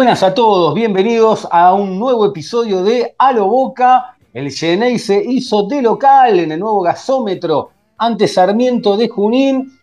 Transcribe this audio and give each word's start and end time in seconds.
Buenas 0.00 0.22
a 0.22 0.32
todos, 0.32 0.72
bienvenidos 0.72 1.46
a 1.50 1.74
un 1.74 1.98
nuevo 1.98 2.24
episodio 2.24 2.82
de 2.82 3.14
A 3.18 3.32
lo 3.32 3.48
Boca. 3.48 4.16
El 4.32 4.50
Genei 4.50 4.98
se 4.98 5.22
hizo 5.22 5.64
de 5.64 5.82
local 5.82 6.40
en 6.40 6.52
el 6.52 6.58
nuevo 6.58 6.80
gasómetro 6.80 7.68
ante 7.98 8.26
Sarmiento 8.26 8.96
de 8.96 9.10
Junín. 9.10 9.78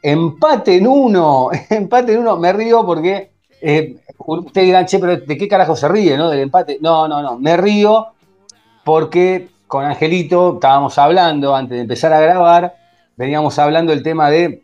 Empate 0.00 0.76
en 0.76 0.86
uno, 0.86 1.50
empate 1.68 2.14
en 2.14 2.20
uno. 2.20 2.38
Me 2.38 2.54
río 2.54 2.86
porque 2.86 3.32
eh, 3.60 3.96
ustedes 4.16 4.66
dirán, 4.66 4.86
che, 4.86 4.98
pero 4.98 5.18
¿de 5.18 5.36
qué 5.36 5.46
carajo 5.46 5.76
se 5.76 5.88
ríe, 5.88 6.16
no? 6.16 6.30
Del 6.30 6.40
empate. 6.40 6.78
No, 6.80 7.06
no, 7.06 7.20
no. 7.20 7.38
Me 7.38 7.58
río 7.58 8.06
porque 8.82 9.50
con 9.66 9.84
Angelito 9.84 10.54
estábamos 10.54 10.96
hablando 10.96 11.54
antes 11.54 11.76
de 11.76 11.82
empezar 11.82 12.14
a 12.14 12.20
grabar, 12.20 12.76
veníamos 13.14 13.58
hablando 13.58 13.92
del 13.92 14.02
tema 14.02 14.30
de 14.30 14.62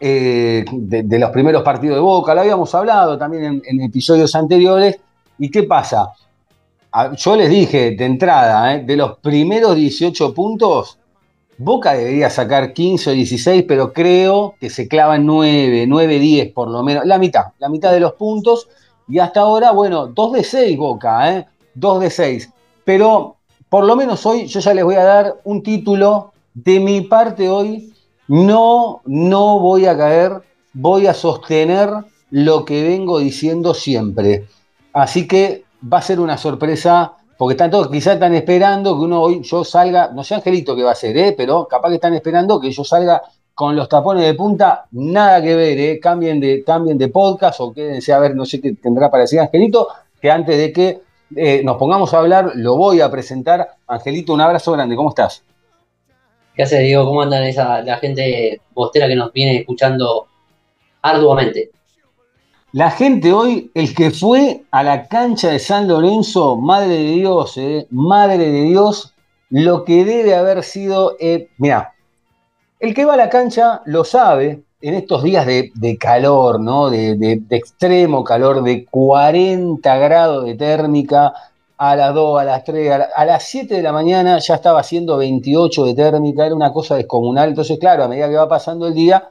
eh, 0.00 0.64
de, 0.72 1.02
de 1.02 1.18
los 1.18 1.30
primeros 1.30 1.62
partidos 1.62 1.96
de 1.96 2.00
Boca, 2.00 2.34
lo 2.34 2.40
habíamos 2.42 2.74
hablado 2.74 3.16
también 3.18 3.44
en, 3.44 3.62
en 3.64 3.80
episodios 3.82 4.34
anteriores. 4.34 4.98
¿Y 5.38 5.50
qué 5.50 5.62
pasa? 5.64 6.10
A- 6.92 7.14
Yo 7.14 7.36
les 7.36 7.48
dije 7.50 7.92
de 7.92 8.04
entrada, 8.04 8.74
¿eh? 8.74 8.84
de 8.84 8.96
los 8.96 9.18
primeros 9.18 9.76
18 9.76 10.32
puntos, 10.34 10.98
Boca 11.58 11.94
debería 11.94 12.28
sacar 12.28 12.74
15 12.74 13.10
o 13.10 13.12
16, 13.14 13.64
pero 13.66 13.92
creo 13.92 14.54
que 14.60 14.68
se 14.68 14.86
clavan 14.88 15.24
9, 15.24 15.86
9, 15.88 16.18
10 16.18 16.52
por 16.52 16.68
lo 16.70 16.82
menos, 16.82 17.06
la 17.06 17.18
mitad, 17.18 17.46
la 17.58 17.68
mitad 17.70 17.92
de 17.92 18.00
los 18.00 18.12
puntos. 18.12 18.68
Y 19.08 19.18
hasta 19.20 19.40
ahora, 19.40 19.70
bueno, 19.72 20.06
2 20.08 20.32
de 20.34 20.44
6 20.44 20.76
Boca, 20.76 21.32
¿eh? 21.32 21.46
2 21.74 22.00
de 22.00 22.10
6. 22.10 22.50
Pero 22.84 23.36
por 23.70 23.84
lo 23.84 23.96
menos 23.96 24.24
hoy 24.26 24.46
yo 24.46 24.60
ya 24.60 24.74
les 24.74 24.84
voy 24.84 24.96
a 24.96 25.04
dar 25.04 25.36
un 25.44 25.62
título. 25.62 26.32
De 26.52 26.80
mi 26.80 27.02
parte 27.02 27.48
hoy, 27.50 27.92
no, 28.28 29.02
no 29.04 29.58
voy 29.60 29.86
a 29.86 29.96
caer, 29.96 30.42
voy 30.72 31.06
a 31.06 31.14
sostener 31.14 31.90
lo 32.30 32.64
que 32.64 32.82
vengo 32.82 33.18
diciendo 33.18 33.74
siempre. 33.74 34.46
Así 34.92 35.26
que 35.28 35.64
va 35.92 35.98
a 35.98 36.02
ser 36.02 36.20
una 36.20 36.38
sorpresa, 36.38 37.12
porque 37.36 37.52
están 37.52 37.70
todos, 37.70 37.88
quizás 37.88 38.14
están 38.14 38.34
esperando 38.34 38.96
que 38.96 39.04
uno 39.04 39.22
hoy 39.22 39.42
yo 39.42 39.64
salga, 39.64 40.10
no 40.12 40.24
sé 40.24 40.34
Angelito 40.34 40.74
qué 40.74 40.82
va 40.82 40.90
a 40.90 40.92
hacer, 40.92 41.16
¿eh? 41.16 41.34
pero 41.36 41.66
capaz 41.68 41.88
que 41.90 41.96
están 41.96 42.14
esperando 42.14 42.60
que 42.60 42.70
yo 42.70 42.82
salga 42.82 43.22
con 43.54 43.74
los 43.74 43.88
tapones 43.88 44.24
de 44.24 44.34
punta, 44.34 44.86
nada 44.90 45.40
que 45.40 45.54
ver, 45.54 45.78
¿eh? 45.78 46.00
cambien, 46.00 46.40
de, 46.40 46.62
cambien 46.64 46.98
de 46.98 47.08
podcast 47.08 47.60
o 47.60 47.72
quédense 47.72 48.12
a 48.12 48.18
ver, 48.18 48.34
no 48.34 48.44
sé 48.44 48.60
qué 48.60 48.74
tendrá 48.74 49.10
para 49.10 49.22
decir 49.22 49.40
Angelito, 49.40 49.88
que 50.20 50.30
antes 50.30 50.58
de 50.58 50.72
que 50.72 51.00
eh, 51.34 51.62
nos 51.64 51.76
pongamos 51.76 52.12
a 52.14 52.18
hablar, 52.18 52.52
lo 52.54 52.76
voy 52.76 53.00
a 53.00 53.10
presentar. 53.10 53.76
Angelito, 53.86 54.32
un 54.32 54.40
abrazo 54.40 54.72
grande, 54.72 54.94
¿cómo 54.94 55.08
estás? 55.08 55.42
¿Qué 56.56 56.62
haces, 56.62 56.80
Diego? 56.80 57.04
¿Cómo 57.04 57.20
andan 57.20 57.44
esa, 57.44 57.82
la 57.82 57.98
gente 57.98 58.62
bostera 58.72 59.06
que 59.06 59.14
nos 59.14 59.30
viene 59.30 59.58
escuchando 59.58 60.26
arduamente? 61.02 61.70
La 62.72 62.90
gente 62.90 63.30
hoy, 63.30 63.70
el 63.74 63.94
que 63.94 64.10
fue 64.10 64.62
a 64.70 64.82
la 64.82 65.06
cancha 65.06 65.50
de 65.50 65.58
San 65.58 65.86
Lorenzo, 65.86 66.56
madre 66.56 66.94
de 66.94 67.10
Dios, 67.10 67.58
eh, 67.58 67.86
madre 67.90 68.50
de 68.50 68.62
Dios, 68.62 69.12
lo 69.50 69.84
que 69.84 70.06
debe 70.06 70.34
haber 70.34 70.62
sido, 70.62 71.16
eh, 71.20 71.50
mira, 71.58 71.92
el 72.80 72.94
que 72.94 73.04
va 73.04 73.14
a 73.14 73.18
la 73.18 73.28
cancha 73.28 73.82
lo 73.84 74.04
sabe, 74.04 74.62
en 74.80 74.94
estos 74.94 75.22
días 75.24 75.44
de, 75.44 75.98
calor, 75.98 76.60
¿no? 76.60 76.88
De 76.88 77.42
extremo 77.50 78.24
calor, 78.24 78.62
de 78.62 78.86
40 78.86 79.96
grados 79.96 80.44
de 80.46 80.54
térmica, 80.54 81.34
a 81.78 81.94
las 81.96 82.14
2, 82.14 82.40
a 82.40 82.44
las 82.44 82.64
3, 82.64 82.90
a, 82.90 82.98
la- 82.98 83.08
a 83.14 83.24
las 83.24 83.42
7 83.44 83.74
de 83.76 83.82
la 83.82 83.92
mañana 83.92 84.38
ya 84.38 84.54
estaba 84.54 84.80
haciendo 84.80 85.16
28 85.16 85.84
de 85.84 85.94
térmica, 85.94 86.46
era 86.46 86.54
una 86.54 86.72
cosa 86.72 86.96
descomunal, 86.96 87.50
entonces 87.50 87.78
claro, 87.78 88.04
a 88.04 88.08
medida 88.08 88.28
que 88.28 88.36
va 88.36 88.48
pasando 88.48 88.86
el 88.86 88.94
día, 88.94 89.30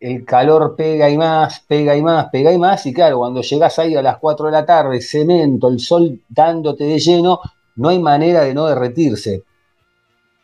el 0.00 0.24
calor 0.24 0.74
pega 0.76 1.08
y 1.10 1.16
más, 1.16 1.60
pega 1.66 1.96
y 1.96 2.02
más, 2.02 2.26
pega 2.30 2.52
y 2.52 2.58
más, 2.58 2.84
y 2.86 2.92
claro, 2.92 3.18
cuando 3.18 3.40
llegás 3.42 3.78
ahí 3.78 3.94
a 3.96 4.02
las 4.02 4.18
4 4.18 4.46
de 4.46 4.52
la 4.52 4.66
tarde, 4.66 5.00
cemento, 5.00 5.68
el 5.68 5.80
sol 5.80 6.20
dándote 6.28 6.84
de 6.84 6.98
lleno, 6.98 7.40
no 7.76 7.88
hay 7.88 7.98
manera 7.98 8.42
de 8.42 8.54
no 8.54 8.66
derretirse. 8.66 9.42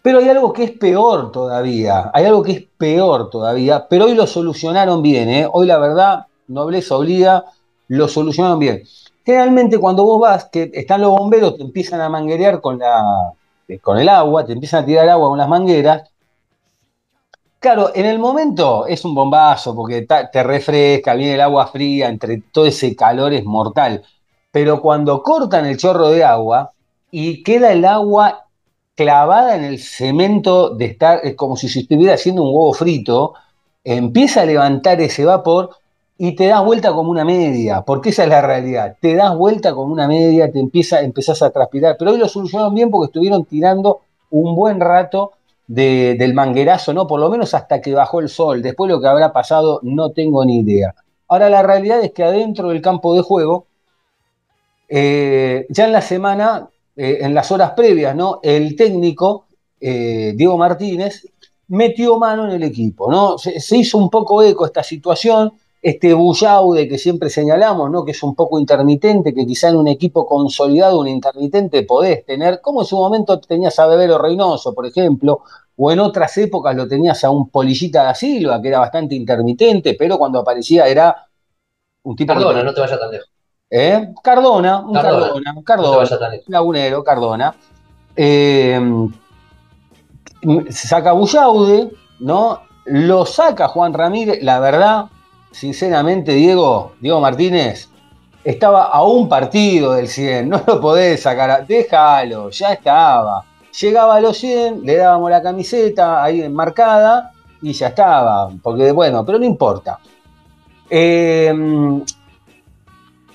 Pero 0.02 0.18
hay 0.18 0.28
algo 0.30 0.52
que 0.52 0.64
es 0.64 0.70
peor 0.72 1.30
todavía, 1.30 2.10
hay 2.14 2.24
algo 2.24 2.42
que 2.42 2.52
es 2.52 2.62
peor 2.78 3.28
todavía, 3.28 3.86
pero 3.88 4.06
hoy 4.06 4.14
lo 4.14 4.26
solucionaron 4.26 5.02
bien, 5.02 5.28
¿eh? 5.28 5.46
Hoy 5.52 5.66
la 5.66 5.78
verdad, 5.78 6.26
nobleza 6.48 6.96
obliga, 6.96 7.44
lo 7.88 8.08
solucionaron 8.08 8.58
bien. 8.58 8.82
Generalmente 9.24 9.78
cuando 9.78 10.04
vos 10.04 10.20
vas, 10.20 10.46
que 10.46 10.70
están 10.74 11.02
los 11.02 11.10
bomberos, 11.10 11.56
te 11.56 11.62
empiezan 11.62 12.00
a 12.00 12.08
manguerear 12.08 12.60
con, 12.60 12.78
la, 12.78 13.32
con 13.82 13.98
el 13.98 14.08
agua, 14.08 14.44
te 14.44 14.52
empiezan 14.52 14.82
a 14.82 14.86
tirar 14.86 15.08
agua 15.08 15.28
con 15.28 15.38
las 15.38 15.48
mangueras, 15.48 16.10
Claro, 17.60 17.90
en 17.94 18.06
el 18.06 18.18
momento 18.18 18.86
es 18.86 19.04
un 19.04 19.14
bombazo 19.14 19.74
porque 19.76 20.06
te 20.32 20.42
refresca, 20.42 21.12
viene 21.14 21.34
el 21.34 21.42
agua 21.42 21.66
fría, 21.66 22.08
entre 22.08 22.40
todo 22.50 22.64
ese 22.64 22.96
calor 22.96 23.34
es 23.34 23.44
mortal. 23.44 24.02
Pero 24.50 24.80
cuando 24.80 25.22
cortan 25.22 25.66
el 25.66 25.76
chorro 25.76 26.08
de 26.08 26.24
agua 26.24 26.72
y 27.10 27.42
queda 27.42 27.70
el 27.72 27.84
agua 27.84 28.46
clavada 28.94 29.56
en 29.56 29.64
el 29.64 29.78
cemento 29.78 30.70
de 30.70 30.86
estar, 30.86 31.20
es 31.22 31.34
como 31.36 31.54
si 31.56 31.68
se 31.68 31.80
estuviera 31.80 32.14
haciendo 32.14 32.42
un 32.44 32.48
huevo 32.48 32.72
frito, 32.72 33.34
empieza 33.84 34.40
a 34.40 34.46
levantar 34.46 34.98
ese 35.02 35.26
vapor 35.26 35.76
y 36.22 36.34
te 36.34 36.48
das 36.48 36.62
vuelta 36.62 36.92
como 36.92 37.10
una 37.10 37.24
media, 37.24 37.80
porque 37.80 38.10
esa 38.10 38.24
es 38.24 38.28
la 38.28 38.42
realidad. 38.42 38.94
Te 39.00 39.14
das 39.14 39.34
vuelta 39.34 39.72
como 39.72 39.90
una 39.90 40.06
media, 40.06 40.52
te 40.52 40.60
empieza, 40.60 41.00
empezás 41.00 41.40
a 41.40 41.48
transpirar. 41.48 41.96
Pero 41.98 42.10
hoy 42.10 42.18
lo 42.18 42.28
solucionaron 42.28 42.74
bien 42.74 42.90
porque 42.90 43.06
estuvieron 43.06 43.46
tirando 43.46 44.00
un 44.28 44.54
buen 44.54 44.80
rato 44.80 45.32
de- 45.66 46.16
del 46.18 46.34
manguerazo, 46.34 46.92
¿no? 46.92 47.06
Por 47.06 47.20
lo 47.20 47.30
menos 47.30 47.54
hasta 47.54 47.80
que 47.80 47.94
bajó 47.94 48.20
el 48.20 48.28
sol. 48.28 48.60
Después 48.60 48.90
lo 48.90 49.00
que 49.00 49.06
habrá 49.06 49.32
pasado, 49.32 49.80
no 49.82 50.10
tengo 50.10 50.44
ni 50.44 50.58
idea. 50.58 50.94
Ahora, 51.26 51.48
la 51.48 51.62
realidad 51.62 52.02
es 52.02 52.12
que 52.12 52.22
adentro 52.22 52.68
del 52.68 52.82
campo 52.82 53.14
de 53.14 53.22
juego, 53.22 53.64
eh, 54.90 55.64
ya 55.70 55.86
en 55.86 55.92
la 55.92 56.02
semana, 56.02 56.68
eh, 56.96 57.20
en 57.22 57.32
las 57.32 57.50
horas 57.50 57.70
previas, 57.70 58.14
¿no? 58.14 58.40
El 58.42 58.76
técnico, 58.76 59.46
eh, 59.80 60.34
Diego 60.36 60.58
Martínez, 60.58 61.26
metió 61.68 62.18
mano 62.18 62.44
en 62.44 62.50
el 62.50 62.62
equipo, 62.62 63.10
¿no? 63.10 63.38
Se 63.38 63.76
hizo 63.78 63.96
un 63.96 64.10
poco 64.10 64.42
eco 64.42 64.66
esta 64.66 64.82
situación, 64.82 65.52
este 65.82 66.12
bullaude 66.12 66.86
que 66.88 66.98
siempre 66.98 67.30
señalamos, 67.30 67.90
¿no? 67.90 68.04
Que 68.04 68.10
es 68.10 68.22
un 68.22 68.34
poco 68.34 68.58
intermitente, 68.58 69.32
que 69.32 69.46
quizá 69.46 69.70
en 69.70 69.76
un 69.76 69.88
equipo 69.88 70.26
consolidado, 70.26 71.00
un 71.00 71.08
intermitente 71.08 71.84
podés 71.84 72.24
tener, 72.26 72.60
como 72.60 72.82
en 72.82 72.86
su 72.86 72.96
momento 72.96 73.40
tenías 73.40 73.78
a 73.78 73.86
Bebelo 73.86 74.18
Reynoso, 74.18 74.74
por 74.74 74.84
ejemplo, 74.86 75.40
o 75.76 75.90
en 75.90 76.00
otras 76.00 76.36
épocas 76.36 76.76
lo 76.76 76.86
tenías 76.86 77.24
a 77.24 77.30
un 77.30 77.48
Polillita 77.48 78.02
da 78.04 78.14
Silva, 78.14 78.60
que 78.60 78.68
era 78.68 78.80
bastante 78.80 79.14
intermitente, 79.14 79.96
pero 79.98 80.18
cuando 80.18 80.40
aparecía 80.40 80.86
era 80.86 81.26
un 82.02 82.14
tipo 82.14 82.34
que- 82.34 82.38
Cardona, 82.40 82.62
no 82.62 82.74
te 82.74 82.80
vayas 82.82 83.00
tan 83.00 83.10
lejos. 83.10 83.28
¿Eh? 83.70 84.12
Cardona, 84.22 84.80
un 84.80 84.92
Cardona. 84.92 85.32
Cardona, 85.64 86.04
lagunero, 86.48 87.04
Cardona. 87.04 87.54
Eh, 88.16 88.78
saca 90.70 91.12
Bullaude, 91.12 91.90
¿no? 92.20 92.60
Lo 92.86 93.24
saca 93.24 93.68
Juan 93.68 93.94
Ramírez, 93.94 94.42
la 94.42 94.58
verdad, 94.60 95.06
sinceramente, 95.50 96.32
Diego, 96.32 96.92
Diego 97.00 97.20
Martínez, 97.20 97.88
estaba 98.44 98.84
a 98.84 99.02
un 99.02 99.28
partido 99.28 99.92
del 99.92 100.08
100, 100.08 100.48
no 100.48 100.62
lo 100.66 100.80
podés 100.80 101.22
sacar, 101.22 101.66
déjalo, 101.66 102.50
ya 102.50 102.72
estaba. 102.72 103.44
Llegaba 103.80 104.16
a 104.16 104.20
los 104.20 104.36
100, 104.38 104.84
le 104.84 104.96
dábamos 104.96 105.30
la 105.30 105.42
camiseta 105.42 106.22
ahí 106.22 106.42
enmarcada 106.42 107.32
y 107.62 107.72
ya 107.72 107.88
estaba, 107.88 108.50
porque 108.62 108.92
bueno, 108.92 109.24
pero 109.24 109.38
no 109.38 109.44
importa. 109.44 109.98
Eh, 110.88 111.52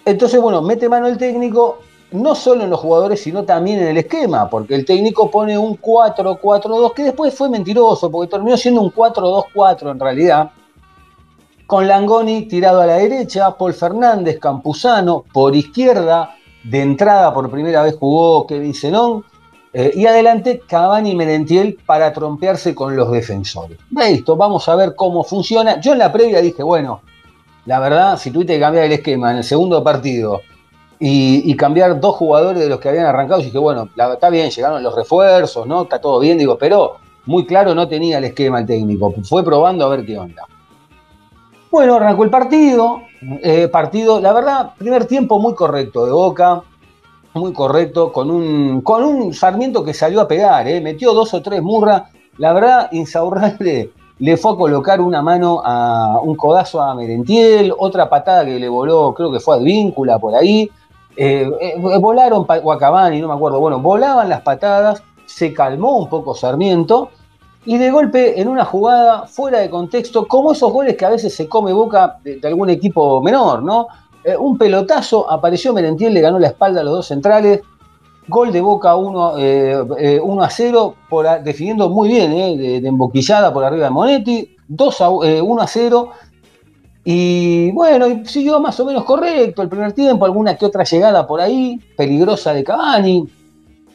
entonces, 0.05 0.39
bueno, 0.39 0.61
mete 0.61 0.87
mano 0.87 1.07
el 1.07 1.17
técnico, 1.17 1.79
no 2.11 2.35
solo 2.35 2.63
en 2.63 2.69
los 2.69 2.79
jugadores, 2.79 3.21
sino 3.21 3.43
también 3.43 3.79
en 3.79 3.87
el 3.87 3.97
esquema, 3.97 4.49
porque 4.49 4.75
el 4.75 4.85
técnico 4.85 5.31
pone 5.31 5.57
un 5.57 5.79
4-4-2, 5.79 6.93
que 6.93 7.03
después 7.05 7.33
fue 7.33 7.49
mentiroso, 7.49 8.11
porque 8.11 8.29
terminó 8.29 8.55
siendo 8.55 8.81
un 8.81 8.91
4-2-4 8.91 9.91
en 9.91 9.99
realidad, 9.99 10.51
con 11.67 11.87
Langoni 11.87 12.43
tirado 12.43 12.81
a 12.81 12.85
la 12.85 12.95
derecha, 12.95 13.55
Paul 13.57 13.73
Fernández, 13.73 14.39
Campuzano, 14.39 15.23
por 15.33 15.55
izquierda, 15.55 16.35
de 16.63 16.81
entrada 16.81 17.33
por 17.33 17.49
primera 17.49 17.83
vez 17.83 17.95
jugó 17.99 18.45
Kevin 18.47 18.73
Zenón, 18.73 19.23
Eh, 19.77 19.91
y 19.93 20.05
adelante 20.05 20.61
Cavani 20.65 21.11
y 21.11 21.15
Merentiel 21.17 21.77
para 21.85 22.13
trompearse 22.13 22.73
con 22.73 22.95
los 22.95 23.11
defensores. 23.11 23.77
Listo, 23.91 24.37
vamos 24.37 24.69
a 24.69 24.75
ver 24.77 24.95
cómo 24.95 25.25
funciona. 25.25 25.81
Yo 25.81 25.91
en 25.91 25.99
la 25.99 26.13
previa 26.13 26.39
dije, 26.39 26.63
bueno, 26.63 27.01
la 27.65 27.81
verdad, 27.81 28.17
si 28.17 28.31
tuviste 28.31 28.53
que 28.53 28.61
cambiar 28.61 28.85
el 28.85 28.93
esquema 28.93 29.31
en 29.31 29.37
el 29.39 29.43
segundo 29.43 29.83
partido 29.83 30.39
y, 30.97 31.53
cambiar 31.57 31.99
dos 31.99 32.15
jugadores 32.15 32.61
de 32.61 32.69
los 32.69 32.79
que 32.79 32.87
habían 32.87 33.05
arrancado, 33.05 33.41
dije, 33.41 33.57
bueno, 33.57 33.89
la- 33.95 34.13
está 34.13 34.29
bien, 34.29 34.49
llegaron 34.49 34.81
los 34.81 34.95
refuerzos, 34.95 35.67
¿no? 35.67 35.81
Está 35.81 35.99
todo 35.99 36.19
bien, 36.21 36.37
digo, 36.37 36.57
pero 36.57 36.95
muy 37.25 37.45
claro 37.45 37.75
no 37.75 37.85
tenía 37.85 38.19
el 38.19 38.23
esquema 38.23 38.59
el 38.61 38.65
técnico. 38.65 39.13
Fue 39.27 39.43
probando 39.43 39.85
a 39.85 39.89
ver 39.89 40.05
qué 40.05 40.17
onda. 40.17 40.43
Bueno, 41.75 41.95
arrancó 41.95 42.23
el 42.23 42.29
partido. 42.29 43.01
eh, 43.43 43.67
partido, 43.67 44.21
la 44.21 44.31
verdad, 44.31 44.71
primer 44.77 45.07
tiempo 45.07 45.39
muy 45.39 45.53
correcto 45.55 46.05
de 46.05 46.13
Boca, 46.13 46.63
muy 47.33 47.51
correcto, 47.51 48.13
con 48.13 48.31
un, 48.31 48.79
con 48.79 49.03
un 49.03 49.33
Sarmiento 49.33 49.83
que 49.83 49.93
salió 49.93 50.21
a 50.21 50.27
pegar, 50.29 50.65
eh, 50.69 50.79
metió 50.79 51.13
dos 51.13 51.33
o 51.33 51.41
tres 51.41 51.61
murras. 51.61 52.03
La 52.37 52.53
verdad, 52.53 52.87
Insaurralde 52.93 53.91
le 54.19 54.37
fue 54.37 54.53
a 54.53 54.55
colocar 54.55 55.01
una 55.01 55.21
mano 55.21 55.61
a 55.65 56.17
un 56.23 56.37
codazo 56.37 56.81
a 56.81 56.95
Merentiel, 56.95 57.73
otra 57.77 58.07
patada 58.09 58.45
que 58.45 58.57
le 58.57 58.69
voló, 58.69 59.13
creo 59.13 59.29
que 59.29 59.41
fue 59.41 59.55
a 59.55 59.59
Advíncula 59.59 60.17
por 60.17 60.33
ahí. 60.33 60.71
Eh, 61.17 61.51
eh, 61.59 61.73
volaron, 61.99 62.45
Cavani, 62.79 63.19
no 63.19 63.27
me 63.27 63.33
acuerdo, 63.33 63.59
bueno, 63.59 63.81
volaban 63.81 64.29
las 64.29 64.43
patadas, 64.43 65.03
se 65.25 65.53
calmó 65.53 65.97
un 65.97 66.07
poco 66.07 66.35
Sarmiento 66.35 67.09
y 67.65 67.77
de 67.77 67.91
golpe 67.91 68.39
en 68.39 68.47
una 68.47 68.63
jugada 68.63 69.25
fuera 69.27 69.59
de 69.59 69.69
contexto, 69.69 70.27
como 70.27 70.51
esos 70.51 70.71
goles 70.71 70.95
que 70.95 71.05
a 71.05 71.09
veces 71.09 71.33
se 71.33 71.47
come 71.47 71.73
boca 71.73 72.17
de, 72.23 72.39
algún 72.43 72.69
equipo 72.69 73.21
menor, 73.21 73.63
¿no? 73.63 73.87
Eh, 74.23 74.37
un 74.37 74.57
pelotazo, 74.57 75.29
apareció 75.29 75.73
Merentiel, 75.73 76.13
le 76.13 76.21
ganó 76.21 76.39
la 76.39 76.47
espalda 76.47 76.81
a 76.81 76.83
los 76.83 76.93
dos 76.93 77.07
centrales, 77.07 77.61
gol 78.27 78.51
de 78.51 78.61
Boca 78.61 78.95
1 78.95 79.37
eh, 79.37 79.83
eh, 79.99 80.19
1 80.23 80.43
a 80.43 80.49
0, 80.49 80.95
por, 81.09 81.27
a- 81.27 81.39
definiendo 81.39 81.89
muy 81.89 82.09
bien, 82.09 82.31
de, 82.31 82.77
emboquillada 82.77 83.53
por 83.53 83.63
arriba 83.63 83.85
de 83.85 83.91
Monetti, 83.91 84.55
2 84.67 85.01
a, 85.01 85.09
eh, 85.25 85.41
1 85.41 85.61
a 85.61 85.67
0. 85.67 86.09
Y 87.03 87.71
bueno, 87.71 88.25
siguió 88.25 88.59
más 88.59 88.79
o 88.79 88.85
menos 88.85 89.03
correcto 89.03 89.61
el 89.61 89.69
primer 89.69 89.93
tiempo, 89.93 90.25
alguna 90.25 90.55
que 90.57 90.65
otra 90.65 90.83
llegada 90.83 91.27
por 91.27 91.39
ahí, 91.39 91.79
peligrosa 91.95 92.53
de 92.53 92.63
Cavani, 92.63 93.25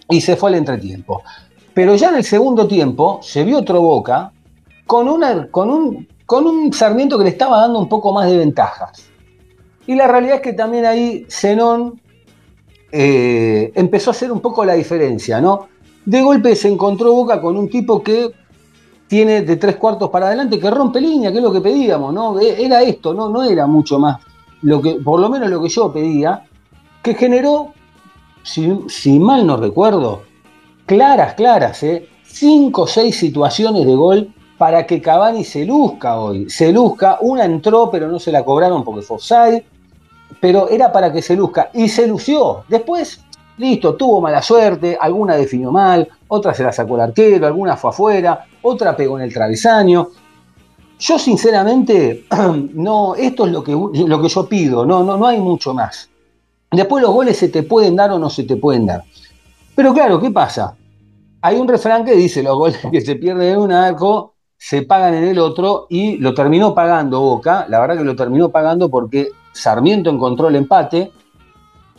y 0.09 0.21
se 0.21 0.37
fue 0.37 0.51
al 0.51 0.57
entretiempo. 0.57 1.23
Pero 1.75 1.95
ya 1.95 2.09
en 2.09 2.17
el 2.17 2.25
segundo 2.25 2.67
tiempo 2.67 3.21
se 3.23 3.45
vio 3.45 3.59
otro 3.59 3.81
Boca 3.81 4.33
con, 4.87 5.09
un, 5.09 6.73
Sarmiento 6.73 7.17
que 7.17 7.25
le 7.25 7.31
estaba 7.31 7.61
dando 7.61 7.79
un 7.79 7.89
poco 7.89 8.13
más 8.13 8.29
de 8.29 8.37
ventajas. 8.39 9.09
Y 9.87 9.95
la 9.95 10.07
realidad 10.07 10.37
es 10.37 10.43
que 10.43 10.53
también 10.53 10.85
ahí 10.85 11.27
Zenón 11.29 12.01
eh, 12.93 13.73
empezó 13.75 14.11
a 14.11 14.13
hacer 14.13 14.33
un 14.33 14.41
poco 14.41 14.65
la 14.65 14.75
diferencia, 14.75 15.41
¿no? 15.41 15.69
De 16.05 16.23
golpe 16.23 16.57
se 16.57 16.69
encontró 16.69 17.13
Boca 17.13 17.41
con 17.41 17.57
un 17.57 17.69
tipo 17.69 18.03
que 18.03 18.31
tiene 19.07 19.43
de 19.43 19.57
tres 19.57 19.77
cuartos 19.77 20.11
para 20.11 20.27
adelante, 20.29 20.59
que 20.59 20.71
rompe 20.71 21.01
línea, 21.01 21.31
que 21.33 21.39
es 21.39 21.43
lo 21.43 21.53
que 21.53 21.61
pedíamos, 21.61 22.13
¿no? 22.15 22.39
E- 22.39 22.65
Era 22.65 22.83
esto, 22.83 23.13
no, 23.13 23.43
era 23.43 23.67
mucho 23.67 23.99
más. 23.99 24.21
Lo 24.63 24.81
que, 24.81 24.95
por 24.95 25.21
lo 25.21 25.29
menos 25.29 25.51
lo 25.51 25.63
que 25.63 25.69
yo 25.69 25.93
pedía, 25.93 26.45
que 27.03 27.15
generó, 27.15 27.73
si 28.43 29.19
mal 29.19 29.47
no 29.47 29.57
recuerdo, 29.57 30.30
claras, 30.91 31.35
claras, 31.35 31.85
¿eh? 31.85 32.09
cinco 32.25 32.83
o 32.83 32.87
seis 32.89 33.17
situaciones 33.17 33.87
de 33.87 33.95
gol 33.95 34.35
para 34.59 34.85
que 34.89 35.01
Cavani 35.01 35.45
se 35.45 35.65
luzca 35.65 36.19
hoy. 36.19 36.51
Se 36.51 36.73
luzca, 36.73 37.19
una 37.21 37.45
entró, 37.45 37.89
pero 37.93 38.09
no 38.09 38.19
se 38.19 38.33
la 38.33 38.45
cobraron 38.45 38.83
porque 38.83 39.03
fue 39.03 39.19
offside, 39.19 39.65
pero 40.41 40.69
era 40.69 40.91
para 40.91 41.13
que 41.13 41.23
se 41.23 41.37
luzca. 41.37 41.71
Y 41.75 41.89
se 41.89 42.09
lució. 42.09 42.65
Después, 42.67 43.21
listo, 43.57 43.95
tuvo 43.95 44.21
mala 44.21 44.43
suerte, 44.43 44.99
alguna 45.01 45.37
definió 45.37 45.71
mal, 45.71 46.09
otra 46.27 46.55
se 46.55 46.65
la 46.65 46.73
sacó 46.73 46.97
el 46.97 47.03
arquero, 47.03 47.47
alguna 47.47 47.77
fue 47.77 47.91
afuera, 47.91 48.47
otra 48.61 48.97
pegó 48.97 49.17
en 49.17 49.23
el 49.23 49.33
travesaño. 49.33 50.09
Yo 50.99 51.19
sinceramente, 51.21 52.25
no, 52.75 53.15
esto 53.15 53.47
es 53.47 53.53
lo 53.53 53.63
que, 53.63 53.71
lo 53.71 54.21
que 54.21 54.29
yo 54.29 54.49
pido, 54.49 54.85
no, 54.85 55.05
no, 55.05 55.17
no 55.17 55.27
hay 55.29 55.39
mucho 55.39 55.73
más. 55.73 56.11
Después 56.69 57.01
los 57.01 57.13
goles 57.13 57.37
se 57.37 57.49
te 57.49 57.63
pueden 57.63 57.95
dar 57.95 58.11
o 58.11 58.19
no 58.19 58.29
se 58.29 58.43
te 58.43 58.57
pueden 58.57 58.87
dar. 58.87 59.05
Pero 59.77 59.95
claro, 59.95 60.21
¿qué 60.21 60.33
pasa? 60.33 60.77
Hay 61.43 61.57
un 61.57 61.69
refrán 61.69 62.05
que 62.05 62.13
dice 62.13 62.43
los 62.43 62.57
goles 62.57 62.79
que 62.91 63.01
se 63.01 63.17
pierden 63.17 63.55
en 63.55 63.59
un 63.59 63.73
arco 63.73 64.35
se 64.63 64.83
pagan 64.83 65.15
en 65.15 65.25
el 65.25 65.39
otro 65.39 65.87
y 65.89 66.19
lo 66.19 66.35
terminó 66.35 66.75
pagando 66.75 67.19
Boca, 67.21 67.65
la 67.71 67.81
verdad 67.81 67.97
que 67.97 68.05
lo 68.05 68.15
terminó 68.15 68.51
pagando 68.51 68.91
porque 68.91 69.29
Sarmiento 69.53 70.11
encontró 70.11 70.49
el 70.49 70.57
empate, 70.57 71.13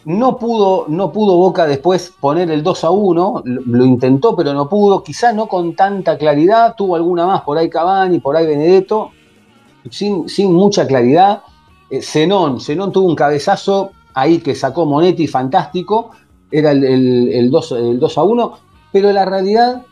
no 0.06 0.38
pudo, 0.38 0.86
no 0.88 1.12
pudo 1.12 1.38
Boca 1.38 1.66
después 1.66 2.14
poner 2.20 2.52
el 2.52 2.62
2 2.62 2.84
a 2.84 2.92
1, 2.92 3.42
lo, 3.46 3.84
intentó 3.84 4.36
pero 4.36 4.54
no 4.54 4.70
pudo, 4.70 5.02
quizá 5.02 5.34
no 5.34 5.48
con 5.48 5.76
tanta 5.76 6.20
claridad, 6.20 6.76
tuvo 6.78 6.96
alguna 6.96 7.26
más 7.26 7.42
por 7.42 7.58
ahí 7.58 7.68
Cavani, 7.68 8.20
por 8.20 8.38
ahí 8.38 8.46
Benedetto, 8.46 9.10
sin, 9.90 10.30
sin 10.30 10.54
mucha 10.54 10.86
claridad. 10.86 11.42
Eh, 11.90 12.04
Zenón, 12.04 12.62
Zenón 12.62 12.92
tuvo 12.92 13.08
un 13.08 13.16
cabezazo 13.16 13.90
ahí 14.14 14.38
que 14.38 14.54
sacó 14.54 14.86
Monetti, 14.86 15.26
fantástico, 15.26 16.12
era 16.52 16.72
el, 16.72 16.84
el, 16.84 17.30
el 17.34 17.50
2, 17.50 17.72
el 17.72 18.00
2 18.00 18.18
a 18.20 18.24
1, 18.24 18.54
pero 18.92 19.12
la 19.12 19.26
realidad 19.26 19.84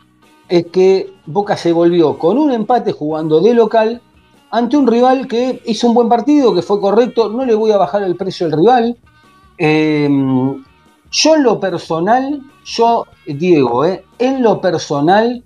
es 0.47 0.67
que 0.67 1.13
Boca 1.25 1.55
se 1.57 1.71
volvió 1.71 2.17
con 2.17 2.37
un 2.37 2.51
empate 2.51 2.91
jugando 2.91 3.39
de 3.39 3.53
local 3.53 4.01
ante 4.51 4.77
un 4.77 4.87
rival 4.87 5.27
que 5.27 5.61
hizo 5.65 5.87
un 5.87 5.93
buen 5.93 6.09
partido, 6.09 6.53
que 6.55 6.61
fue 6.61 6.81
correcto, 6.81 7.29
no 7.29 7.45
le 7.45 7.53
voy 7.53 7.71
a 7.71 7.77
bajar 7.77 8.01
el 8.03 8.15
precio 8.15 8.47
al 8.47 8.53
rival. 8.53 8.97
Eh, 9.57 10.09
yo 11.11 11.35
en 11.35 11.43
lo 11.43 11.59
personal, 11.59 12.41
yo, 12.65 13.05
Diego, 13.25 13.85
eh, 13.85 14.03
en 14.17 14.41
lo 14.41 14.61
personal, 14.61 15.43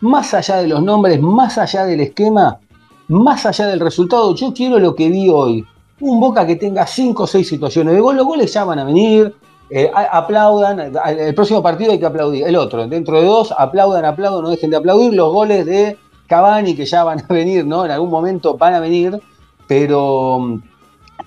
más 0.00 0.34
allá 0.34 0.56
de 0.56 0.68
los 0.68 0.82
nombres, 0.82 1.20
más 1.20 1.58
allá 1.58 1.84
del 1.84 2.00
esquema, 2.00 2.58
más 3.08 3.46
allá 3.46 3.66
del 3.66 3.80
resultado, 3.80 4.34
yo 4.34 4.52
quiero 4.52 4.78
lo 4.78 4.94
que 4.94 5.10
vi 5.10 5.28
hoy. 5.28 5.64
Un 6.00 6.20
Boca 6.20 6.46
que 6.46 6.56
tenga 6.56 6.86
5 6.86 7.22
o 7.22 7.26
6 7.26 7.46
situaciones 7.46 7.94
de 7.94 8.00
gol, 8.00 8.16
los 8.16 8.26
goles 8.26 8.52
ya 8.52 8.64
van 8.64 8.78
a 8.78 8.84
venir, 8.84 9.34
eh, 9.70 9.90
aplaudan, 9.94 10.92
el 11.06 11.34
próximo 11.34 11.62
partido 11.62 11.92
hay 11.92 12.00
que 12.00 12.06
aplaudir, 12.06 12.44
el 12.44 12.56
otro, 12.56 12.86
dentro 12.88 13.20
de 13.20 13.26
dos, 13.26 13.54
aplaudan, 13.56 14.04
aplaudan, 14.04 14.42
no 14.42 14.50
dejen 14.50 14.70
de 14.70 14.76
aplaudir 14.76 15.14
los 15.14 15.32
goles 15.32 15.64
de 15.64 15.96
Cavani 16.26 16.74
que 16.74 16.84
ya 16.84 17.04
van 17.04 17.20
a 17.20 17.32
venir, 17.32 17.64
¿no? 17.64 17.84
En 17.84 17.92
algún 17.92 18.10
momento 18.10 18.56
van 18.56 18.74
a 18.74 18.80
venir, 18.80 19.20
pero... 19.66 20.60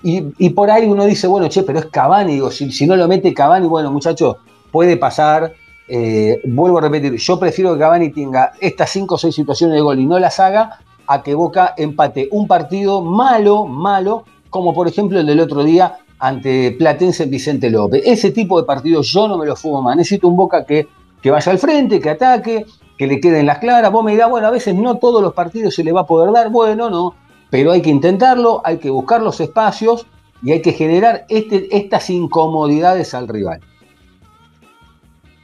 Y, 0.02 0.50
por 0.50 0.70
ahí 0.70 0.84
uno 0.84 1.06
dice, 1.06 1.26
bueno, 1.26 1.48
che, 1.48 1.62
pero 1.62 1.78
es 1.78 1.86
Cavani, 1.86 2.34
digo, 2.34 2.50
si, 2.50 2.70
si 2.70 2.86
no 2.86 2.94
lo 2.94 3.08
mete 3.08 3.32
Cavani, 3.32 3.66
bueno, 3.66 3.90
muchachos, 3.90 4.36
puede 4.70 4.98
pasar, 4.98 5.54
eh, 5.88 6.42
vuelvo 6.44 6.76
a 6.76 6.82
repetir, 6.82 7.14
yo 7.14 7.38
prefiero 7.38 7.72
que 7.72 7.78
Cavani 7.78 8.10
tenga 8.10 8.52
estas 8.60 8.90
5 8.90 9.14
o 9.14 9.18
6 9.18 9.34
situaciones 9.34 9.76
de 9.76 9.80
gol 9.80 9.98
y 9.98 10.04
no 10.04 10.18
las 10.18 10.38
haga, 10.40 10.80
a 11.06 11.22
que 11.22 11.34
Boca 11.34 11.72
empate 11.78 12.28
un 12.32 12.46
partido 12.46 13.00
malo, 13.00 13.64
malo, 13.64 14.24
como 14.50 14.74
por 14.74 14.86
ejemplo 14.86 15.18
el 15.20 15.26
del 15.26 15.40
otro 15.40 15.64
día 15.64 15.98
ante 16.24 16.72
Platense 16.72 17.26
Vicente 17.26 17.68
López. 17.68 18.02
Ese 18.02 18.30
tipo 18.30 18.58
de 18.58 18.66
partidos 18.66 19.08
yo 19.08 19.28
no 19.28 19.36
me 19.36 19.44
lo 19.44 19.54
fumo 19.56 19.82
más. 19.82 19.94
Necesito 19.94 20.26
un 20.26 20.36
Boca 20.36 20.64
que, 20.64 20.88
que 21.20 21.30
vaya 21.30 21.52
al 21.52 21.58
frente, 21.58 22.00
que 22.00 22.08
ataque, 22.08 22.64
que 22.96 23.06
le 23.06 23.20
queden 23.20 23.44
las 23.44 23.58
claras. 23.58 23.92
Vos 23.92 24.02
me 24.02 24.12
dirás, 24.12 24.30
bueno, 24.30 24.46
a 24.46 24.50
veces 24.50 24.74
no 24.74 24.96
todos 24.96 25.20
los 25.20 25.34
partidos 25.34 25.74
se 25.74 25.84
le 25.84 25.92
va 25.92 26.00
a 26.00 26.06
poder 26.06 26.32
dar. 26.32 26.48
Bueno, 26.48 26.88
no. 26.88 27.14
Pero 27.50 27.72
hay 27.72 27.82
que 27.82 27.90
intentarlo, 27.90 28.62
hay 28.64 28.78
que 28.78 28.88
buscar 28.88 29.20
los 29.20 29.38
espacios 29.38 30.06
y 30.42 30.52
hay 30.52 30.62
que 30.62 30.72
generar 30.72 31.26
este, 31.28 31.68
estas 31.76 32.08
incomodidades 32.08 33.12
al 33.12 33.28
rival. 33.28 33.60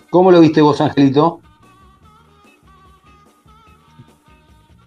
¿Cómo 0.08 0.30
lo 0.30 0.40
viste 0.40 0.62
vos, 0.62 0.80
Angelito? 0.80 1.40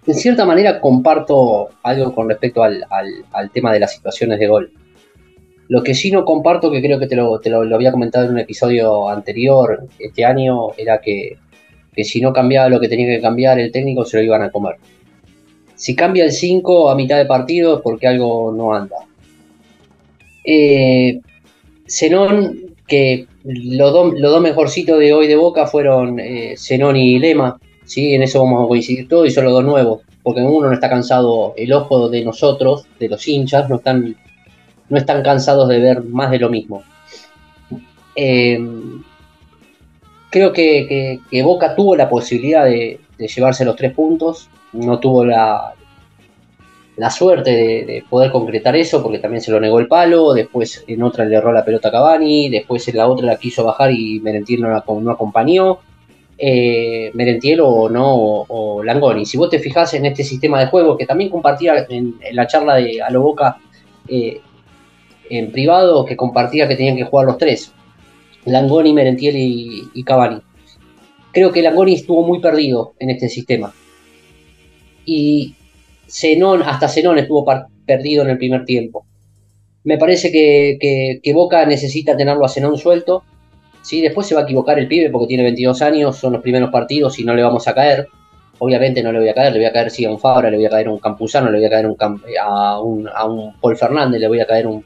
En 0.07 0.15
cierta 0.15 0.43
manera 0.43 0.81
comparto 0.81 1.69
algo 1.83 2.15
con 2.15 2.27
respecto 2.29 2.63
al, 2.63 2.83
al, 2.89 3.25
al 3.31 3.51
tema 3.51 3.71
de 3.71 3.79
las 3.79 3.93
situaciones 3.93 4.39
de 4.39 4.47
gol. 4.47 4.73
Lo 5.69 5.81
que 5.81 5.93
sí 5.93 6.11
no 6.11 6.25
comparto, 6.25 6.71
que 6.71 6.81
creo 6.81 6.99
que 6.99 7.07
te 7.07 7.15
lo, 7.15 7.39
te 7.39 7.49
lo, 7.49 7.61
había 7.75 7.91
comentado 7.91 8.25
en 8.25 8.31
un 8.31 8.39
episodio 8.39 9.09
anterior 9.09 9.87
este 9.97 10.25
año, 10.25 10.73
era 10.77 10.99
que, 10.99 11.37
que, 11.93 12.03
si 12.03 12.21
no 12.21 12.33
cambiaba 12.33 12.69
lo 12.69 12.79
que 12.79 12.89
tenía 12.89 13.07
que 13.07 13.21
cambiar 13.21 13.59
el 13.59 13.71
técnico, 13.71 14.05
se 14.05 14.17
lo 14.17 14.23
iban 14.23 14.41
a 14.41 14.51
comer. 14.51 14.75
Si 15.75 15.95
cambia 15.95 16.25
el 16.25 16.31
5 16.31 16.89
a 16.89 16.95
mitad 16.95 17.17
de 17.17 17.25
partido 17.25 17.77
es 17.77 17.81
porque 17.81 18.07
algo 18.07 18.53
no 18.55 18.73
anda. 18.73 18.97
Eh, 20.43 21.21
Zenón, 21.87 22.75
que 22.87 23.27
los 23.43 23.91
dos 23.91 24.13
lo 24.17 24.29
do 24.29 24.39
mejorcitos 24.39 24.99
de 24.99 25.13
hoy 25.13 25.27
de 25.27 25.35
Boca 25.35 25.67
fueron 25.67 26.19
eh, 26.19 26.55
Zenón 26.57 26.95
y 26.95 27.19
Lema, 27.19 27.59
¿sí? 27.85 28.13
en 28.13 28.23
eso 28.23 28.43
vamos 28.43 28.63
a 28.63 28.67
coincidir 28.67 29.07
todos, 29.07 29.27
y 29.27 29.31
son 29.31 29.45
los 29.45 29.53
dos 29.53 29.63
nuevos, 29.63 30.01
porque 30.21 30.41
uno 30.41 30.67
no 30.67 30.73
está 30.73 30.89
cansado, 30.89 31.53
el 31.57 31.71
ojo 31.73 32.09
de 32.09 32.23
nosotros, 32.23 32.85
de 32.99 33.09
los 33.09 33.27
hinchas, 33.27 33.69
no 33.69 33.77
están 33.77 34.15
no 34.89 34.97
están 34.97 35.23
cansados 35.23 35.67
de 35.69 35.79
ver 35.79 36.03
más 36.03 36.31
de 36.31 36.39
lo 36.39 36.49
mismo. 36.49 36.83
Eh, 38.15 38.59
creo 40.29 40.53
que, 40.53 41.19
que, 41.29 41.43
Boca 41.43 41.75
tuvo 41.75 41.95
la 41.95 42.09
posibilidad 42.09 42.65
de, 42.65 42.99
llevarse 43.17 43.63
los 43.65 43.75
tres 43.75 43.93
puntos, 43.93 44.49
no 44.73 44.99
tuvo 44.99 45.23
la, 45.23 45.73
la 46.97 47.09
suerte 47.09 47.51
de, 47.51 47.85
de, 47.85 48.03
poder 48.09 48.31
concretar 48.31 48.75
eso 48.75 49.01
porque 49.01 49.19
también 49.19 49.41
se 49.41 49.51
lo 49.51 49.59
negó 49.59 49.79
el 49.79 49.87
palo, 49.87 50.33
después 50.33 50.83
en 50.87 51.03
otra 51.03 51.25
le 51.25 51.35
erró 51.35 51.53
la 51.53 51.63
pelota 51.63 51.87
a 51.87 51.91
Cavani, 51.91 52.49
después 52.49 52.87
en 52.87 52.97
la 52.97 53.07
otra 53.07 53.25
la 53.27 53.37
quiso 53.37 53.63
bajar 53.63 53.91
y 53.91 54.19
Merentiel 54.19 54.61
no, 54.61 54.69
la, 54.69 54.83
no 54.87 55.11
acompañó. 55.11 55.79
eh, 56.37 57.11
Merentiel 57.13 57.61
o 57.61 57.89
no, 57.89 58.15
o, 58.47 58.83
Langoni. 58.83 59.25
Si 59.25 59.37
vos 59.37 59.49
te 59.49 59.59
fijás 59.59 59.93
en 59.93 60.05
este 60.05 60.23
sistema 60.23 60.59
de 60.59 60.67
juego, 60.67 60.97
que 60.97 61.05
también 61.05 61.29
compartía 61.29 61.85
en, 61.89 62.15
en 62.19 62.35
la 62.35 62.47
charla 62.47 62.75
de 62.75 63.01
A 63.01 63.09
lo 63.11 63.21
Boca 63.21 63.57
eh, 64.07 64.41
en 65.29 65.51
privado, 65.51 66.05
que 66.05 66.15
compartía 66.17 66.67
que 66.67 66.75
tenían 66.75 66.97
que 66.97 67.03
jugar 67.05 67.25
los 67.27 67.37
tres, 67.37 67.71
Langoni, 68.45 68.93
Merentiel 68.93 69.35
y, 69.37 69.83
y 69.93 70.03
Cavani. 70.03 70.41
Creo 71.31 71.51
que 71.51 71.61
Langoni 71.61 71.93
estuvo 71.95 72.25
muy 72.25 72.39
perdido 72.39 72.93
en 72.99 73.09
este 73.09 73.29
sistema. 73.29 73.73
Y 75.05 75.55
Zenón, 76.07 76.61
hasta 76.63 76.87
Zenón 76.87 77.17
estuvo 77.17 77.45
perdido 77.85 78.23
en 78.23 78.29
el 78.29 78.37
primer 78.37 78.65
tiempo. 78.65 79.05
Me 79.83 79.97
parece 79.97 80.31
que, 80.31 81.19
que- 81.21 81.33
Boca 81.33 81.65
necesita 81.65 82.15
tenerlo 82.15 82.45
a 82.45 82.49
Zenón 82.49 82.77
suelto. 82.77 83.23
¿sí? 83.81 84.01
Después 84.01 84.27
se 84.27 84.35
va 84.35 84.41
a 84.41 84.43
equivocar 84.43 84.79
el 84.79 84.87
pibe 84.87 85.09
porque 85.09 85.27
tiene 85.27 85.43
22 85.43 85.81
años, 85.81 86.17
son 86.17 86.33
los 86.33 86.41
primeros 86.41 86.69
partidos 86.69 87.19
y 87.19 87.23
no 87.23 87.33
le 87.33 87.43
vamos 87.43 87.67
a 87.67 87.73
caer. 87.73 88.07
Obviamente 88.59 89.03
no 89.03 89.11
le 89.11 89.19
voy 89.19 89.29
a 89.29 89.33
caer, 89.33 89.51
le 89.51 89.59
voy 89.59 89.65
a 89.65 89.73
caer 89.73 89.89
sí 89.91 90.05
a 90.05 90.11
un 90.11 90.19
Fabra, 90.19 90.49
le 90.49 90.57
voy 90.57 90.65
a 90.65 90.69
caer 90.69 90.87
a 90.87 90.91
un 90.91 90.99
Campuzano, 90.99 91.49
le 91.51 91.57
voy 91.57 91.65
a 91.65 91.69
caer 91.69 91.87
un 91.87 91.97
a, 92.39 92.79
un, 92.79 93.09
a 93.13 93.25
un 93.25 93.53
Paul 93.59 93.75
Fernández, 93.75 94.21
le 94.21 94.27
voy 94.27 94.39
a 94.39 94.45
caer 94.47 94.67
un, 94.67 94.85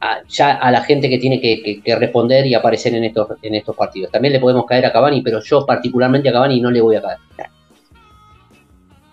a, 0.00 0.18
ya 0.28 0.52
a 0.52 0.70
la 0.70 0.82
gente 0.82 1.08
que 1.08 1.18
tiene 1.18 1.40
que, 1.40 1.62
que- 1.62 1.80
que 1.82 1.96
responder 1.96 2.46
y 2.46 2.54
aparecer 2.54 2.94
en 2.94 3.04
estos, 3.04 3.28
en 3.42 3.54
estos 3.54 3.74
partidos. 3.76 4.10
También 4.12 4.32
le 4.32 4.40
podemos 4.40 4.66
caer 4.66 4.86
a 4.86 4.92
Cavani, 4.92 5.22
pero 5.22 5.40
yo 5.42 5.64
particularmente 5.66 6.28
a 6.28 6.32
Cavani 6.32 6.60
no 6.60 6.70
le 6.70 6.80
voy 6.80 6.96
a 6.96 7.02
caer. 7.02 7.18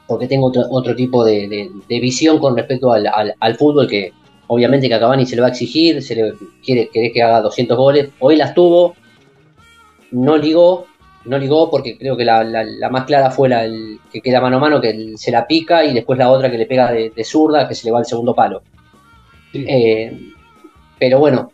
Porque 0.08 0.28
tengo 0.28 0.48
otro, 0.48 0.64
otro 0.70 0.96
tipo 0.96 1.24
de, 1.24 1.48
de- 1.48 1.72
de 1.88 2.00
visión 2.00 2.38
con 2.40 2.56
respecto 2.58 2.92
al, 2.92 3.08
al- 3.08 3.36
al 3.40 3.56
fútbol 3.56 3.88
que 3.88 4.12
obviamente 4.48 4.88
que 4.88 4.94
a 4.94 5.00
Cavani 5.00 5.26
se 5.26 5.36
le 5.36 5.42
va 5.42 5.48
a 5.48 5.52
exigir, 5.52 6.02
se 6.04 6.16
le 6.16 6.34
quiere, 6.64 6.90
quiere 6.90 7.12
que 7.12 7.24
haga 7.24 7.42
200 7.42 7.78
goles. 7.78 8.10
Hoy 8.20 8.36
las 8.36 8.54
tuvo, 8.54 8.96
no 10.12 10.38
ligó, 10.38 10.86
no 11.26 11.38
ligó 11.40 11.72
porque 11.72 11.98
creo 11.98 12.18
que 12.18 12.26
la, 12.26 12.44
la- 12.44 12.66
la 12.66 12.90
más 12.90 13.06
clara 13.06 13.32
fue 13.32 13.48
la 13.50 13.64
el- 13.64 14.00
que 14.12 14.22
queda 14.22 14.42
mano 14.42 14.58
a 14.58 14.60
mano, 14.60 14.82
que 14.82 15.14
se 15.16 15.32
la 15.32 15.48
pica 15.48 15.86
y 15.86 15.94
después 15.94 16.20
la 16.20 16.30
otra 16.30 16.52
que 16.52 16.58
le 16.58 16.66
pega 16.66 16.92
de, 16.92 17.10
de 17.10 17.24
zurda, 17.24 17.68
que 17.68 17.74
se 17.74 17.86
le 17.88 17.92
va 17.94 18.00
al 18.00 18.06
segundo 18.06 18.36
palo. 18.36 18.62
Sí. 19.54 19.66
Eh, 19.68 20.33
pero 21.04 21.20
bueno, 21.20 21.52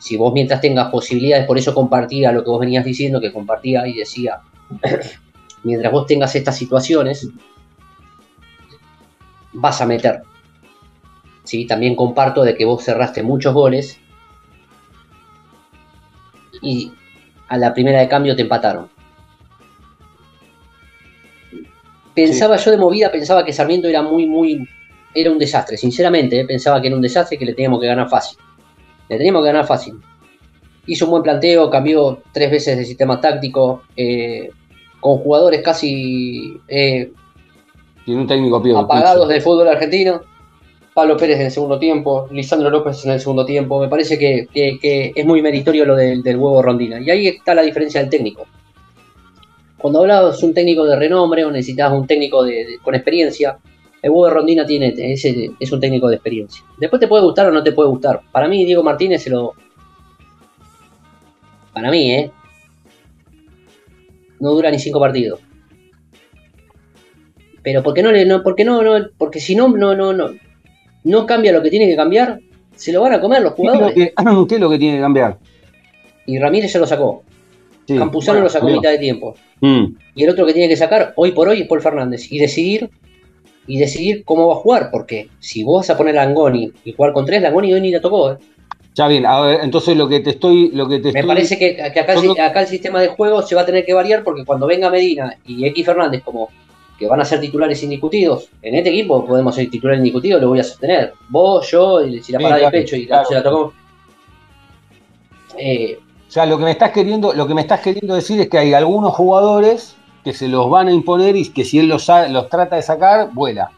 si 0.00 0.16
vos 0.16 0.32
mientras 0.32 0.60
tengas 0.60 0.90
posibilidades, 0.90 1.46
por 1.46 1.56
eso 1.56 1.72
compartía 1.72 2.32
lo 2.32 2.42
que 2.42 2.50
vos 2.50 2.58
venías 2.58 2.84
diciendo, 2.84 3.20
que 3.20 3.32
compartía 3.32 3.86
y 3.86 3.92
decía, 3.92 4.40
mientras 5.62 5.92
vos 5.92 6.06
tengas 6.08 6.34
estas 6.34 6.56
situaciones, 6.56 7.28
vas 9.52 9.80
a 9.80 9.86
meter. 9.86 10.22
¿Sí? 11.44 11.68
También 11.68 11.94
comparto 11.94 12.42
de 12.42 12.56
que 12.56 12.64
vos 12.64 12.82
cerraste 12.82 13.22
muchos 13.22 13.54
goles 13.54 14.00
y 16.60 16.90
a 17.46 17.58
la 17.58 17.72
primera 17.72 18.00
de 18.00 18.08
cambio 18.08 18.34
te 18.34 18.42
empataron. 18.42 18.88
Pensaba 22.12 22.56
yo 22.56 22.72
de 22.72 22.76
movida, 22.76 23.12
pensaba 23.12 23.44
que 23.44 23.52
Sarmiento 23.52 23.86
era 23.86 24.02
muy, 24.02 24.26
muy, 24.26 24.68
era 25.14 25.30
un 25.30 25.38
desastre, 25.38 25.76
sinceramente, 25.76 26.40
¿eh? 26.40 26.44
pensaba 26.44 26.80
que 26.80 26.88
era 26.88 26.96
un 26.96 27.02
desastre 27.02 27.38
que 27.38 27.44
le 27.44 27.54
teníamos 27.54 27.80
que 27.80 27.86
ganar 27.86 28.08
fácil. 28.08 28.36
Le 29.10 29.16
teníamos 29.18 29.42
que 29.42 29.46
ganar 29.48 29.66
fácil. 29.66 29.94
Hizo 30.86 31.04
un 31.04 31.10
buen 31.10 31.22
planteo, 31.22 31.68
cambió 31.68 32.22
tres 32.32 32.50
veces 32.50 32.78
de 32.78 32.84
sistema 32.84 33.20
táctico, 33.20 33.82
eh, 33.96 34.50
con 35.00 35.18
jugadores 35.18 35.60
casi 35.62 36.56
eh, 36.68 37.10
Tiene 38.04 38.20
un 38.22 38.26
técnico 38.26 38.62
pío. 38.62 38.78
apagados 38.78 39.28
del 39.28 39.42
fútbol 39.42 39.68
argentino. 39.68 40.22
Pablo 40.94 41.16
Pérez 41.16 41.38
en 41.38 41.46
el 41.46 41.50
segundo 41.52 41.78
tiempo, 41.78 42.28
Lisandro 42.32 42.68
López 42.70 43.04
en 43.04 43.12
el 43.12 43.20
segundo 43.20 43.44
tiempo. 43.44 43.80
Me 43.80 43.88
parece 43.88 44.18
que, 44.18 44.46
que- 44.52 44.78
que 44.80 45.12
es 45.14 45.24
muy 45.26 45.40
meritorio 45.42 45.84
lo 45.84 45.94
del, 45.96 46.22
del 46.22 46.36
huevo 46.36 46.60
Rondina. 46.62 47.00
Y 47.00 47.10
ahí 47.10 47.26
está 47.28 47.54
la 47.54 47.62
diferencia 47.62 48.00
del 48.00 48.10
técnico. 48.10 48.46
Cuando 49.78 50.00
hablabas 50.00 50.40
de 50.40 50.46
un 50.46 50.54
técnico 50.54 50.84
de 50.84 50.96
renombre 50.96 51.44
o 51.44 51.50
necesitabas 51.50 51.98
un 51.98 52.06
técnico 52.06 52.42
de- 52.42 52.64
de- 52.66 52.78
con 52.82 52.94
experiencia, 52.94 53.58
el 54.02 54.10
huevo 54.10 54.30
Rondina 54.30 54.64
tiene, 54.64 54.94
es 54.96 55.72
un 55.72 55.80
técnico 55.80 56.08
de 56.08 56.16
experiencia. 56.16 56.64
Después 56.78 57.00
te 57.00 57.08
puede 57.08 57.22
gustar 57.22 57.46
o 57.48 57.52
no 57.52 57.62
te 57.62 57.72
puede 57.72 57.90
gustar. 57.90 58.20
Para 58.32 58.48
mí, 58.48 58.64
Diego 58.64 58.82
Martínez 58.82 59.22
se 59.22 59.30
lo. 59.30 59.54
Para 61.72 61.90
mí, 61.90 62.10
¿eh? 62.12 62.30
No 64.40 64.50
dura 64.52 64.70
ni 64.70 64.78
cinco 64.78 64.98
partidos. 64.98 65.40
Pero 67.62 67.82
porque 67.82 68.02
no 68.02 68.10
le, 68.10 68.24
no, 68.24 68.42
porque 68.42 68.64
no, 68.64 68.82
no, 68.82 69.08
porque 69.18 69.38
si 69.38 69.54
no, 69.54 69.68
no, 69.68 69.94
no, 69.94 70.14
no, 70.14 70.30
no 71.04 71.26
cambia 71.26 71.52
lo 71.52 71.62
que 71.62 71.68
tiene 71.68 71.86
que 71.86 71.96
cambiar, 71.96 72.40
se 72.74 72.92
lo 72.92 73.02
van 73.02 73.12
a 73.12 73.20
comer 73.20 73.42
los 73.42 73.54
¿Qué 73.54 73.62
es, 73.62 73.66
lo 73.66 73.72
jugadores. 73.74 73.94
que, 73.94 74.14
¿Qué 74.48 74.54
es 74.54 74.60
lo 74.60 74.70
que 74.70 74.78
tiene 74.78 74.96
que 74.96 75.02
cambiar? 75.02 75.38
Y 76.24 76.38
Ramírez 76.38 76.72
ya 76.72 76.80
lo 76.80 76.86
sacó. 76.86 77.22
Sí. 77.86 77.98
Campuzano 77.98 78.38
Bueno, 78.38 78.44
lo 78.44 78.50
sacó 78.50 78.68
a 78.68 78.72
mitad 78.72 78.90
de 78.90 78.98
tiempo. 78.98 79.34
Mm. 79.60 79.84
Y 80.14 80.24
el 80.24 80.30
otro 80.30 80.46
que 80.46 80.54
tiene 80.54 80.68
que 80.68 80.76
sacar 80.76 81.12
hoy 81.16 81.32
por 81.32 81.48
hoy 81.48 81.62
es 81.62 81.68
Paul 81.68 81.82
Fernández. 81.82 82.32
Y 82.32 82.38
decidir, 82.38 82.88
y 83.70 83.78
decidir 83.78 84.24
cómo 84.24 84.48
va 84.48 84.54
a 84.54 84.56
jugar. 84.58 84.88
Porque 84.90 85.28
si 85.38 85.62
vos 85.64 85.80
vas 85.86 85.90
a 85.90 85.96
poner 85.96 86.18
a 86.18 86.22
Angoni 86.22 86.70
y 86.84 86.92
jugar 86.92 87.12
con 87.12 87.24
tres, 87.24 87.40
Langoni 87.42 87.72
hoy 87.72 87.80
ni 87.80 87.90
la 87.90 88.00
tocó. 88.00 88.32
¿eh? 88.32 88.36
Ya 88.94 89.06
bien, 89.06 89.24
a 89.24 89.40
ver, 89.40 89.60
entonces 89.62 89.96
lo 89.96 90.08
que 90.08 90.20
te 90.20 90.30
estoy, 90.30 90.70
lo 90.72 90.88
que 90.88 90.98
te 90.98 91.12
Me 91.12 91.20
estoy- 91.20 91.28
parece 91.28 91.58
que, 91.58 91.76
que 91.76 92.00
acá, 92.00 92.14
creo- 92.16 92.32
acá 92.32 92.60
el 92.62 92.66
sistema 92.66 93.00
de 93.00 93.08
juego 93.08 93.40
se 93.42 93.54
va 93.54 93.62
a 93.62 93.66
tener 93.66 93.86
que 93.86 93.94
variar 93.94 94.24
porque 94.24 94.44
cuando 94.44 94.66
venga 94.66 94.90
Medina 94.90 95.36
y 95.46 95.64
X 95.66 95.86
Fernández 95.86 96.22
como 96.24 96.48
que 96.98 97.06
van 97.06 97.20
a 97.20 97.24
ser 97.24 97.40
titulares 97.40 97.82
indiscutidos, 97.82 98.48
en 98.60 98.74
este 98.74 98.90
equipo 98.90 99.24
podemos 99.24 99.54
ser 99.54 99.70
titulares 99.70 99.98
indiscutidos, 100.00 100.42
lo 100.42 100.48
voy 100.48 100.58
a 100.60 100.64
sostener. 100.64 101.14
Vos, 101.30 101.70
yo, 101.70 102.04
y 102.04 102.20
si 102.22 102.32
la 102.32 102.38
Sí, 102.38 102.42
parada 102.42 102.60
claro, 102.60 102.76
de 102.76 102.82
pecho 102.82 102.96
y 102.96 103.02
la, 103.02 103.06
claro. 103.06 103.28
se 103.28 103.34
la 103.36 103.42
tocamos. 103.42 103.72
Eh, 105.56 105.98
O 106.28 106.30
sea, 106.30 106.46
lo 106.46 106.58
que 106.58 106.64
me 106.64 106.70
estás 106.72 106.90
queriendo, 106.92 107.32
lo 107.32 107.46
que 107.46 107.54
me 107.54 107.60
estás 107.62 107.80
queriendo 107.80 108.14
decir 108.14 108.40
es 108.40 108.48
que 108.48 108.58
hay 108.58 108.72
algunos 108.74 109.12
jugadores 109.14 109.96
que 110.24 110.32
se 110.32 110.48
los 110.48 110.68
van 110.68 110.88
a 110.88 110.92
imponer 110.92 111.36
y 111.36 111.48
que 111.48 111.64
si 111.64 111.78
él 111.78 111.88
los, 111.88 112.08
los 112.30 112.48
trata 112.48 112.76
de 112.76 112.82
sacar, 112.82 113.30
vuela. 113.32 113.70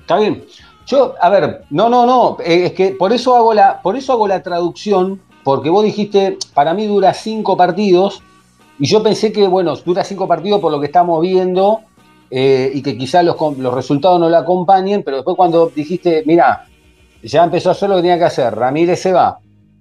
Está 0.00 0.18
bien. 0.18 0.44
Yo, 0.86 1.14
a 1.20 1.30
ver, 1.30 1.64
no, 1.70 1.88
no, 1.88 2.04
no, 2.04 2.36
eh, 2.40 2.66
es 2.66 2.72
que 2.72 2.90
por 2.90 3.12
eso 3.12 3.34
hago 3.34 3.54
la, 3.54 3.80
por 3.80 3.96
eso 3.96 4.12
hago 4.12 4.28
la 4.28 4.42
traducción, 4.42 5.20
porque 5.42 5.70
vos 5.70 5.82
dijiste, 5.82 6.38
para 6.52 6.74
mí 6.74 6.86
dura 6.86 7.14
cinco 7.14 7.56
partidos, 7.56 8.22
y 8.78 8.86
yo 8.86 9.02
pensé 9.02 9.32
que, 9.32 9.48
bueno, 9.48 9.74
dura 9.76 10.04
cinco 10.04 10.28
partidos 10.28 10.60
por 10.60 10.70
lo 10.70 10.80
que 10.80 10.86
estamos 10.86 11.22
viendo, 11.22 11.80
eh, 12.30 12.70
y 12.74 12.82
que 12.82 12.98
quizás 12.98 13.24
los, 13.24 13.36
los 13.56 13.72
resultados 13.72 14.20
no 14.20 14.28
la 14.28 14.40
acompañen, 14.40 15.02
pero 15.02 15.18
después 15.18 15.36
cuando 15.36 15.72
dijiste, 15.74 16.22
mira, 16.26 16.66
ya 17.22 17.44
empezó 17.44 17.70
a 17.70 17.72
hacer 17.72 17.88
lo 17.88 17.96
que 17.96 18.02
tenía 18.02 18.18
que 18.18 18.24
hacer, 18.24 18.54
Ramírez 18.54 19.00
se 19.00 19.12
va, 19.12 19.38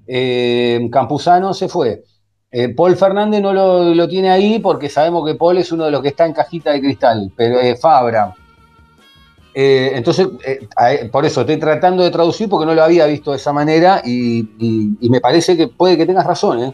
eh, 0.07 0.87
Campuzano 0.89 1.53
se 1.53 1.67
fue, 1.67 2.03
eh, 2.55 2.69
Paul 2.69 2.95
Fernández 2.95 3.41
no 3.41 3.51
lo, 3.51 3.93
lo 3.95 4.07
tiene 4.07 4.29
ahí 4.29 4.59
porque 4.59 4.87
sabemos 4.87 5.25
que 5.27 5.35
Paul 5.35 5.57
es 5.57 5.71
uno 5.71 5.85
de 5.85 5.91
los 5.91 6.01
que 6.01 6.09
está 6.09 6.25
en 6.25 6.33
cajita 6.33 6.71
de 6.71 6.79
cristal, 6.81 7.31
pero 7.35 7.59
eh, 7.59 7.75
Fabra. 7.75 8.33
Eh, 9.55 9.91
entonces, 9.95 10.27
eh, 10.45 11.09
por 11.11 11.25
eso 11.25 11.41
estoy 11.41 11.57
tratando 11.57 12.03
de 12.03 12.09
traducir 12.11 12.49
porque 12.49 12.65
no 12.65 12.73
lo 12.73 12.83
había 12.83 13.05
visto 13.05 13.31
de 13.31 13.37
esa 13.37 13.53
manera 13.53 14.01
y, 14.03 14.39
y- 14.59 14.97
y 15.01 15.09
me 15.09 15.19
parece 15.19 15.55
que 15.57 15.67
puede 15.67 15.95
que 15.97 16.05
tengas 16.05 16.25
razón. 16.25 16.73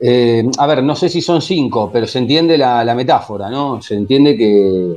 ¿eh? 0.00 0.44
A 0.58 0.66
ver, 0.66 0.82
no 0.82 0.94
sé 0.96 1.08
si 1.08 1.20
son 1.22 1.40
cinco, 1.42 1.90
pero 1.92 2.06
se 2.06 2.18
entiende 2.18 2.56
la, 2.58 2.84
la 2.84 2.94
metáfora, 2.94 3.48
¿no? 3.50 3.80
Se 3.82 3.94
entiende 3.94 4.36
que... 4.36 4.96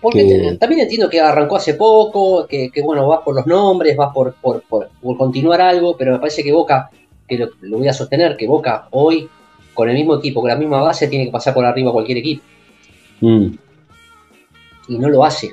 porque 0.00 0.26
Que- 0.26 0.56
también 0.58 0.82
entiendo 0.82 1.08
que 1.10 1.20
arrancó 1.20 1.56
hace 1.56 1.74
poco, 1.74 2.46
que, 2.48 2.70
que, 2.70 2.82
bueno, 2.82 3.06
vas 3.06 3.20
por 3.24 3.34
los 3.36 3.46
nombres, 3.46 3.96
vas 3.96 4.12
por, 4.12 4.34
por, 4.34 4.62
por- 4.62 4.88
por 5.00 5.16
continuar 5.16 5.60
algo, 5.60 5.96
pero 5.96 6.12
me 6.12 6.18
parece 6.18 6.42
que 6.42 6.52
Boca, 6.52 6.90
que 7.28 7.38
lo, 7.38 7.48
lo 7.60 7.78
voy 7.78 7.88
a 7.88 7.92
sostener, 7.92 8.36
que 8.36 8.46
Boca 8.48 8.88
hoy, 8.90 9.28
con 9.80 9.88
el 9.88 9.96
mismo 9.96 10.16
equipo, 10.16 10.40
con 10.40 10.50
la 10.50 10.56
misma 10.56 10.80
base, 10.82 11.08
tiene 11.08 11.24
que 11.26 11.30
pasar 11.32 11.54
por 11.54 11.64
arriba 11.64 11.92
cualquier 11.92 12.18
equipo. 12.18 12.42
mm, 13.20 13.46
y 14.88 14.98
no 14.98 15.08
lo 15.08 15.24
hace. 15.24 15.50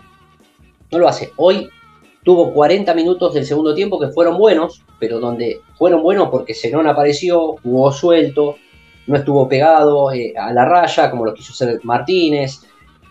No 0.92 1.00
lo 1.00 1.08
hace. 1.08 1.32
Hoy 1.38 1.68
tuvo 2.24 2.54
40 2.54 2.94
minutos 2.94 3.34
del 3.34 3.46
segundo 3.46 3.74
tiempo 3.76 4.00
que 4.00 4.08
fueron 4.10 4.38
buenos, 4.38 4.82
pero 5.00 5.20
donde 5.20 5.60
fueron 5.78 6.02
buenos 6.02 6.30
porque 6.30 6.54
Zenón 6.54 6.88
apareció, 6.88 7.56
jugó 7.64 7.92
suelto, 7.92 8.56
no 9.06 9.16
estuvo 9.16 9.48
pegado 9.48 10.12
eh, 10.12 10.34
a 10.38 10.52
la 10.54 10.66
raya 10.66 11.10
como 11.12 11.26
lo 11.26 11.34
quiso 11.34 11.54
hacer 11.54 11.80
Martínez, 11.84 12.62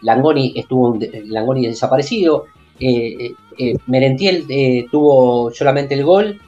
Langoni 0.03 0.53
estuvo 0.57 0.89
un 0.91 0.99
de- 0.99 1.23
Langoni 1.27 1.67
desaparecido, 1.67 2.45
eh, 2.81 3.33
eh, 3.59 3.75
Merentiel 3.87 4.47
tuvo 4.91 5.51
solamente 5.53 5.95
el 5.95 6.05
gol 6.05 6.39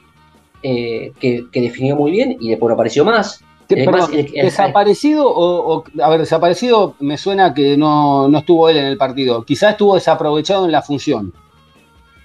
que, 0.61 1.11
que 1.51 1.61
definió 1.61 1.95
muy 1.95 2.11
bien 2.11 2.37
y 2.39 2.49
después 2.49 2.67
no 2.69 2.73
apareció 2.75 3.05
más. 3.05 3.43
¿Qué- 3.69 3.75
Además, 3.83 4.07
perdón, 4.07 4.19
el- 4.19 4.35
el- 4.35 4.45
¿Desaparecido 4.45 5.27
o, 5.29 5.75
o- 5.77 5.83
A 6.01 6.09
ver, 6.09 6.19
desaparecido 6.21 6.95
me 6.99 7.17
suena 7.17 7.53
que 7.53 7.77
no, 7.77 8.27
no 8.27 8.39
estuvo 8.39 8.67
él 8.67 8.77
en 8.77 8.85
el 8.85 8.97
partido. 8.97 9.43
Quizás 9.45 9.71
estuvo 9.73 9.93
desaprovechado 9.95 10.65
en 10.65 10.71
la 10.71 10.81
función, 10.81 11.31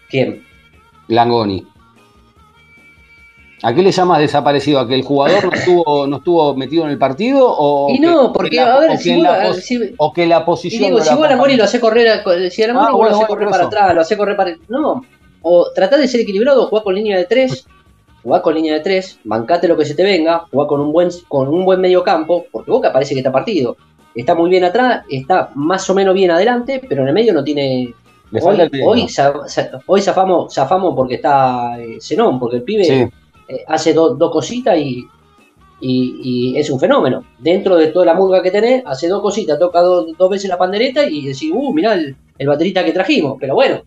¿Quién? 0.08 0.42
Langoni. 1.08 1.66
¿A 3.62 3.74
qué 3.74 3.82
le 3.82 3.92
llamas 3.92 4.18
desaparecido? 4.18 4.78
¿A 4.80 4.86
que 4.86 4.94
el 4.94 5.02
jugador 5.02 5.44
no 5.46 5.52
estuvo, 5.52 6.06
no 6.06 6.16
estuvo 6.18 6.54
metido 6.54 6.84
en 6.84 6.90
el 6.90 6.98
partido? 6.98 7.46
O 7.46 7.88
Y 7.90 7.98
no, 7.98 8.30
que 8.32 8.38
porque 8.38 8.56
la- 8.56 8.74
a 8.74 8.80
ver, 8.80 8.98
si 8.98 9.14
vos, 9.14 9.22
la 9.22 9.42
pos- 9.42 9.56
si- 9.62 9.94
o 9.96 10.12
que 10.12 10.26
la 10.26 10.38
Y 10.40 10.44
posición. 10.44 10.82
digo, 10.84 10.98
no 10.98 11.04
si 11.04 11.14
vos 11.14 11.24
a 11.24 11.28
acompaña. 11.34 11.56
lo 11.58 11.64
hace 11.64 11.80
correr, 11.80 12.08
a- 12.08 12.50
si 12.50 12.62
a 12.62 12.70
Ah, 12.70 12.72
vos 12.74 12.92
bueno, 12.92 13.10
lo 13.10 13.16
hace 13.16 13.26
correr 13.26 13.48
para 13.48 13.64
atrás, 13.64 13.94
lo 13.94 14.00
hace 14.02 14.16
correr 14.18 14.36
para. 14.36 14.56
No. 14.68 15.02
O 15.42 15.66
tratá 15.74 15.96
de 15.96 16.08
ser 16.08 16.20
equilibrado, 16.20 16.66
jugar 16.68 16.84
con 16.84 16.94
línea 16.94 17.16
de 17.16 17.24
tres 17.24 17.66
jugá 18.24 18.42
con 18.42 18.54
línea 18.54 18.74
de 18.74 18.80
tres, 18.80 19.20
bancate 19.22 19.68
lo 19.68 19.76
que 19.76 19.84
se 19.84 19.94
te 19.94 20.02
venga, 20.02 20.46
jugá 20.50 20.66
con 20.66 20.80
un 20.80 20.92
buen, 20.92 21.10
con 21.28 21.46
un 21.46 21.64
buen 21.64 21.80
medio 21.80 22.02
campo, 22.02 22.46
porque 22.50 22.70
Boca 22.72 22.92
parece 22.92 23.14
que 23.14 23.20
está 23.20 23.30
partido. 23.30 23.76
Está 24.14 24.34
muy 24.34 24.48
bien 24.50 24.64
atrás, 24.64 25.04
está 25.10 25.50
más 25.54 25.88
o 25.90 25.94
menos 25.94 26.14
bien 26.14 26.30
adelante, 26.30 26.80
pero 26.88 27.02
en 27.02 27.08
el 27.08 27.14
medio 27.14 27.32
no 27.34 27.44
tiene. 27.44 27.92
Hoy, 28.42 28.68
hoy, 28.84 29.06
hoy 29.86 30.00
zafamos, 30.00 30.52
zafamos 30.54 30.94
porque 30.96 31.16
está 31.16 31.78
eh, 31.78 31.98
Zenón, 32.00 32.40
porque 32.40 32.56
el 32.56 32.62
pibe 32.64 32.84
Sí. 32.84 32.92
eh, 33.48 33.64
hace 33.68 33.92
do- 33.92 34.14
dos 34.14 34.32
cositas 34.32 34.76
y, 34.78 35.04
y- 35.80 36.52
y 36.54 36.58
es 36.58 36.70
un 36.70 36.80
fenómeno. 36.80 37.24
Dentro 37.38 37.76
de 37.76 37.88
toda 37.88 38.06
la 38.06 38.14
murga 38.14 38.42
que 38.42 38.50
tenés, 38.50 38.82
hace 38.86 39.06
dos 39.08 39.20
cositas, 39.20 39.58
toca 39.58 39.80
do- 39.82 40.06
dos 40.18 40.30
veces 40.30 40.48
la 40.48 40.56
pandereta 40.58 41.04
y 41.06 41.26
decís, 41.26 41.50
uh, 41.54 41.72
mirá 41.74 41.94
el, 41.94 42.16
el 42.38 42.48
baterista 42.48 42.84
que 42.84 42.92
trajimos. 42.92 43.36
Pero 43.38 43.54
bueno, 43.54 43.82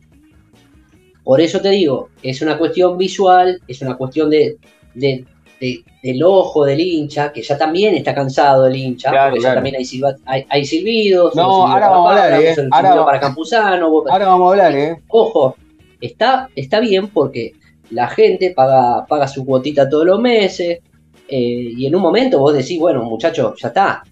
por 1.28 1.42
eso 1.42 1.60
te 1.60 1.70
digo, 1.72 2.08
es 2.24 2.42
una 2.42 2.58
cuestión 2.58 2.98
visual, 2.98 3.62
es 3.68 3.82
una 3.82 3.98
cuestión 3.98 4.30
de, 4.30 4.56
de- 4.94 5.26
de- 5.60 5.84
del 6.02 6.24
ojo 6.24 6.64
del 6.64 6.80
hincha, 6.80 7.34
que 7.34 7.42
ya 7.42 7.58
también 7.58 7.96
está 7.96 8.16
cansado 8.16 8.66
el 8.68 8.76
hincha, 8.78 9.10
Claro, 9.10 9.32
porque 9.32 9.42
claro. 9.42 9.52
ya 9.52 9.58
también 9.58 9.76
hay, 9.76 9.84
silba- 9.84 10.16
hay, 10.26 10.46
hay 10.48 10.64
silbidos, 10.66 11.36
No, 11.36 11.42
silbido 11.44 11.68
ahora 11.68 11.74
para 11.74 11.90
vamos 11.90 12.08
a 12.08 12.24
hablar, 12.26 12.42
eh. 12.44 12.56
Ahora 12.72 12.96
va- 12.96 13.06
para 13.06 13.20
Campuzano, 13.20 13.88
Ahora 14.10 14.26
vamos 14.28 14.48
a 14.48 14.52
hablar, 14.52 14.76
¿eh? 14.78 15.02
ojo, 15.10 15.56
está, 16.00 16.48
está 16.56 16.80
bien 16.80 17.10
porque 17.10 17.52
la 17.90 18.08
gente 18.08 18.52
paga, 18.56 19.06
paga 19.06 19.28
su 19.28 19.46
cuotita 19.46 19.90
todos 19.90 20.06
los 20.06 20.22
meses 20.22 20.80
eh, 21.28 21.74
y 21.78 21.86
en 21.88 21.94
un 21.96 22.02
momento 22.04 22.40
vos 22.40 22.54
decís, 22.54 22.80
bueno, 22.80 23.04
muchachos, 23.04 23.60
ya 23.62 23.68
está, 23.68 24.04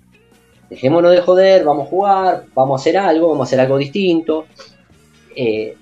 dejémonos 0.69 1.11
de 1.11 1.21
joder, 1.21 1.63
vamos 1.63 1.87
a 1.87 1.89
jugar, 1.89 2.43
vamos 2.53 2.77
a 2.77 2.81
hacer 2.81 2.97
algo, 2.97 3.29
vamos 3.29 3.45
a 3.45 3.47
hacer 3.47 3.59
algo 3.61 3.77
distinto. 3.77 4.47
Eh, 5.33 5.75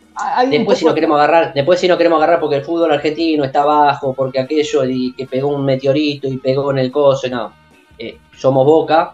después 0.49 0.79
si 0.79 0.85
no 0.85 0.93
queremos 0.93 1.17
agarrar, 1.17 1.53
después 1.53 1.79
si 1.79 1.87
no 1.87 1.97
queremos 1.97 2.17
agarrar 2.17 2.39
porque 2.39 2.57
el 2.57 2.63
fútbol 2.63 2.91
argentino 2.91 3.43
está 3.43 3.65
bajo, 3.65 4.13
porque 4.13 4.39
aquello 4.39 4.85
y 4.85 5.13
que 5.13 5.27
pegó 5.27 5.49
un 5.49 5.65
meteorito 5.65 6.27
y 6.27 6.37
pegó 6.37 6.71
en 6.71 6.79
el 6.79 6.91
coso, 6.91 7.27
no. 7.29 7.53
Eh, 7.97 8.17
somos 8.35 8.65
Boca 8.65 9.13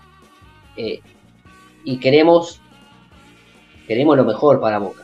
eh, 0.76 1.02
y 1.84 1.98
queremos 1.98 2.62
queremos 3.88 4.16
lo 4.18 4.24
mejor 4.24 4.60
para 4.60 4.78
Boca. 4.80 5.04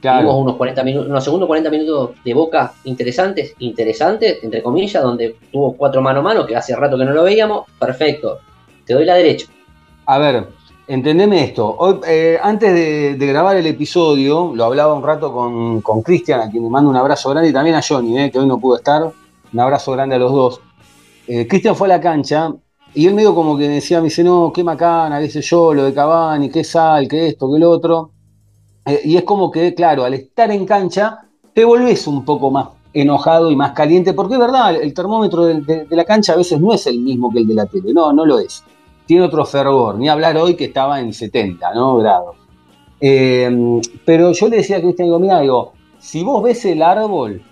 Claro. 0.00 0.18
Tuvimos 0.18 0.42
unos 0.42 0.56
40 0.56 0.84
minutos, 0.84 1.08
unos 1.08 1.24
segundos 1.24 1.46
40 1.46 1.70
minutos 1.70 2.10
de 2.22 2.34
boca 2.34 2.74
interesantes, 2.84 3.54
interesantes, 3.58 4.44
entre 4.44 4.62
comillas, 4.62 5.02
donde 5.02 5.36
tuvo 5.50 5.74
cuatro 5.76 6.02
mano 6.02 6.20
a 6.20 6.22
mano, 6.22 6.46
que 6.46 6.54
hace 6.54 6.76
rato 6.76 6.98
que 6.98 7.04
no 7.04 7.12
lo 7.12 7.24
veíamos. 7.24 7.64
Perfecto. 7.78 8.40
Te 8.84 8.94
doy 8.94 9.04
la 9.04 9.14
derecha. 9.14 9.46
A 10.04 10.18
ver, 10.18 10.46
entendeme 10.88 11.42
esto. 11.44 11.74
Hoy, 11.78 12.00
eh, 12.06 12.38
antes 12.42 12.72
de, 13.18 13.26
grabar 13.26 13.56
el 13.56 13.66
episodio, 13.66 14.52
lo 14.54 14.64
hablaba 14.64 14.94
un 14.94 15.02
rato 15.02 15.32
con 15.32 16.02
Cristian, 16.02 16.40
a 16.40 16.50
quien 16.50 16.62
le 16.64 16.70
mando 16.70 16.90
un 16.90 16.96
abrazo 16.96 17.30
grande, 17.30 17.50
y 17.50 17.52
también 17.52 17.76
a 17.76 17.82
Johnny, 17.86 18.18
eh, 18.18 18.30
que 18.30 18.38
hoy 18.38 18.46
no 18.46 18.58
pudo 18.58 18.76
estar. 18.76 19.12
Un 19.52 19.60
abrazo 19.60 19.92
grande 19.92 20.16
a 20.16 20.18
los 20.18 20.32
dos. 20.32 20.60
Eh, 21.26 21.46
Cristian 21.46 21.74
fue 21.74 21.88
a 21.88 21.96
la 21.96 22.00
cancha 22.00 22.52
y 22.94 23.06
él 23.06 23.14
medio 23.14 23.34
como 23.34 23.56
que 23.56 23.68
decía, 23.68 23.98
me 23.98 24.04
dice, 24.04 24.22
no, 24.24 24.52
qué 24.54 24.62
macana, 24.64 25.20
qué 25.20 25.28
sé 25.28 25.40
yo, 25.42 25.74
lo 25.74 25.84
de 25.84 25.92
Cavani, 25.92 26.50
qué 26.50 26.64
sal, 26.64 27.08
qué 27.08 27.28
esto, 27.28 27.52
qué 27.52 27.58
lo 27.58 27.70
otro. 27.70 28.10
Y 29.04 29.16
es 29.16 29.24
como 29.24 29.50
que, 29.50 29.74
claro, 29.74 30.04
al 30.04 30.14
estar 30.14 30.50
en 30.52 30.64
cancha, 30.64 31.18
te 31.52 31.64
volvés 31.64 32.06
un 32.06 32.24
poco 32.24 32.50
más 32.50 32.68
enojado 32.92 33.50
y 33.50 33.56
más 33.56 33.72
caliente, 33.72 34.14
porque 34.14 34.34
es 34.34 34.40
verdad, 34.40 34.74
el 34.76 34.94
termómetro 34.94 35.44
de- 35.44 35.84
de 35.84 35.96
la 35.96 36.04
cancha 36.04 36.32
a 36.34 36.36
veces 36.36 36.60
no 36.60 36.72
es 36.72 36.86
el 36.86 37.00
mismo 37.00 37.30
que 37.30 37.40
el 37.40 37.48
de 37.48 37.54
la 37.54 37.66
tele, 37.66 37.92
no, 37.92 38.12
no 38.12 38.24
lo 38.24 38.38
es. 38.38 38.62
Tiene 39.06 39.24
otro 39.24 39.44
fervor, 39.44 39.96
ni 39.96 40.08
hablar 40.08 40.36
hoy 40.36 40.54
que 40.54 40.64
estaba 40.66 41.00
en 41.00 41.12
70 41.12 41.74
¿no? 41.74 41.98
grados. 41.98 42.36
Eh, 43.00 43.80
pero 44.04 44.32
yo 44.32 44.48
le 44.48 44.58
decía 44.58 44.78
a 44.78 44.80
Cristian, 44.80 45.06
digo, 45.06 45.18
mira, 45.18 45.40
digo, 45.40 45.72
si 45.98 46.22
vos 46.22 46.42
ves 46.42 46.64
el 46.64 46.82
árbol, 46.82 47.42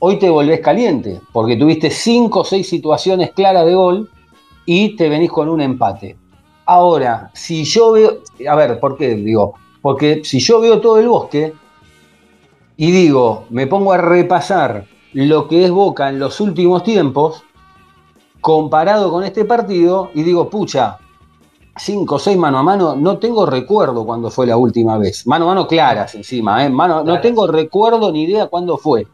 hoy 0.00 0.18
te 0.18 0.30
volvés 0.30 0.60
caliente, 0.60 1.20
porque 1.32 1.56
tuviste 1.56 1.90
cinco 1.90 2.40
o 2.40 2.44
seis 2.44 2.68
situaciones 2.68 3.32
claras 3.32 3.66
de 3.66 3.74
gol 3.74 4.10
y 4.66 4.96
te 4.96 5.08
venís 5.08 5.30
con 5.30 5.48
un 5.48 5.60
empate. 5.60 6.16
Ahora, 6.66 7.30
si 7.32 7.64
yo 7.64 7.92
veo, 7.92 8.18
a 8.48 8.54
ver, 8.54 8.78
¿por 8.78 8.96
qué 8.96 9.14
digo? 9.14 9.54
Porque 9.80 10.22
si 10.24 10.38
yo 10.40 10.60
veo 10.60 10.80
todo 10.80 10.98
el 10.98 11.08
bosque 11.08 11.52
y 12.76 12.90
digo, 12.90 13.46
me 13.50 13.66
pongo 13.66 13.92
a 13.92 13.98
repasar 13.98 14.84
lo 15.14 15.48
que 15.48 15.64
es 15.64 15.70
Boca 15.70 16.08
en 16.08 16.18
los 16.18 16.40
últimos 16.40 16.84
tiempos, 16.84 17.42
comparado 18.48 19.10
con 19.10 19.24
este 19.24 19.44
partido, 19.44 20.08
y 20.14 20.22
digo, 20.22 20.48
pucha, 20.48 20.96
5 21.76 22.14
o 22.14 22.18
6 22.18 22.38
mano 22.38 22.56
a 22.56 22.62
mano, 22.62 22.96
no 22.96 23.18
tengo 23.18 23.44
recuerdo 23.44 24.06
cuándo 24.06 24.30
fue 24.30 24.46
la 24.46 24.56
última 24.56 24.96
vez. 24.96 25.26
Mano 25.26 25.44
a 25.44 25.48
mano 25.48 25.68
claras 25.68 26.14
encima, 26.14 26.64
¿eh? 26.64 26.70
Mano, 26.70 27.04
no 27.04 27.20
tengo 27.20 27.46
recuerdo 27.46 28.10
ni 28.10 28.22
idea 28.22 28.46
cuándo 28.46 28.78
fue. 28.78 29.06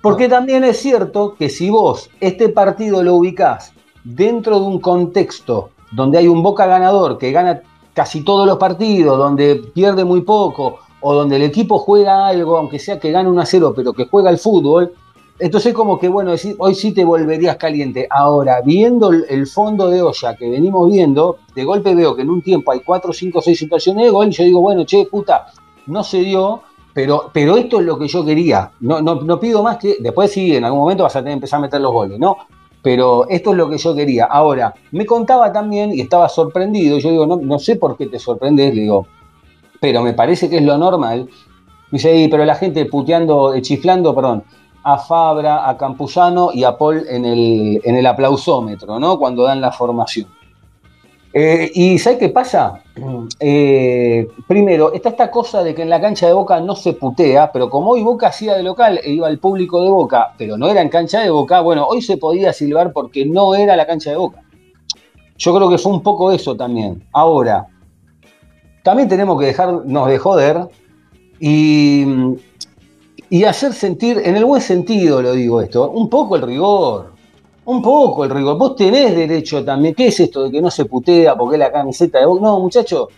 Porque 0.00 0.28
también 0.28 0.62
es 0.62 0.78
cierto 0.78 1.34
que 1.36 1.48
si 1.48 1.70
vos 1.70 2.08
este 2.20 2.50
partido 2.50 3.02
lo 3.02 3.16
ubicás 3.16 3.72
dentro 4.04 4.60
de 4.60 4.66
un 4.66 4.78
contexto 4.78 5.70
donde 5.90 6.18
hay 6.18 6.28
un 6.28 6.44
Boca 6.44 6.64
ganador 6.66 7.18
que 7.18 7.32
gana 7.32 7.62
casi 7.94 8.22
todos 8.22 8.46
los 8.46 8.58
partidos, 8.58 9.18
donde 9.18 9.56
pierde 9.74 10.04
muy 10.04 10.20
poco, 10.20 10.78
o 11.00 11.14
donde 11.14 11.34
el 11.34 11.42
equipo 11.42 11.80
juega 11.80 12.28
algo, 12.28 12.58
aunque 12.58 12.78
sea 12.78 13.00
que 13.00 13.10
gane 13.10 13.28
1 13.28 13.40
a 13.40 13.44
0, 13.44 13.72
pero 13.74 13.92
que 13.92 14.06
juega 14.06 14.30
el 14.30 14.38
fútbol, 14.38 14.94
entonces 15.38 15.74
como 15.74 15.98
que 15.98 16.08
bueno, 16.08 16.30
decir, 16.32 16.54
hoy 16.58 16.74
sí 16.74 16.92
te 16.92 17.04
volverías 17.04 17.56
caliente. 17.56 18.06
Ahora, 18.10 18.60
viendo 18.64 19.10
el, 19.12 19.46
fondo 19.46 19.88
de 19.88 20.02
olla 20.02 20.36
que 20.36 20.48
venimos 20.48 20.90
viendo, 20.90 21.38
de 21.54 21.64
golpe 21.64 21.94
veo 21.94 22.14
que 22.14 22.22
en 22.22 22.30
un 22.30 22.42
tiempo 22.42 22.72
hay 22.72 22.80
4, 22.80 23.12
5, 23.12 23.40
6 23.40 23.58
situaciones 23.58 24.04
de 24.04 24.10
gol, 24.10 24.28
y 24.28 24.32
yo 24.32 24.44
digo, 24.44 24.60
bueno, 24.60 24.84
che, 24.84 25.06
puta, 25.06 25.46
no 25.86 26.04
se 26.04 26.20
dio, 26.20 26.62
pero, 26.94 27.30
pero 27.32 27.56
esto 27.56 27.80
es 27.80 27.86
lo 27.86 27.98
que 27.98 28.08
yo 28.08 28.24
quería. 28.24 28.70
No, 28.80 29.00
no, 29.00 29.16
no 29.16 29.40
pido 29.40 29.62
más 29.62 29.78
que. 29.78 29.96
Después 30.00 30.30
sí, 30.30 30.54
en 30.54 30.64
algún 30.64 30.80
momento 30.80 31.04
vas 31.04 31.16
a 31.16 31.20
tener 31.20 31.32
que 31.32 31.38
empezar 31.38 31.58
a 31.58 31.62
meter 31.62 31.80
los 31.80 31.92
goles, 31.92 32.18
¿no? 32.18 32.36
Pero 32.82 33.28
esto 33.28 33.52
es 33.52 33.56
lo 33.56 33.70
que 33.70 33.78
yo 33.78 33.94
quería. 33.94 34.26
Ahora, 34.26 34.74
me 34.90 35.06
contaba 35.06 35.52
también 35.52 35.92
y 35.92 36.00
estaba 36.00 36.28
sorprendido. 36.28 36.98
Yo 36.98 37.10
digo, 37.10 37.26
no, 37.26 37.36
no 37.36 37.58
sé 37.58 37.76
por 37.76 37.96
qué 37.96 38.06
te 38.06 38.18
sorprendes, 38.18 38.74
digo, 38.74 39.06
pero 39.80 40.02
me 40.02 40.12
parece 40.12 40.50
que 40.50 40.58
es 40.58 40.62
lo 40.64 40.76
normal. 40.76 41.28
Dice, 41.90 42.14
"Y, 42.16 42.28
pero 42.28 42.44
la 42.44 42.54
gente 42.54 42.84
puteando, 42.86 43.54
eh, 43.54 43.62
chiflando, 43.62 44.14
perdón, 44.14 44.44
a 44.84 44.98
Fabra, 44.98 45.68
a 45.68 45.76
Campuzano 45.76 46.50
y 46.52 46.64
a 46.64 46.76
Paul 46.76 47.04
en 47.08 47.24
el, 47.24 47.80
en 47.84 47.96
el 47.96 48.06
aplausómetro, 48.06 48.98
¿no? 48.98 49.18
Cuando 49.18 49.44
dan 49.44 49.60
la 49.60 49.72
formación. 49.72 50.28
Eh, 51.34 51.70
y 51.74 51.98
¿sabes 51.98 52.18
qué 52.18 52.28
pasa? 52.28 52.82
Eh, 53.44 54.28
primero, 54.46 54.92
está 54.92 55.08
esta 55.08 55.30
cosa 55.30 55.64
de 55.64 55.74
que 55.74 55.82
en 55.82 55.90
la 55.90 56.00
cancha 56.00 56.26
de 56.26 56.32
Boca 56.32 56.60
no 56.60 56.76
se 56.76 56.92
putea, 56.92 57.50
pero 57.50 57.68
como 57.68 57.92
hoy 57.92 58.02
Boca 58.02 58.28
hacía 58.28 58.54
de 58.54 58.62
local 58.62 59.00
e 59.02 59.12
iba 59.12 59.26
al 59.26 59.38
público 59.38 59.82
de 59.82 59.90
Boca, 59.90 60.34
pero 60.38 60.56
no 60.56 60.68
era 60.68 60.80
en 60.80 60.88
cancha 60.88 61.20
de 61.20 61.30
Boca, 61.30 61.60
bueno, 61.60 61.86
hoy 61.86 62.02
se 62.02 62.16
podía 62.16 62.52
silbar 62.52 62.92
porque 62.92 63.24
no 63.26 63.54
era 63.54 63.74
la 63.74 63.86
cancha 63.86 64.10
de 64.10 64.16
Boca. 64.16 64.42
Yo 65.36 65.54
creo 65.54 65.68
que 65.68 65.78
fue 65.78 65.92
un 65.92 66.02
poco 66.02 66.30
eso 66.30 66.54
también. 66.54 67.02
Ahora, 67.12 67.66
también 68.82 69.08
tenemos 69.08 69.40
que 69.40 69.46
dejarnos 69.46 70.08
de 70.08 70.18
joder 70.18 70.68
y, 71.40 72.04
y 73.32 73.44
hacer 73.44 73.72
sentir, 73.72 74.20
en 74.22 74.36
el 74.36 74.44
buen 74.44 74.60
sentido 74.60 75.22
lo 75.22 75.32
digo 75.32 75.62
esto, 75.62 75.88
un 75.88 76.10
poco 76.10 76.36
el 76.36 76.42
rigor. 76.42 77.12
Un 77.64 77.80
poco 77.80 78.24
el 78.24 78.30
rigor. 78.30 78.58
Vos 78.58 78.76
tenés 78.76 79.16
derecho 79.16 79.64
también. 79.64 79.94
¿Qué 79.94 80.08
es 80.08 80.20
esto 80.20 80.42
de 80.42 80.50
que 80.50 80.60
no 80.60 80.70
se 80.70 80.84
putea 80.84 81.34
porque 81.34 81.54
es 81.54 81.60
la 81.60 81.72
camiseta 81.72 82.18
de 82.18 82.26
Boca? 82.26 82.42
No, 82.42 82.60
muchachos, 82.60 83.08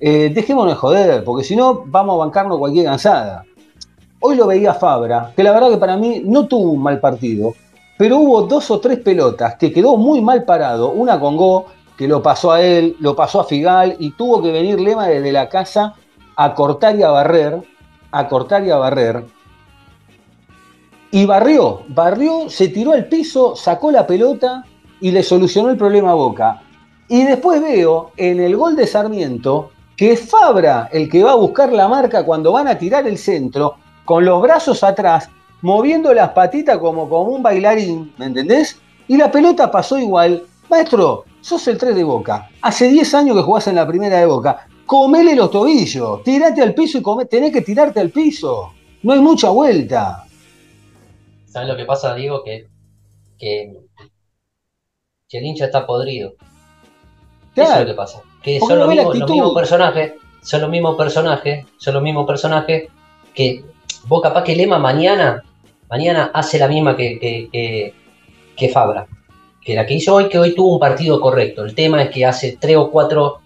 eh, 0.00 0.32
dejémonos 0.34 0.72
de 0.72 0.76
joder, 0.76 1.22
porque 1.22 1.44
si 1.44 1.54
no 1.54 1.82
vamos 1.84 2.14
a 2.14 2.18
bancarnos 2.24 2.56
cualquier 2.56 2.86
cansada. 2.86 3.44
Hoy 4.20 4.36
lo 4.36 4.46
veía 4.46 4.72
Fabra, 4.72 5.34
que 5.36 5.42
la 5.42 5.52
verdad 5.52 5.68
que 5.68 5.76
para 5.76 5.98
mí 5.98 6.22
no 6.24 6.46
tuvo 6.46 6.70
un 6.70 6.82
mal 6.82 6.98
partido, 6.98 7.52
pero 7.98 8.16
hubo 8.16 8.40
dos 8.44 8.70
o 8.70 8.80
tres 8.80 9.00
pelotas 9.00 9.56
que 9.56 9.70
quedó 9.70 9.98
muy 9.98 10.22
mal 10.22 10.44
parado. 10.44 10.92
Una 10.92 11.20
con 11.20 11.36
Go, 11.36 11.66
que 11.98 12.08
lo 12.08 12.22
pasó 12.22 12.52
a 12.52 12.62
él, 12.62 12.96
lo 13.00 13.14
pasó 13.14 13.40
a 13.40 13.44
Figal 13.44 13.96
y 13.98 14.12
tuvo 14.12 14.40
que 14.40 14.50
venir 14.50 14.80
Lema 14.80 15.08
desde 15.08 15.30
la 15.30 15.50
casa 15.50 15.94
a 16.36 16.54
cortar 16.54 16.96
y 16.96 17.02
a 17.02 17.10
barrer, 17.10 17.60
a 18.12 18.28
cortar 18.28 18.64
y 18.64 18.70
a 18.70 18.78
barrer. 18.78 19.37
Y 21.10 21.24
barrió, 21.24 21.82
barrió, 21.88 22.50
se 22.50 22.68
tiró 22.68 22.92
al 22.92 23.06
piso, 23.06 23.56
sacó 23.56 23.90
la 23.90 24.06
pelota 24.06 24.64
y 25.00 25.10
le 25.10 25.22
solucionó 25.22 25.70
el 25.70 25.76
problema 25.76 26.10
a 26.10 26.14
Boca. 26.14 26.62
Y 27.08 27.24
después 27.24 27.62
veo 27.62 28.12
en 28.16 28.40
el 28.40 28.56
gol 28.56 28.76
de 28.76 28.86
Sarmiento 28.86 29.70
que 29.98 30.12
es 30.12 30.30
Fabra 30.30 30.88
el 30.92 31.10
que 31.10 31.24
va 31.24 31.32
a 31.32 31.34
buscar 31.34 31.72
la 31.72 31.88
marca 31.88 32.24
cuando 32.24 32.52
van 32.52 32.68
a 32.68 32.78
tirar 32.78 33.06
el 33.08 33.18
centro, 33.18 33.74
con 34.04 34.24
los 34.24 34.40
brazos 34.40 34.84
atrás, 34.84 35.28
moviendo 35.60 36.14
las 36.14 36.30
patitas 36.30 36.78
como, 36.78 37.02
un 37.02 37.42
bailarín, 37.42 38.12
¿me 38.16 38.26
entendés? 38.26 38.78
Y 39.08 39.16
la 39.16 39.30
pelota 39.30 39.70
pasó 39.70 39.98
igual. 39.98 40.44
Maestro, 40.70 41.24
sos 41.40 41.66
el 41.66 41.78
3 41.78 41.96
de 41.96 42.04
Boca. 42.04 42.48
Hace 42.62 42.88
10 42.88 43.14
años 43.14 43.36
que 43.36 43.42
jugás 43.42 43.66
en 43.66 43.74
la 43.74 43.88
primera 43.88 44.20
de 44.20 44.26
Boca. 44.26 44.68
Comele 44.86 45.34
los 45.34 45.50
tobillos, 45.50 46.22
tirate 46.22 46.62
al 46.62 46.74
piso 46.74 46.98
y 46.98 47.02
come, 47.02 47.24
tenés 47.24 47.52
que 47.52 47.62
tirarte 47.62 47.98
al 47.98 48.10
piso. 48.10 48.72
No 49.02 49.12
hay 49.12 49.20
mucha 49.20 49.50
vuelta. 49.50 50.27
¿Sabes 51.50 51.68
lo 51.68 51.76
que 51.76 51.84
pasa, 51.84 52.14
Diego? 52.14 52.42
Que, 52.44 52.66
que, 53.38 53.72
que 55.28 55.38
el 55.38 55.44
hincha 55.44 55.66
está 55.66 55.86
podrido. 55.86 56.30
Eso 57.54 57.62
es 57.62 57.66
Claro. 57.68 57.80
lo 57.80 57.86
que 57.86 57.94
pasa. 57.94 58.22
Que 58.42 58.60
son 58.60 58.78
los 58.78 58.88
mismos, 58.88 59.06
los 59.06 59.14
actitud. 59.16 59.32
mismos 59.34 59.54
personajes, 59.54 60.12
son 60.42 60.60
los 60.60 60.70
mismos 60.70 60.96
personajes, 60.96 61.66
son 61.78 61.94
los 61.94 62.02
mismos 62.02 62.26
personajes 62.26 62.88
que 63.34 63.64
vos 64.06 64.22
capaz 64.22 64.44
que 64.44 64.54
Lema 64.56 64.78
mañana, 64.78 65.42
mañana 65.90 66.30
hace 66.34 66.58
la 66.58 66.68
misma 66.68 66.96
que, 66.96 67.18
que, 67.18 67.48
que- 67.50 67.94
que 68.56 68.68
Fabra. 68.68 69.06
Que 69.60 69.74
la 69.74 69.84
que 69.86 69.94
hizo 69.94 70.14
hoy, 70.14 70.28
que 70.28 70.38
hoy 70.38 70.54
tuvo 70.54 70.74
un 70.74 70.80
partido 70.80 71.20
correcto. 71.20 71.64
El 71.64 71.74
tema 71.74 72.02
es 72.02 72.10
que 72.10 72.24
hace 72.24 72.56
tres 72.60 72.76
o 72.76 72.90
cuatro 72.90 73.40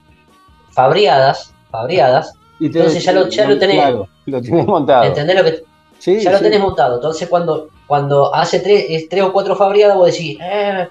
fabriadas, 0.71 1.53
fabriadas, 1.71 2.35
Y 2.59 2.71
te- 2.71 2.79
Entonces 2.79 3.03
ya 3.05 3.13
lo- 3.13 3.29
ya 3.29 3.49
lo 3.49 3.59
tenés. 3.59 3.77
Claro, 3.77 4.09
lo 4.27 4.41
tenés 4.41 4.67
montado. 4.67 5.05
¿entendés 5.05 5.37
lo 5.37 5.45
que 5.45 5.63
Sí, 5.99 6.21
ya 6.21 6.31
lo 6.33 6.39
tenés 6.41 6.61
montado. 6.61 6.97
Entonces 6.97 7.29
cuando, 7.29 7.69
cuando 7.93 8.35
hace 8.35 8.61
tres, 8.61 8.87
es 8.89 9.07
tres 9.07 9.23
o 9.23 9.35
cuatro 9.35 9.55
fabriadas, 9.55 9.99
vos 9.99 10.11
decís, 10.11 10.39
"Eh", 10.41 10.89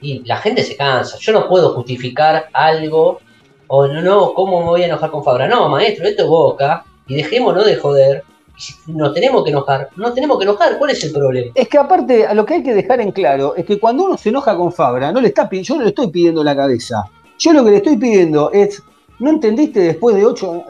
y 0.00 0.24
la 0.26 0.38
gente 0.38 0.64
se 0.64 0.76
cansa. 0.76 1.16
Yo 1.20 1.32
no 1.32 1.48
puedo 1.48 1.72
justificar 1.72 2.46
algo, 2.52 3.20
o 3.68 3.86
no, 3.86 4.02
no, 4.02 4.34
¿cómo 4.34 4.58
me 4.58 4.66
voy 4.66 4.82
a 4.82 4.86
enojar 4.86 5.12
con 5.12 5.22
Fabra? 5.22 5.46
No, 5.46 5.68
maestro, 5.68 6.04
esto 6.04 6.24
es 6.24 6.28
boca, 6.28 6.84
y 7.06 7.14
dejémonos 7.14 7.64
de 7.64 7.76
joder. 7.76 8.24
Si 8.56 8.74
Nos 8.88 9.14
tenemos 9.14 9.44
que 9.44 9.50
enojar, 9.50 9.90
no 9.94 10.12
tenemos 10.12 10.36
que 10.36 10.42
enojar, 10.42 10.78
¿cuál 10.78 10.90
es 10.90 11.04
el 11.04 11.12
problema? 11.12 11.52
Es 11.54 11.68
que 11.68 11.78
aparte, 11.78 12.26
lo 12.34 12.44
que 12.44 12.54
hay 12.54 12.62
que 12.64 12.74
dejar 12.74 13.00
en 13.00 13.12
claro 13.12 13.54
es 13.54 13.64
que 13.64 13.78
cuando 13.78 14.02
uno 14.06 14.16
se 14.16 14.30
enoja 14.30 14.56
con 14.56 14.72
Fabra, 14.72 15.12
no 15.12 15.20
le 15.20 15.28
está, 15.28 15.48
yo 15.48 15.76
no 15.76 15.82
le 15.82 15.90
estoy 15.90 16.08
pidiendo 16.10 16.42
la 16.42 16.56
cabeza. 16.56 17.04
Yo 17.38 17.52
lo 17.52 17.62
que 17.64 17.70
le 17.70 17.76
estoy 17.76 17.96
pidiendo 17.98 18.50
es, 18.50 18.82
¿no 19.20 19.30
entendiste 19.30 19.78
después 19.78 20.16
de 20.16 20.26
ocho? 20.26 20.64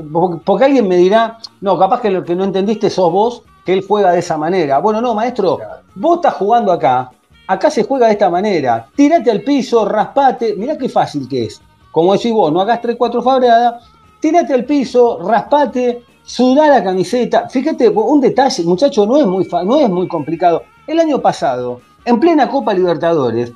Porque 0.44 0.66
alguien 0.66 0.86
me 0.86 0.96
dirá, 0.96 1.38
no, 1.62 1.78
capaz 1.78 2.02
que 2.02 2.10
lo 2.10 2.22
que 2.22 2.36
no 2.36 2.44
entendiste 2.44 2.90
sos 2.90 3.10
vos, 3.10 3.42
que 3.64 3.72
él 3.72 3.84
juega 3.86 4.12
de 4.12 4.18
esa 4.18 4.36
manera. 4.36 4.78
Bueno, 4.78 5.00
no, 5.00 5.14
maestro, 5.14 5.58
vos 5.94 6.16
estás 6.16 6.34
jugando 6.34 6.72
acá, 6.72 7.10
acá 7.46 7.70
se 7.70 7.84
juega 7.84 8.06
de 8.06 8.12
esta 8.12 8.30
manera. 8.30 8.86
Tírate 8.94 9.30
al 9.30 9.42
piso, 9.42 9.84
raspate, 9.84 10.54
mirá 10.56 10.76
qué 10.76 10.88
fácil 10.88 11.28
que 11.28 11.44
es. 11.44 11.60
Como 11.90 12.12
decís 12.12 12.32
vos, 12.32 12.52
no 12.52 12.60
hagas 12.60 12.80
3-4 12.80 13.22
fabreadas, 13.22 13.84
tírate 14.20 14.54
al 14.54 14.64
piso, 14.64 15.18
raspate, 15.22 16.02
sudá 16.24 16.68
la 16.68 16.82
camiseta. 16.82 17.48
Fíjate, 17.48 17.88
un 17.88 18.20
detalle, 18.20 18.64
muchacho, 18.64 19.06
no 19.06 19.18
es 19.18 19.26
muy, 19.26 19.46
no 19.64 19.78
es 19.78 19.88
muy 19.88 20.08
complicado. 20.08 20.62
El 20.86 20.98
año 20.98 21.20
pasado, 21.20 21.80
en 22.04 22.18
plena 22.18 22.48
Copa 22.48 22.74
Libertadores, 22.74 23.52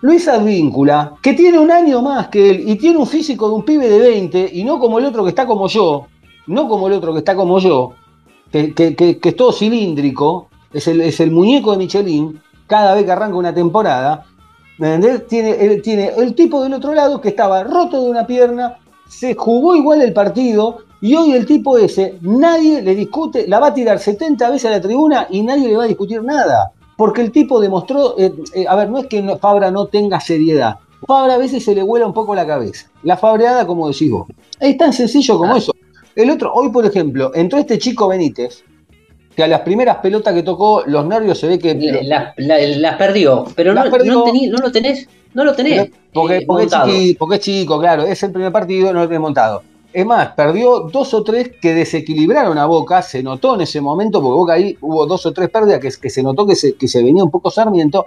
Luis 0.00 0.28
Advíncula, 0.28 1.14
que 1.22 1.32
tiene 1.32 1.58
un 1.58 1.70
año 1.70 2.02
más 2.02 2.28
que 2.28 2.50
él 2.50 2.68
y 2.68 2.76
tiene 2.76 2.98
un 2.98 3.06
físico 3.06 3.48
de 3.48 3.54
un 3.54 3.64
pibe 3.64 3.88
de 3.88 3.98
20 3.98 4.50
y 4.52 4.62
no 4.62 4.78
como 4.78 4.98
el 4.98 5.06
otro 5.06 5.24
que 5.24 5.30
está 5.30 5.44
como 5.44 5.66
yo, 5.66 6.06
no 6.46 6.68
como 6.68 6.86
el 6.86 6.92
otro 6.94 7.12
que 7.12 7.18
está 7.18 7.34
como 7.34 7.58
yo, 7.58 7.94
que, 8.52 8.74
que- 8.74 8.94
que- 8.96 9.18
que 9.18 9.28
es 9.30 9.36
todo 9.36 9.52
cilíndrico, 9.52 10.48
es 10.72 10.86
el, 10.88 11.00
es 11.00 11.20
el 11.20 11.30
muñeco 11.30 11.72
de 11.72 11.78
Michelin, 11.78 12.40
cada 12.66 12.94
vez 12.94 13.04
que 13.04 13.12
arranca 13.12 13.36
una 13.36 13.54
temporada, 13.54 14.24
¿me 14.78 14.94
entendés? 14.94 15.26
Tiene, 15.26 15.50
él- 15.52 15.82
tiene 15.82 16.12
el 16.16 16.34
tipo 16.34 16.62
del 16.62 16.74
otro 16.74 16.94
lado 16.94 17.20
que 17.20 17.28
estaba 17.30 17.64
roto 17.64 18.02
de 18.02 18.10
una 18.10 18.26
pierna, 18.26 18.78
se 19.08 19.34
jugó 19.34 19.74
igual 19.74 20.02
el 20.02 20.12
partido 20.12 20.78
y 21.00 21.14
hoy 21.14 21.32
el 21.32 21.46
tipo 21.46 21.78
ese, 21.78 22.18
nadie 22.20 22.82
le 22.82 22.94
discute, 22.94 23.46
la 23.48 23.58
va 23.60 23.68
a 23.68 23.74
tirar 23.74 23.98
70 23.98 24.50
veces 24.50 24.66
a 24.66 24.70
la 24.70 24.80
tribuna 24.80 25.26
y 25.30 25.42
nadie 25.42 25.68
le 25.68 25.76
va 25.76 25.84
a 25.84 25.88
discutir 25.88 26.22
nada. 26.22 26.72
Porque 26.96 27.22
el 27.22 27.30
tipo 27.30 27.60
demostró, 27.60 28.18
eh, 28.18 28.34
eh, 28.54 28.66
a 28.68 28.74
ver, 28.74 28.90
no 28.90 28.98
es 28.98 29.06
que 29.06 29.22
no- 29.22 29.38
Fabra 29.38 29.70
no 29.70 29.86
tenga 29.86 30.18
seriedad. 30.20 30.78
Fabra 31.06 31.34
a 31.34 31.38
veces 31.38 31.64
se 31.64 31.72
le 31.72 31.84
vuela 31.84 32.04
un 32.06 32.12
poco 32.12 32.34
la 32.34 32.44
cabeza. 32.44 32.88
La 33.04 33.16
fabreada, 33.16 33.64
como 33.64 33.86
decís 33.88 34.10
vos. 34.10 34.26
Es 34.58 34.76
tan 34.76 34.92
sencillo 34.92 35.38
como 35.38 35.54
Ah. 35.54 35.58
eso. 35.58 35.72
El 36.18 36.30
otro, 36.30 36.52
hoy 36.52 36.70
por 36.70 36.84
ejemplo, 36.84 37.30
entró 37.32 37.60
este 37.60 37.78
chico 37.78 38.08
Benítez, 38.08 38.64
que 39.36 39.44
a 39.44 39.46
las 39.46 39.60
primeras 39.60 39.98
pelotas 39.98 40.34
que 40.34 40.42
tocó, 40.42 40.82
los 40.84 41.06
nervios 41.06 41.38
se 41.38 41.46
ve 41.46 41.60
que. 41.60 41.76
Las 42.02 42.34
la, 42.36 42.58
las 42.58 42.96
perdió, 42.96 43.44
pero 43.54 43.72
Las 43.72 43.84
no, 43.84 43.90
perdió. 43.92 44.14
no, 44.14 44.58
lo 44.58 44.72
tenés, 44.72 45.08
no 45.32 45.44
lo 45.44 45.54
tenés. 45.54 45.92
Porque, 46.12 46.38
eh, 46.38 46.44
porque, 46.44 47.10
es 47.10 47.16
porque 47.16 47.38
chico, 47.38 47.78
claro, 47.78 48.02
es 48.02 48.20
el 48.24 48.32
primer 48.32 48.50
partido, 48.50 48.92
no 48.92 48.98
lo 48.98 49.06
tiene 49.06 49.20
montado. 49.20 49.62
Es 49.92 50.04
más, 50.04 50.30
perdió 50.30 50.80
dos 50.92 51.14
o 51.14 51.22
tres 51.22 51.52
que 51.62 51.72
desequilibraron 51.72 52.58
a 52.58 52.66
Boca, 52.66 53.00
se 53.00 53.22
notó 53.22 53.54
en 53.54 53.60
ese 53.60 53.80
momento, 53.80 54.20
porque 54.20 54.34
Boca 54.34 54.52
ahí 54.54 54.76
hubo 54.80 55.06
dos 55.06 55.24
o 55.24 55.32
tres 55.32 55.48
pérdidas 55.50 55.78
que, 55.78 55.88
que 56.02 56.10
se 56.10 56.24
notó 56.24 56.48
que 56.48 56.56
se, 56.56 56.74
que 56.74 56.88
se 56.88 57.00
venía 57.00 57.22
un 57.22 57.30
poco 57.30 57.48
Sarmiento, 57.48 58.06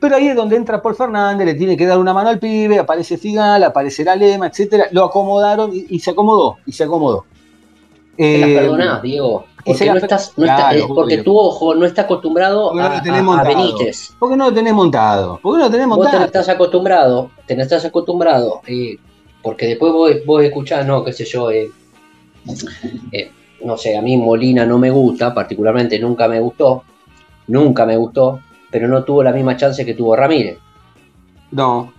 pero 0.00 0.16
ahí 0.16 0.26
es 0.26 0.34
donde 0.34 0.56
entra 0.56 0.82
Paul 0.82 0.96
Fernández, 0.96 1.46
le 1.46 1.54
tiene 1.54 1.76
que 1.76 1.86
dar 1.86 2.00
una 2.00 2.12
mano 2.12 2.30
al 2.30 2.40
pibe, 2.40 2.80
aparece 2.80 3.16
Figal, 3.16 3.62
aparecerá 3.62 4.16
Lema, 4.16 4.48
etcétera, 4.48 4.88
lo 4.90 5.04
acomodaron 5.04 5.70
y, 5.72 5.86
y 5.88 6.00
se 6.00 6.10
acomodó, 6.10 6.56
y 6.66 6.72
se 6.72 6.82
acomodó. 6.82 7.26
Te 8.16 8.38
las 8.38 8.48
Eh, 8.50 8.54
perdonás, 8.56 9.02
Diego. 9.02 9.44
y 9.64 9.74
se 9.74 9.78
Porque, 9.78 9.84
las 9.86 9.94
no 9.94 10.00
per- 10.00 10.04
estás, 10.04 10.32
no 10.38 10.44
está- 10.44 10.56
Claro, 10.70 10.78
eh, 10.78 10.88
porque 10.94 11.18
tu 11.18 11.38
ojo 11.38 11.74
no 11.74 11.86
está 11.86 12.02
acostumbrado 12.02 12.74
no 12.74 12.82
a, 12.82 12.86
a- 12.86 12.98
a 12.98 13.22
montado. 13.22 13.48
Benítez. 13.48 14.14
¿Por 14.18 14.30
qué 14.30 14.36
no 14.36 14.44
lo 14.50 14.54
tenés 14.54 14.72
montado? 14.74 15.38
¿Por 15.42 15.54
qué 15.54 15.58
no 15.58 15.64
lo 15.64 15.70
tenés 15.70 15.86
Vos 15.88 15.96
te 15.98 16.02
montado? 16.04 16.24
estás 16.24 16.48
acostumbrado, 16.48 17.30
te 17.46 17.60
estás 17.60 17.84
acostumbrado, 17.84 18.60
eh, 18.66 18.98
porque 19.42 19.66
después 19.66 19.92
vos, 19.92 20.12
vos 20.26 20.42
escuchás, 20.42 20.86
no, 20.86 21.02
qué 21.04 21.12
sé 21.12 21.24
yo, 21.24 21.50
eh, 21.50 21.70
eh, 23.12 23.30
no 23.64 23.76
sé, 23.76 23.96
a 23.96 24.02
mí 24.02 24.16
Molina 24.16 24.66
no 24.66 24.78
me 24.78 24.90
gusta, 24.90 25.32
particularmente 25.34 25.98
nunca 25.98 26.28
me 26.28 26.40
gustó, 26.40 26.82
nunca 27.46 27.86
me 27.86 27.96
gustó, 27.96 28.40
pero 28.70 28.86
no 28.88 29.02
tuvo 29.04 29.22
la 29.22 29.32
misma 29.32 29.56
chance 29.56 29.84
que 29.84 29.94
tuvo 29.94 30.14
Ramírez. 30.16 30.58
No. 31.50 31.92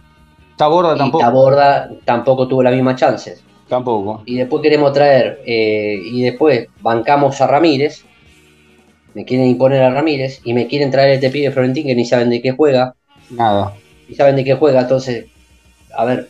Taborda 0.58 0.95
tampoco. 0.95 1.23
Taborda 1.23 1.89
tampoco 2.06 2.47
tuvo 2.47 2.63
la 2.63 2.71
misma 2.71 2.95
chance. 2.95 3.38
Tampoco. 3.67 4.21
y 4.25 4.36
después 4.38 4.62
queremos 4.62 4.93
traer, 4.93 5.41
eh, 5.45 5.99
y 6.04 6.21
después 6.21 6.67
bancamos 6.82 7.41
a 7.41 7.47
Ramírez, 7.47 8.06
me 9.13 9.25
quieren 9.25 9.47
imponer 9.47 9.82
a 9.82 9.89
Ramírez, 9.91 10.41
y 10.43 10.54
me 10.54 10.67
quieren 10.67 10.91
traer 10.91 11.12
este 11.15 11.30
pibe 11.30 11.51
Florentín 11.51 11.88
que 11.88 11.95
ni 11.95 12.06
saben 12.06 12.30
de 12.30 12.41
qué 12.41 12.51
juega, 12.51 12.95
Nada. 13.30 13.73
ni 14.08 14.15
saben 14.15 14.36
de 14.36 14.43
qué 14.43 14.54
juega, 14.56 14.82
entonces, 14.82 15.25
a 15.95 16.06
ver, 16.06 16.28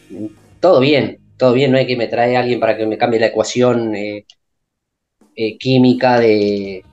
todo 0.60 0.80
bien, 0.80 1.20
todo 1.38 1.54
bien, 1.54 1.72
no 1.72 1.78
hay 1.78 1.88
que 1.88 1.98
me 1.98 2.08
trae 2.08 2.38
alguien 2.38 2.60
para 2.60 2.78
que 2.78 2.86
me 2.86 2.98
cambie 2.98 3.20
la 3.20 3.28
ecuación 3.28 3.96
eh, 3.96 4.26
eh, 5.36 5.58
química 5.58 6.20
de, 6.20 6.84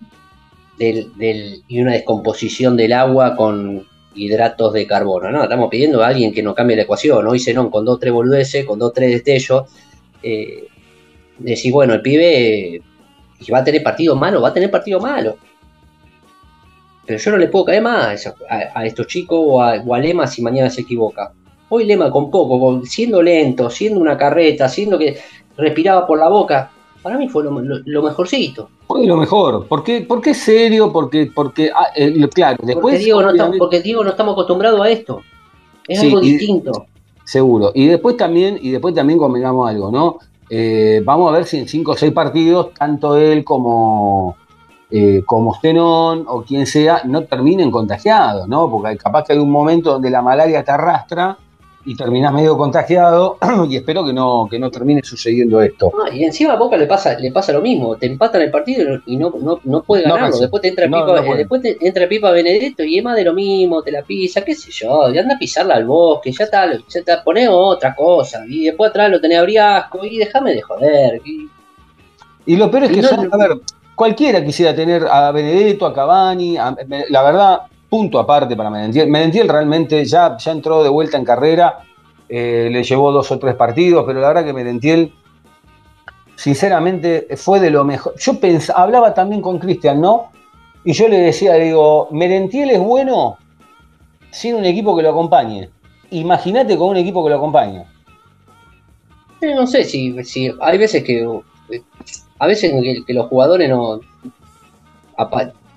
del- 0.78 1.12
del- 1.16 1.62
y 1.68 1.81
una 1.81 1.92
descomposición 1.92 2.76
del 2.76 2.92
agua 2.92 3.37
con 3.37 3.87
hidratos 4.14 4.72
de 4.74 4.87
carbono, 4.87 5.31
no, 5.31 5.42
estamos 5.44 5.68
pidiendo 5.70 6.02
a 6.02 6.09
alguien 6.09 6.33
que 6.35 6.42
nos 6.42 6.55
cambie 6.55 6.76
la 6.76 6.83
ecuación, 6.83 7.26
hoy 7.26 7.38
Zenón 7.38 7.70
con 7.70 7.85
dos, 7.85 7.98
tres 8.00 8.12
boludeces, 8.12 8.64
con 8.64 8.78
dos, 8.78 8.92
tres 8.92 9.11
destellos, 9.12 9.70
eh, 10.23 10.67
decir, 11.39 11.73
bueno, 11.73 11.95
el 11.95 12.03
pibe 12.03 12.77
eh, 12.77 12.83
va 13.53 13.59
a 13.59 13.65
tener 13.65 13.83
partido 13.83 14.15
malo, 14.17 14.41
va 14.41 14.49
a 14.49 14.55
tener 14.55 14.71
partido 14.71 15.01
malo. 15.01 15.37
Pero 17.07 17.19
yo 17.19 17.31
no 17.33 17.37
le 17.39 17.49
puedo 17.49 17.65
caer 17.65 17.83
más 17.83 18.27
a, 18.27 18.35
a- 18.49 18.81
a 18.81 18.87
estos 18.87 19.07
chicos 19.09 19.39
o 19.43 19.61
a, 19.63 19.75
o 19.85 19.95
a 19.95 19.99
Lema 19.99 20.27
si 20.27 20.41
mañana 20.43 20.71
se 20.71 20.83
equivoca. 20.83 21.33
Hoy 21.69 21.85
Lema 21.85 22.11
con 22.11 22.31
poco, 22.31 22.61
con- 22.61 22.87
siendo 22.87 23.21
lento, 23.23 23.69
siendo 23.71 24.01
una 24.01 24.17
carreta, 24.17 24.69
siendo 24.69 24.99
que 24.99 25.19
respiraba 25.57 26.07
por 26.07 26.19
la 26.19 26.29
boca, 26.29 26.71
para 27.03 27.19
mí 27.19 27.29
fue 27.29 27.43
lo, 27.45 27.51
lo- 27.61 27.81
lo 27.85 28.03
mejorcito. 28.03 28.71
Fue 28.87 29.05
lo 29.07 29.17
mejor. 29.17 29.67
¿Por 29.67 29.83
qué, 29.83 30.03
por 30.03 30.21
qué 30.21 30.35
serio? 30.35 30.93
Porque, 30.93 31.31
porque 31.35 31.71
ah, 31.75 31.89
eh, 31.97 32.13
claro, 32.33 32.59
después. 32.63 32.83
porque, 32.95 32.99
Diego 32.99 33.23
no 33.23 33.31
estamos, 33.31 33.57
porque 33.59 33.81
Diego 33.81 34.05
no 34.05 34.11
estamos 34.11 34.33
acostumbrados 34.35 34.81
a 34.81 34.89
esto. 34.91 35.23
Es 35.89 35.99
Sí, 35.99 36.07
algo 36.07 36.21
distinto. 36.21 36.87
Seguro. 37.33 37.73
Y 37.75 37.87
después 37.87 38.18
también, 38.18 38.59
y 38.61 38.73
después 38.73 38.95
también 38.95 39.18
convengamos 39.18 39.66
algo, 39.66 39.90
¿no? 39.90 40.18
Eh, 40.51 41.01
vamos 41.03 41.31
a 41.31 41.38
ver 41.38 41.47
si 41.47 41.57
en 41.57 41.66
cinco 41.66 41.92
o 41.92 41.97
seis 41.97 42.12
partidos, 42.12 42.75
tanto 42.75 43.16
él 43.16 43.42
como, 43.42 44.37
eh, 44.90 45.23
como 45.25 45.55
Zenón 45.55 46.27
o 46.29 46.42
quien 46.42 46.66
sea, 46.66 47.01
no 47.07 47.25
terminen 47.25 47.71
contagiados, 47.71 48.47
¿no? 48.49 48.71
Porque 48.71 48.99
capaz 48.99 49.25
que 49.25 49.33
hay 49.33 49.38
un 49.38 49.51
momento 49.51 49.92
donde 49.92 50.11
la 50.11 50.21
malaria 50.21 50.62
te 50.62 50.73
arrastra 50.73 51.38
y 51.85 51.97
terminás 51.97 52.33
medio 52.33 52.57
contagiado, 52.57 53.38
y 53.68 53.77
espero 53.77 54.05
que 54.05 54.12
no, 54.12 54.47
que 54.51 54.59
no 54.59 54.71
termine 54.71 55.03
sucediendo 55.03 55.61
esto. 55.61 55.90
Ah, 56.01 56.11
y 56.14 56.23
encima 56.25 56.53
a 56.53 56.57
Boca 56.57 56.77
le 56.77 56.87
pasa, 56.87 57.18
le 57.18 57.33
pasa 57.33 57.53
lo 57.53 57.61
mismo, 57.61 57.97
te 57.97 58.07
empatan 58.07 58.42
el 58.42 58.51
partido 58.51 59.01
y 59.05 59.16
no, 59.16 59.33
no, 59.40 59.59
no 59.64 59.83
puede 59.83 60.05
ganarlo. 60.05 60.38
después 60.38 60.62
te 60.62 60.68
entra 60.68 60.87
No, 60.87 61.05
Pipa, 61.05 61.27
eh, 61.27 61.37
después 61.38 61.62
te 61.62 61.77
entra 61.81 62.09
Pipa 62.09 62.31
Benedetto 62.31 62.85
y 62.85 62.99
es 62.99 63.05
más 63.05 63.16
de 63.16 63.25
lo 63.25 63.35
mismo, 63.35 63.83
te 63.83 63.90
la 63.90 64.03
pisa, 64.03 64.45
qué 64.45 64.55
sé 64.55 64.71
yo, 64.71 65.11
y 65.12 65.18
anda 65.18 65.35
a 65.35 65.38
pisarla 65.38 65.75
al 65.75 65.85
bosque, 65.85 66.31
ya 66.31 66.45
está, 66.45 66.73
ya 66.73 66.79
está, 67.01 67.25
poné 67.25 67.49
otra 67.49 67.95
cosa, 67.97 68.45
y 68.47 68.66
después 68.66 68.90
atrás 68.90 69.11
lo 69.11 69.21
tenés 69.21 69.38
a 69.38 69.42
Briasco, 69.42 70.05
y 70.05 70.18
déjame 70.18 70.55
de 70.55 70.62
joder. 70.62 71.21
y- 71.25 71.49
Y 72.47 72.57
lo 72.57 72.71
peor 72.71 72.85
es 72.85 72.92
que 72.92 73.03
son, 73.03 73.29
a 73.33 73.37
ver, 73.37 73.59
cualquiera 73.95 74.45
quisiera 74.45 74.75
tener 74.75 75.05
a 75.09 75.31
Benedetto, 75.33 75.87
a 75.87 75.92
Cavani, 75.95 76.57
a- 76.57 76.77
la 77.09 77.23
verdad, 77.23 77.59
punto 77.92 78.18
aparte 78.18 78.57
para 78.57 78.70
Medentiel. 78.70 79.11
Medentiel 79.11 79.50
realmente 79.50 80.02
ya, 80.07 80.38
ya 80.38 80.50
entró 80.50 80.83
de 80.83 80.88
vuelta 80.88 81.18
en 81.18 81.26
carrera, 81.26 81.81
eh, 82.26 82.70
le 82.72 82.83
llevó 82.83 83.12
dos 83.12 83.31
o 83.31 83.38
tres 83.38 83.55
partidos, 83.55 84.05
pero 84.07 84.18
la 84.18 84.28
verdad 84.28 84.46
que 84.46 84.55
Medentiel, 84.55 85.12
sinceramente, 86.35 87.28
fue 87.37 87.61
de 87.61 87.68
lo 87.68 87.85
mejor. 87.85 88.14
Yo 88.18 88.33
pens- 88.40 88.72
hablaba 88.74 89.12
también 89.12 89.42
con 89.42 89.59
Cristian, 89.59 90.00
¿no? 90.00 90.31
Y 90.85 90.94
yo 90.94 91.07
le 91.07 91.18
decía, 91.18 91.52
digo, 91.57 92.09
Merentiel 92.12 92.70
es 92.70 92.81
bueno 92.81 93.37
sin 94.31 94.55
un 94.55 94.64
equipo 94.64 94.96
que 94.96 95.02
lo 95.02 95.11
acompañe. 95.11 95.68
Imagínate 96.12 96.78
con 96.78 96.88
un 96.88 96.96
equipo 96.96 97.22
que 97.22 97.28
lo 97.28 97.37
acompañe. 97.37 97.85
no 99.42 99.66
sé 99.66 99.85
si, 99.85 100.24
si 100.24 100.50
hay 100.62 100.78
veces 100.78 101.05
que, 101.05 101.24
eh, 101.70 101.83
a 102.38 102.46
veces 102.46 102.72
que, 103.07 103.12
los 103.12 103.26
jugadores 103.26 103.68
no, 103.68 104.00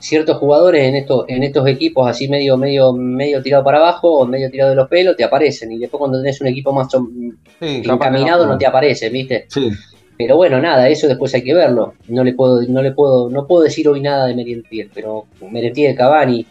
ciertos 0.08 0.38
jugadores 0.38 0.84
en 0.84 0.96
estos, 0.96 1.26
en 1.28 1.44
estos 1.44 1.68
equipos 1.68 2.08
así 2.10 2.28
medio, 2.28 2.58
medio, 2.58 2.94
medio 2.94 3.42
tirado 3.42 3.64
para 3.64 3.80
abajo 3.80 4.20
o 4.20 4.26
medio 4.28 4.50
tirado 4.52 4.70
de 4.72 4.76
los 4.76 4.88
pelos 4.88 5.16
te 5.18 5.24
aparecen 5.24 5.72
y 5.72 5.80
después 5.80 6.00
cuando 6.00 6.20
tenés 6.22 6.40
un 6.42 6.48
equipo 6.48 6.72
más 6.74 6.88
Sí, 6.92 7.82
encaminado 7.86 8.46
no 8.46 8.58
te 8.58 8.66
aparece, 8.66 9.10
¿viste? 9.10 9.46
Sí. 9.50 9.70
Pero 10.18 10.38
bueno, 10.38 10.62
nada, 10.62 10.88
eso 10.88 11.08
después 11.08 11.34
hay 11.34 11.44
que 11.44 11.54
verlo. 11.54 11.96
No 12.08 12.24
le 12.24 12.34
puedo, 12.34 12.62
no 12.70 12.82
le 12.82 12.92
puedo, 12.94 13.30
no 13.30 13.46
puedo 13.48 13.64
decir 13.64 13.88
hoy 13.90 14.00
nada 14.02 14.28
de 14.28 14.36
Merentiel, 14.36 14.90
pero 14.94 15.26
Merentiel, 15.52 15.94
Cavani, 15.96 16.46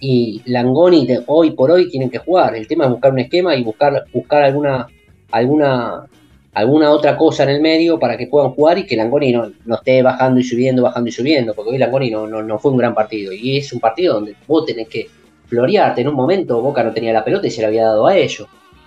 y 0.00 0.40
Langoni 0.46 1.06
de- 1.06 1.22
hoy 1.26 1.50
por 1.50 1.70
hoy 1.70 1.88
tienen 1.90 2.08
que 2.10 2.18
jugar. 2.18 2.56
El 2.56 2.66
tema 2.66 2.84
es 2.84 2.90
buscar 2.90 3.12
un 3.12 3.18
esquema 3.18 3.54
y 3.54 3.62
buscar, 3.62 4.04
buscar 4.14 4.42
alguna, 4.44 4.86
alguna, 5.30 6.06
alguna 6.54 6.90
otra 6.90 7.16
cosa 7.16 7.44
en 7.44 7.48
el 7.50 7.60
medio 7.60 7.98
para 7.98 8.16
que 8.16 8.26
puedan 8.26 8.50
jugar 8.52 8.78
y 8.78 8.86
que 8.86 8.96
Langoni 8.96 9.32
no, 9.32 9.50
no 9.64 9.74
esté 9.76 10.02
bajando 10.02 10.38
y 10.40 10.44
subiendo, 10.44 10.82
bajando 10.82 11.08
y 11.08 11.12
subiendo, 11.12 11.54
porque 11.54 11.70
hoy 11.72 11.78
Langoni 11.78 12.10
no, 12.10 12.26
no, 12.26 12.42
no 12.42 12.58
fue 12.58 12.70
un 12.72 12.76
gran 12.76 12.94
partido. 12.94 13.32
Y 13.32 13.56
es 13.58 13.72
un 13.72 13.80
partido 13.80 14.14
donde 14.14 14.36
vos 14.46 14.66
tenés 14.66 14.88
que 14.88 15.08
florearte. 15.46 16.00
En 16.02 16.08
un 16.08 16.14
momento 16.14 16.60
Boca 16.60 16.82
no 16.82 16.92
tenía 16.92 17.12
la 17.12 17.24
pelota 17.24 17.46
y 17.46 17.50
se 17.50 17.62
la 17.62 17.68
había 17.68 17.84
dado 17.86 18.06
a 18.06 18.16
ellos. 18.16 18.46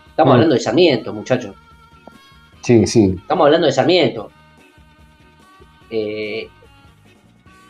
Estamos 0.10 0.32
Mm. 0.32 0.34
hablando 0.36 0.56
de 0.56 0.62
Sarmiento, 0.62 1.13
muchachos. 1.13 1.56
Sí, 2.62 2.86
sí. 2.88 3.15
Estamos 3.17 3.45
hablando 3.45 3.67
de 3.67 3.73
Sarmiento. 3.73 4.32
Eh, 5.89 6.47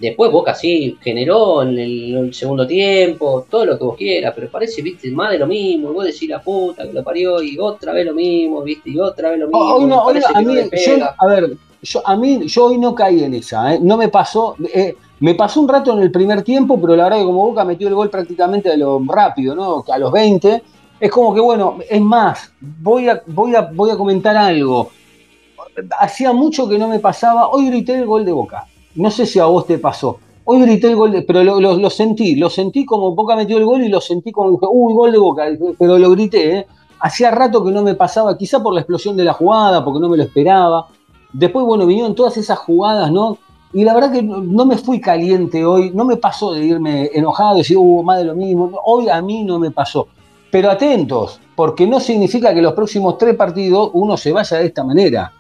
después 0.06 0.32
Boca 0.32 0.56
sí 0.56 0.98
generó 1.02 1.62
en 1.64 1.78
el, 1.78 2.16
el 2.16 2.34
segundo 2.34 2.66
tiempo, 2.66 3.46
todo 3.50 3.66
lo 3.66 3.78
que 3.78 3.84
vos 3.84 3.98
quieras, 3.98 4.34
pero 4.36 4.50
parece, 4.50 4.82
viste, 4.82 5.10
más 5.12 5.32
de 5.32 5.40
lo 5.40 5.48
mismo. 5.48 5.92
Y 5.92 5.94
vos 5.94 6.06
decís 6.06 6.30
la 6.30 6.42
puta 6.42 6.88
que 6.88 6.94
lo 6.94 7.04
parió 7.04 7.42
y 7.42 7.58
otra 7.60 7.94
vez 7.94 8.06
lo 8.06 8.14
mismo, 8.14 8.62
viste, 8.62 8.90
y 8.90 9.00
otra 9.00 9.30
vez 9.30 9.40
lo 9.40 9.48
mismo. 9.48 9.80
No, 9.88 10.12
y 10.12 10.18
hoy 10.18 10.24
a 10.34 10.42
no 10.42 10.54
yo, 10.54 11.06
a 11.18 11.28
ver, 11.28 11.58
yo, 11.82 12.02
a 12.06 12.16
mí, 12.16 12.48
yo 12.48 12.66
hoy 12.66 12.78
no 12.78 12.96
caí 12.96 13.24
en 13.24 13.36
esa, 13.36 13.74
¿eh? 13.74 13.80
no 13.82 13.98
me 13.98 14.10
pasó, 14.10 14.56
eh, 14.74 14.96
me 15.20 15.36
pasó 15.36 15.62
un 15.62 15.68
rato 15.70 15.94
en 15.94 16.00
el 16.00 16.12
primer 16.12 16.42
tiempo, 16.42 16.80
pero 16.80 16.96
la 16.96 17.06
verdad 17.06 17.20
que 17.20 17.26
como 17.26 17.46
Boca 17.46 17.64
metió 17.64 17.88
el 17.88 17.96
gol 17.96 18.10
prácticamente 18.10 18.72
a 18.72 18.78
lo 18.78 19.02
rápido, 19.08 19.56
¿no? 19.56 19.84
A 19.88 19.98
los 19.98 20.12
20, 20.12 20.64
es 21.00 21.12
como 21.12 21.34
que 21.34 21.40
bueno, 21.40 21.78
es 21.90 22.02
más, 22.02 22.52
voy 22.60 23.10
a, 23.10 23.22
voy 23.28 23.56
a, 23.56 23.62
voy 23.62 23.92
a 23.92 23.98
comentar 23.98 24.36
algo. 24.36 24.90
Hacía 26.00 26.32
mucho 26.32 26.68
que 26.68 26.78
no 26.78 26.88
me 26.88 27.00
pasaba, 27.00 27.50
hoy 27.50 27.68
grité 27.68 27.96
el 27.96 28.06
gol 28.06 28.26
de 28.26 28.32
Boca, 28.32 28.66
no 28.96 29.12
sé 29.12 29.26
si 29.26 29.40
a 29.40 29.46
vos 29.46 29.66
te 29.68 29.78
pasó. 29.78 30.18
Hoy 30.46 30.62
grité 30.62 30.88
el 30.88 30.96
gol, 30.96 31.12
de- 31.12 31.22
pero 31.24 31.44
lo, 31.44 31.90
sentí, 31.90 32.36
lo 32.36 32.50
sentí 32.50 32.86
como 32.86 33.16
Boca 33.16 33.36
metió 33.36 33.58
el 33.58 33.66
gol 33.66 33.84
y 33.84 33.90
lo 33.90 34.00
sentí 34.00 34.32
como 34.32 34.50
uy, 34.72 34.94
gol 34.94 35.12
de 35.12 35.18
Boca, 35.18 35.46
pero 35.80 35.98
lo 35.98 36.12
grité, 36.12 36.58
¿eh? 36.60 36.68
Hacía 37.00 37.32
rato 37.32 37.64
que 37.64 37.72
no 37.72 37.82
me 37.84 37.96
pasaba, 37.96 38.38
quizá 38.38 38.62
por 38.62 38.74
la 38.74 38.82
explosión 38.82 39.18
de 39.18 39.24
la 39.24 39.34
jugada, 39.34 39.84
porque 39.84 40.00
no 40.00 40.08
me 40.10 40.18
lo 40.18 40.24
esperaba. 40.24 40.88
Después, 41.34 41.66
bueno, 41.66 41.86
vinieron 41.86 42.16
todas 42.16 42.38
esas 42.38 42.58
jugadas, 42.60 43.12
¿no? 43.12 43.38
Y 43.74 43.84
la 43.84 43.94
verdad 43.94 44.12
que 44.14 44.24
no, 44.24 44.66
me 44.66 44.78
fui 44.78 45.02
caliente 45.02 45.66
hoy, 45.66 45.92
no 45.94 46.06
me 46.06 46.16
pasó 46.16 46.54
de 46.54 46.64
irme 46.64 47.10
enojado, 47.14 47.58
decir, 47.58 47.78
uh, 47.78 48.04
más 48.04 48.20
de 48.20 48.26
lo 48.26 48.36
mismo. 48.36 48.72
Hoy 48.86 49.10
a 49.10 49.22
mí 49.22 49.44
no 49.44 49.60
me 49.60 49.72
pasó. 49.72 50.08
Pero 50.50 50.72
atentos, 50.72 51.42
porque 51.56 51.86
no 51.86 52.00
significa 52.00 52.54
que 52.54 52.62
los 52.62 52.72
próximos 52.74 53.18
tres 53.18 53.36
partidos 53.36 53.90
uno 53.94 54.16
se 54.16 54.32
vaya 54.32 54.58
de 54.60 54.68
esta 54.68 54.84
manera. 54.86 55.34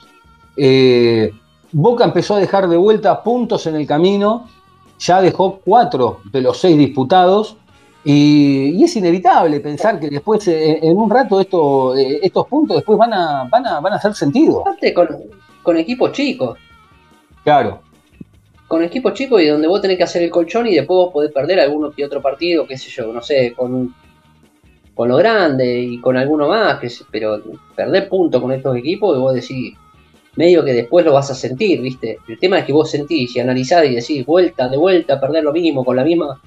Eh, 0.57 1.31
Boca 1.77 2.05
empezó 2.05 2.35
a 2.35 2.39
dejar 2.39 2.69
de 2.69 2.77
vuelta 2.77 3.21
puntos 3.21 3.67
en 3.67 3.75
el 3.75 3.85
camino, 3.85 4.47
ya 4.97 5.21
dejó 5.21 5.59
cuatro 5.63 6.21
de 6.31 6.39
los 6.41 6.57
seis 6.57 6.77
disputados. 6.77 7.57
Y, 8.05 8.69
y 8.75 8.83
es 8.85 8.95
inevitable 8.95 9.59
pensar 9.59 9.99
que 9.99 10.09
después, 10.09 10.47
eh, 10.47 10.79
en 10.81 10.95
un 10.95 11.09
rato, 11.09 11.41
esto, 11.41 11.97
eh, 11.97 12.19
estos 12.21 12.47
puntos 12.47 12.77
después 12.77 12.97
van 12.97 13.13
a, 13.13 13.43
van 13.49 13.65
a, 13.67 13.79
van 13.81 13.91
a 13.91 13.95
hacer 13.97 14.13
sentido. 14.13 14.61
Aparte 14.61 14.93
con, 14.93 15.07
con 15.63 15.75
equipos 15.77 16.13
chicos, 16.13 16.57
Claro. 17.43 17.81
con 18.67 18.81
equipos 18.81 19.13
chicos 19.13 19.41
y 19.41 19.47
donde 19.47 19.67
vos 19.67 19.81
tenés 19.81 19.97
que 19.97 20.03
hacer 20.03 20.21
el 20.23 20.29
colchón 20.31 20.67
y 20.67 20.75
después 20.75 20.95
vos 20.95 21.11
podés 21.11 21.31
perder 21.33 21.59
alguno 21.59 21.91
que 21.91 22.05
otro 22.05 22.21
partido, 22.21 22.65
qué 22.65 22.77
sé 22.77 22.89
yo, 22.89 23.11
no 23.11 23.21
sé, 23.21 23.53
con, 23.53 23.93
con 24.93 25.09
lo 25.09 25.17
grande 25.17 25.79
y 25.79 25.99
con 25.99 26.15
alguno 26.15 26.47
más, 26.47 26.79
que, 26.79 26.89
pero 27.11 27.41
perder 27.75 28.07
puntos 28.07 28.41
con 28.41 28.51
estos 28.53 28.77
equipos 28.77 29.17
y 29.17 29.19
vos 29.19 29.33
decís, 29.33 29.75
medio 30.35 30.63
que 30.65 30.73
después 30.73 31.05
lo 31.05 31.13
vas 31.13 31.29
a 31.31 31.35
sentir, 31.35 31.81
¿viste? 31.81 32.19
El 32.27 32.37
tema 32.39 32.59
es 32.59 32.65
que 32.65 32.73
vos 32.73 32.89
sentís 32.91 33.35
y 33.35 33.39
analizás 33.39 33.85
y 33.85 33.95
decís, 33.95 34.25
vuelta, 34.25 34.67
de 34.67 34.77
vuelta, 34.77 35.19
perder 35.19 35.43
lo 35.43 35.53
mismo, 35.53 35.83
con 35.85 35.95
la 35.95 36.03
misma, 36.03 36.41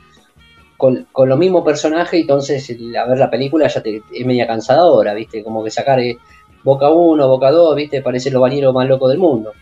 con, 0.76 1.06
con 1.10 1.28
lo 1.28 1.36
mismo 1.36 1.64
personaje, 1.64 2.20
entonces 2.20 2.68
el- 2.70 2.94
a 2.96 3.06
ver 3.06 3.18
la 3.18 3.30
película 3.30 3.66
ya 3.68 3.82
te, 3.82 4.02
es 4.12 4.26
media 4.26 4.46
cansadora, 4.46 5.14
¿viste? 5.14 5.42
Como 5.42 5.64
que 5.64 5.70
sacar 5.70 5.98
eh, 6.00 6.16
Boca 6.62 6.90
1, 6.90 7.26
Boca 7.28 7.50
2, 7.50 7.74
¿viste? 7.76 8.02
Parece 8.02 8.30
los 8.30 8.42
bañeros 8.42 8.74
más 8.74 8.86
locos 8.88 9.10
del 9.10 9.18
mundo. 9.18 9.52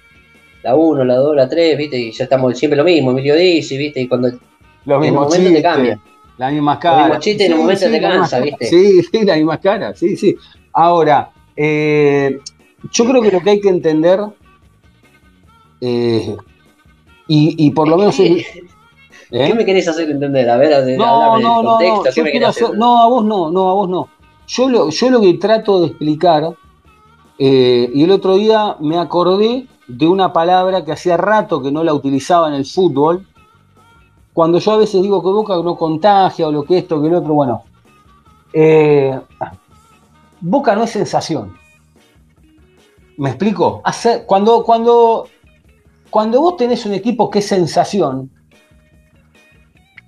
La 0.62 0.74
1, 0.74 1.04
la 1.04 1.14
2, 1.16 1.36
la 1.36 1.48
3, 1.48 1.78
¿viste? 1.78 1.96
Y 1.98 2.10
ya 2.12 2.24
estamos 2.24 2.58
siempre 2.58 2.76
lo 2.76 2.84
mismo, 2.84 3.12
Emilio 3.12 3.34
Dizzi, 3.36 3.76
¿viste? 3.78 4.00
Y 4.00 4.08
cuando 4.08 4.28
Los 4.28 4.40
En 4.96 5.00
mismos 5.00 5.28
momento 5.28 5.52
te 5.54 5.62
cambia. 5.62 6.00
las 6.38 6.52
mismas 6.52 6.74
Los 6.76 6.82
caras. 6.82 7.04
mismos 7.06 7.24
chistes 7.24 7.46
en 7.46 7.52
un 7.54 7.58
momento 7.60 7.80
te 7.80 7.90
las 7.90 8.00
mismas 8.00 8.18
cansa. 8.30 8.40
¿viste? 8.40 8.66
Sí, 8.66 9.02
sí, 9.12 9.24
las 9.24 9.36
mismas 9.36 9.58
caras, 9.60 9.98
sí, 9.98 10.16
sí. 10.16 10.36
Ahora, 10.72 11.30
eh, 11.56 12.38
yo 12.90 13.04
creo 13.04 13.22
que 13.22 13.30
lo 13.30 13.40
que 13.40 13.50
hay 13.50 13.60
que 13.60 13.68
entender, 13.68 14.20
eh, 15.80 16.36
y, 17.28 17.66
y 17.66 17.70
por 17.70 17.88
lo 17.88 17.96
menos... 17.96 18.18
es- 18.20 18.46
¿eh? 19.30 19.48
¿Qué 19.48 19.54
me 19.54 19.64
querés 19.64 19.88
hacer 19.88 20.10
entender? 20.10 20.48
A 20.48 20.56
ver, 20.56 20.72
a 20.74 20.80
ver, 20.80 20.98
No, 20.98 21.38
no, 21.38 21.58
del 21.58 21.64
contexto, 21.66 22.04
no, 22.04 22.14
¿qué 22.14 22.22
me 22.22 22.32
querés 22.32 22.48
hacer? 22.48 22.64
hacer- 22.66 22.78
no, 22.78 23.02
a 23.02 23.08
vos 23.08 23.24
no, 23.24 23.50
no, 23.50 23.70
a 23.70 23.74
vos 23.74 23.88
no. 23.88 24.08
Yo 24.48 24.68
lo, 24.68 24.90
yo 24.90 25.10
lo 25.10 25.20
que 25.20 25.34
trato 25.34 25.80
de 25.80 25.86
explicar, 25.88 26.54
eh, 27.38 27.90
y 27.92 28.04
el 28.04 28.10
otro 28.12 28.36
día 28.36 28.76
me 28.80 28.98
acordé 28.98 29.66
de 29.88 30.06
una 30.06 30.32
palabra 30.32 30.84
que 30.84 30.92
hacía 30.92 31.16
rato 31.16 31.62
que 31.62 31.70
no 31.72 31.82
la 31.84 31.92
utilizaba 31.94 32.48
en 32.48 32.54
el 32.54 32.64
fútbol, 32.66 33.26
cuando 34.32 34.58
yo 34.58 34.72
a 34.72 34.76
veces 34.76 35.02
digo 35.02 35.22
que 35.22 35.28
Boca 35.30 35.56
no 35.56 35.76
contagia 35.76 36.46
o 36.48 36.52
lo 36.52 36.62
que 36.64 36.78
esto, 36.78 37.00
que 37.00 37.08
el 37.08 37.14
otro, 37.14 37.34
bueno, 37.34 37.64
eh, 38.52 39.18
Boca 40.40 40.74
no 40.76 40.84
es 40.84 40.90
sensación. 40.90 41.56
¿Me 43.18 43.30
explico? 43.30 43.82
Cuando, 44.26 44.62
cuando, 44.62 45.26
cuando 46.10 46.40
vos 46.40 46.56
tenés 46.56 46.84
un 46.84 46.92
equipo 46.92 47.30
que 47.30 47.38
es 47.38 47.46
sensación, 47.48 48.30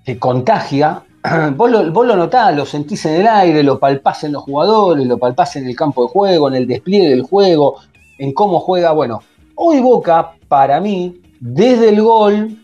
que 0.05 0.18
contagia, 0.18 1.05
vos 1.57 1.71
lo, 1.71 1.90
vos 1.90 2.07
lo 2.07 2.16
notás, 2.16 2.55
lo 2.55 2.66
sentís 2.66 3.07
en 3.07 3.23
el 3.23 3.27
aire, 3.27 3.62
lo 3.62 3.79
palpás 3.79 4.25
en 4.25 4.33
los 4.33 4.42
jugadores, 4.42 5.07
lo 5.07 5.18
palpás 5.18 5.57
en 5.57 5.66
el 5.66 5.75
campo 5.75 6.03
de 6.03 6.09
juego, 6.09 6.49
en 6.49 6.55
el 6.57 6.66
despliegue 6.66 7.09
del 7.09 7.23
juego, 7.23 7.77
en 8.18 8.33
cómo 8.33 8.61
juega. 8.61 8.92
Bueno, 8.92 9.23
hoy 9.55 9.81
Boca, 9.81 10.33
para 10.47 10.81
mí, 10.81 11.21
desde 11.40 11.88
el 11.88 12.03
gol, 12.03 12.59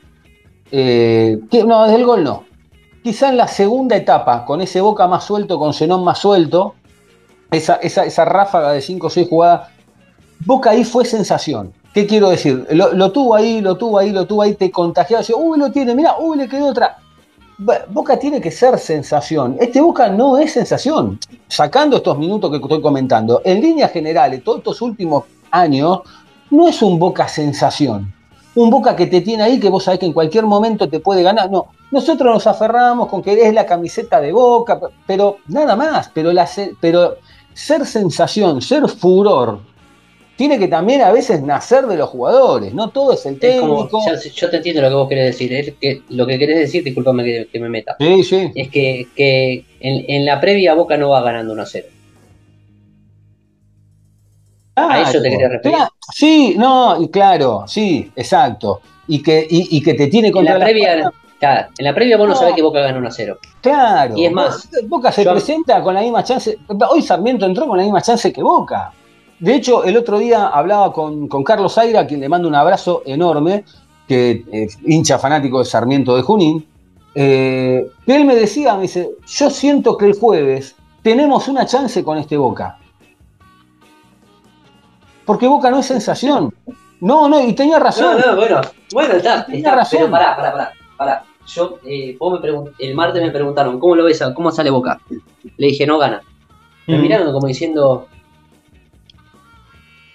eh, 0.70 1.38
no, 1.66 1.84
desde 1.84 1.96
el 1.96 2.04
gol 2.04 2.24
no. 2.24 2.44
Quizá 3.02 3.30
en 3.30 3.36
la 3.38 3.48
segunda 3.48 3.96
etapa, 3.96 4.44
con 4.44 4.60
ese 4.60 4.80
Boca 4.80 5.06
más 5.06 5.24
suelto, 5.24 5.58
con 5.58 5.72
Zenón 5.72 6.04
más 6.04 6.18
suelto, 6.18 6.74
esa, 7.50 7.76
esa, 7.76 8.04
esa 8.04 8.24
ráfaga 8.24 8.72
de 8.72 8.80
5 8.80 9.06
o 9.06 9.10
6 9.10 9.28
jugadas, 9.28 9.73
Boca 10.40 10.70
ahí 10.70 10.84
fue 10.84 11.04
sensación. 11.04 11.72
¿Qué 11.94 12.06
quiero 12.08 12.30
decir? 12.30 12.66
Lo, 12.70 13.12
tuvo 13.12 13.36
ahí, 13.36 13.60
lo 13.60 13.76
tuvo 13.76 13.98
ahí, 13.98 14.10
lo 14.10 14.26
tuvo 14.26 14.42
ahí, 14.42 14.54
te 14.54 14.70
contagiaba, 14.70 15.20
decía, 15.20 15.36
uy, 15.36 15.58
lo 15.58 15.70
tiene, 15.70 15.94
mira, 15.94 16.16
uy, 16.18 16.36
le 16.36 16.48
quedó 16.48 16.66
otra. 16.66 16.98
Boca 17.88 18.18
tiene 18.18 18.40
que 18.40 18.50
ser 18.50 18.76
sensación. 18.80 19.56
Este 19.60 19.80
Boca 19.80 20.08
no 20.08 20.36
es 20.38 20.52
sensación. 20.52 21.20
Sacando 21.46 21.98
estos 21.98 22.18
minutos 22.18 22.50
que 22.50 22.56
estoy 22.56 22.82
comentando, 22.82 23.42
en 23.44 23.60
líneas 23.60 23.92
generales, 23.92 24.42
todos 24.42 24.58
estos 24.58 24.82
últimos 24.82 25.24
años, 25.52 26.00
no 26.50 26.66
es 26.66 26.82
un 26.82 26.98
Boca 26.98 27.28
sensación. 27.28 28.12
Un 28.56 28.70
Boca 28.70 28.96
que 28.96 29.06
te 29.06 29.20
tiene 29.20 29.44
ahí, 29.44 29.60
que 29.60 29.68
vos 29.68 29.84
sabés 29.84 30.00
que 30.00 30.06
en 30.06 30.12
cualquier 30.12 30.46
momento 30.46 30.88
te 30.88 30.98
puede 30.98 31.22
ganar. 31.22 31.48
No, 31.48 31.68
nosotros 31.92 32.34
nos 32.34 32.46
aferramos 32.48 33.08
con 33.08 33.22
que 33.22 33.40
es 33.40 33.54
la 33.54 33.66
camiseta 33.66 34.20
de 34.20 34.32
Boca, 34.32 34.80
pero 35.06 35.36
nada 35.46 35.76
más. 35.76 36.10
Pero, 36.12 36.32
la, 36.32 36.48
pero 36.80 37.18
ser 37.52 37.86
sensación, 37.86 38.60
ser 38.60 38.88
furor, 38.88 39.60
tiene 40.36 40.58
que 40.58 40.66
también 40.68 41.00
a 41.02 41.12
veces 41.12 41.42
nacer 41.42 41.86
de 41.86 41.96
los 41.96 42.08
jugadores. 42.10 42.74
No 42.74 42.90
todo 42.90 43.12
es 43.12 43.24
el 43.26 43.38
Es 43.40 43.60
como, 43.60 43.86
técnico. 43.86 44.00
yo 44.34 44.50
te 44.50 44.56
entiendo 44.56 44.82
lo 44.82 44.88
que 44.88 44.94
vos 44.94 45.08
querés 45.08 45.26
decir. 45.26 45.52
Es 45.52 45.74
que 45.80 46.02
lo 46.08 46.26
que 46.26 46.38
querés 46.38 46.58
decir, 46.58 46.82
discúlpame 46.82 47.24
que, 47.24 47.48
que 47.52 47.60
me 47.60 47.68
meta, 47.68 47.96
Sí, 48.00 48.22
sí. 48.24 48.50
es 48.54 48.68
que, 48.70 49.06
que 49.14 49.64
en, 49.80 50.04
en 50.08 50.24
la 50.24 50.40
previa 50.40 50.74
Boca 50.74 50.96
no 50.96 51.10
va 51.10 51.20
ganando 51.22 51.52
1 51.52 51.62
a 51.62 51.66
0. 51.66 51.86
¿A 54.76 55.02
eso 55.02 55.22
te 55.22 55.30
quería 55.30 55.48
referir? 55.48 55.76
Claro, 55.76 55.90
sí, 56.12 56.54
no, 56.58 57.00
y 57.00 57.08
claro, 57.08 57.64
sí, 57.66 58.10
exacto. 58.16 58.80
Y 59.06 59.22
que, 59.22 59.46
y, 59.48 59.76
y 59.76 59.82
que 59.82 59.94
te 59.94 60.08
tiene 60.08 60.28
En 60.28 60.32
contra 60.32 60.54
la 60.54 60.58
la 60.58 60.64
previa, 60.64 61.12
claro, 61.38 61.68
en 61.78 61.84
la 61.84 61.94
previa 61.94 62.16
vos 62.16 62.26
no, 62.26 62.34
No. 62.34 62.40
sabés 62.40 62.54
que 62.56 62.62
Boca 62.62 62.80
gana 62.80 62.98
1 62.98 63.06
a 63.06 63.10
0. 63.12 63.38
Claro. 63.60 64.16
Y 64.16 64.24
es 64.26 64.32
más, 64.32 64.68
Boca 64.88 65.12
se 65.12 65.22
yo- 65.24 65.30
presenta 65.30 65.80
con 65.82 65.94
la 65.94 66.00
misma 66.00 66.24
chance. 66.24 66.58
Hoy 66.90 67.02
Sarmiento 67.02 67.46
entró 67.46 67.68
con 67.68 67.76
la 67.78 67.84
misma 67.84 68.02
chance 68.02 68.32
que 68.32 68.42
Boca. 68.42 68.92
De 69.44 69.54
hecho, 69.54 69.84
el 69.84 69.96
otro 69.98 70.18
día 70.18 70.46
hablaba 70.48 70.90
con, 70.92 71.28
con 71.28 71.44
Carlos 71.44 71.76
Aira, 71.76 72.00
a 72.00 72.06
quien 72.06 72.20
le 72.20 72.30
mando 72.30 72.48
un 72.48 72.54
abrazo 72.54 73.02
enorme, 73.04 73.64
que 74.08 74.42
es 74.50 74.78
hincha 74.86 75.18
fanático 75.18 75.58
de 75.58 75.66
Sarmiento 75.66 76.16
de 76.16 76.22
Junín. 76.22 76.66
eh, 77.14 77.86
que 78.06 78.16
él 78.16 78.24
me 78.24 78.34
decía, 78.34 78.74
me 78.74 78.82
dice, 78.82 79.10
yo 79.26 79.50
siento 79.50 79.96
que 79.98 80.06
el 80.06 80.18
jueves 80.18 80.74
tenemos 81.02 81.46
una 81.48 81.66
chance 81.66 82.02
con 82.02 82.16
este 82.16 82.38
Boca. 82.38 82.78
Porque 85.26 85.46
Boca 85.46 85.70
no 85.70 85.78
es 85.80 85.86
sensación. 85.86 86.52
No, 87.00 87.28
no, 87.28 87.40
y 87.46 87.52
tenía 87.52 87.78
razón. 87.78 88.18
No, 88.18 88.30
no, 88.32 88.36
bueno, 88.36 88.60
bueno, 88.92 89.14
está, 89.14 89.46
razón. 89.74 89.98
pero 89.98 90.10
pará, 90.10 90.36
pará, 90.36 90.52
pará, 90.52 90.72
pará. 90.96 91.24
Yo, 91.46 91.76
eh, 91.86 92.16
vos 92.18 92.40
me 92.40 92.48
el 92.78 92.94
martes 92.94 93.22
me 93.22 93.30
preguntaron, 93.30 93.78
¿cómo 93.78 93.94
lo 93.94 94.04
ves? 94.04 94.22
a- 94.22 94.32
¿Cómo 94.32 94.50
sale 94.50 94.70
Boca? 94.70 94.98
Le 95.58 95.66
dije, 95.66 95.86
no 95.86 95.98
gana. 95.98 96.22
Me 96.86 96.96
Mm. 96.98 97.02
miraron 97.02 97.32
como 97.34 97.46
diciendo, 97.46 98.06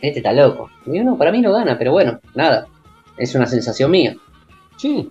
este 0.02 0.20
está 0.20 0.34
loco. 0.34 0.70
Y 0.86 0.98
yo, 0.98 1.04
no, 1.04 1.18
para 1.18 1.32
mí 1.32 1.42
no 1.42 1.52
gana, 1.52 1.78
pero 1.78 1.92
bueno, 1.92 2.20
nada, 2.36 2.68
es 3.18 3.34
una 3.36 3.46
sensación 3.46 3.92
mía. 3.92 4.16
Sí, 4.78 5.10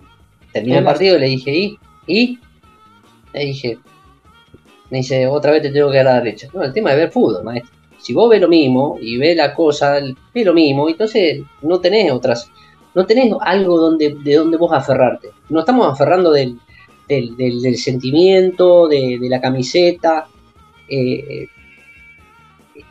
Terminé 0.51 0.79
el 0.79 0.83
partido 0.83 1.15
y 1.15 1.19
le 1.19 1.25
dije, 1.27 1.51
¿y? 1.55 1.77
¿Y? 2.07 2.39
Le 3.33 3.45
dije, 3.45 3.77
me 4.89 4.97
dice, 4.97 5.27
otra 5.27 5.51
vez 5.51 5.61
te 5.61 5.69
tengo 5.71 5.91
que 5.91 5.97
dar 5.97 6.07
a 6.07 6.13
la 6.15 6.21
derecha. 6.21 6.47
No, 6.53 6.63
el 6.63 6.73
tema 6.73 6.89
de 6.91 6.95
ver 6.97 7.11
fútbol, 7.11 7.43
maestro. 7.43 7.71
Si 7.99 8.13
vos 8.13 8.27
ves 8.29 8.41
lo 8.41 8.47
mismo 8.47 8.97
y 8.99 9.17
ves 9.17 9.37
la 9.37 9.53
cosa, 9.53 9.99
ves 10.33 10.45
lo 10.45 10.53
mismo, 10.53 10.89
entonces 10.89 11.43
no 11.61 11.79
tenés 11.79 12.11
otras, 12.11 12.49
no 12.95 13.05
tenés 13.05 13.31
algo 13.41 13.77
donde, 13.77 14.15
de 14.23 14.35
donde 14.35 14.57
vos 14.57 14.71
aferrarte. 14.73 15.29
No 15.49 15.59
estamos 15.59 15.85
aferrando 15.93 16.31
del, 16.31 16.57
del, 17.07 17.35
del- 17.37 17.61
del 17.61 17.77
sentimiento, 17.77 18.87
de, 18.87 19.19
de 19.21 19.29
la 19.29 19.39
camiseta. 19.39 20.27
eh, 20.87 21.47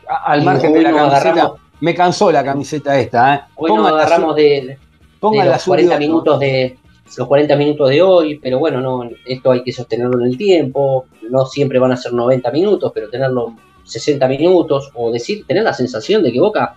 Al 0.07 0.43
margen 0.43 0.73
de 0.73 0.81
la 0.81 0.91
camiseta. 0.93 1.31
agarramos- 1.31 1.59
Me 1.81 1.95
cansó 1.95 2.31
la 2.31 2.43
camiseta 2.43 2.99
esta, 2.99 3.35
¿eh? 3.35 3.41
hoy 3.55 3.69
Pongan 3.69 3.83
la 3.95 4.01
agarramos 4.01 4.35
de, 4.35 4.77
pongan 5.19 5.45
los 5.47 5.55
azul 5.55 5.79
y 5.79 5.85
40 5.87 5.95
otro. 5.95 5.99
minutos 6.07 6.39
de 6.39 6.77
los 7.17 7.27
40 7.27 7.55
minutos 7.55 7.89
de 7.89 8.01
hoy, 8.01 8.39
pero 8.39 8.59
bueno, 8.59 8.81
no, 8.81 9.09
esto 9.25 9.51
hay 9.51 9.63
que 9.63 9.71
sostenerlo 9.71 10.19
en 10.19 10.27
el 10.27 10.37
tiempo, 10.37 11.05
no 11.29 11.45
siempre 11.45 11.79
van 11.79 11.91
a 11.91 11.97
ser 11.97 12.13
90 12.13 12.51
minutos, 12.51 12.91
pero 12.93 13.09
tenerlo 13.09 13.53
60 13.85 14.27
minutos, 14.27 14.91
o 14.93 15.11
decir, 15.11 15.43
tener 15.47 15.63
la 15.63 15.73
sensación 15.73 16.21
de 16.21 16.31
que 16.31 16.39
Boca 16.39 16.75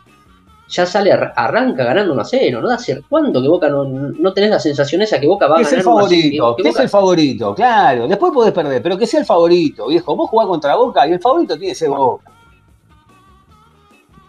ya 0.68 0.86
sale, 0.86 1.12
ar- 1.12 1.34
arranca 1.36 1.84
ganando 1.84 2.14
1 2.14 2.22
a 2.22 2.24
0, 2.24 2.60
¿no? 2.62 2.70
Hace 2.70 3.02
cuánto 3.06 3.42
que 3.42 3.48
Boca 3.48 3.68
no, 3.68 3.84
no 3.84 4.32
tenés 4.32 4.48
la 4.50 4.58
sensación 4.60 5.02
esa 5.02 5.20
que 5.20 5.26
Boca 5.26 5.46
va 5.48 5.56
a 5.56 5.58
Que 5.58 5.64
es 5.64 5.72
el 5.72 5.78
ganar 5.82 5.94
1 5.96 6.04
a 6.04 6.08
0, 6.08 6.16
favorito, 6.22 6.56
que 6.56 6.62
que 6.62 6.68
es 6.70 6.74
Boca- 6.74 6.82
el 6.84 6.88
favorito, 6.88 7.54
claro. 7.54 8.08
Después 8.08 8.32
podés 8.32 8.52
perder, 8.52 8.82
pero 8.82 8.96
que 8.96 9.06
sea 9.06 9.20
el 9.20 9.26
favorito, 9.26 9.88
viejo. 9.88 10.16
Vos 10.16 10.30
jugás 10.30 10.46
contra 10.46 10.74
Boca 10.76 11.06
y 11.06 11.12
el 11.12 11.20
favorito 11.20 11.58
tiene 11.58 11.72
que 11.72 11.78
ser 11.78 11.90
Boca. 11.90 12.30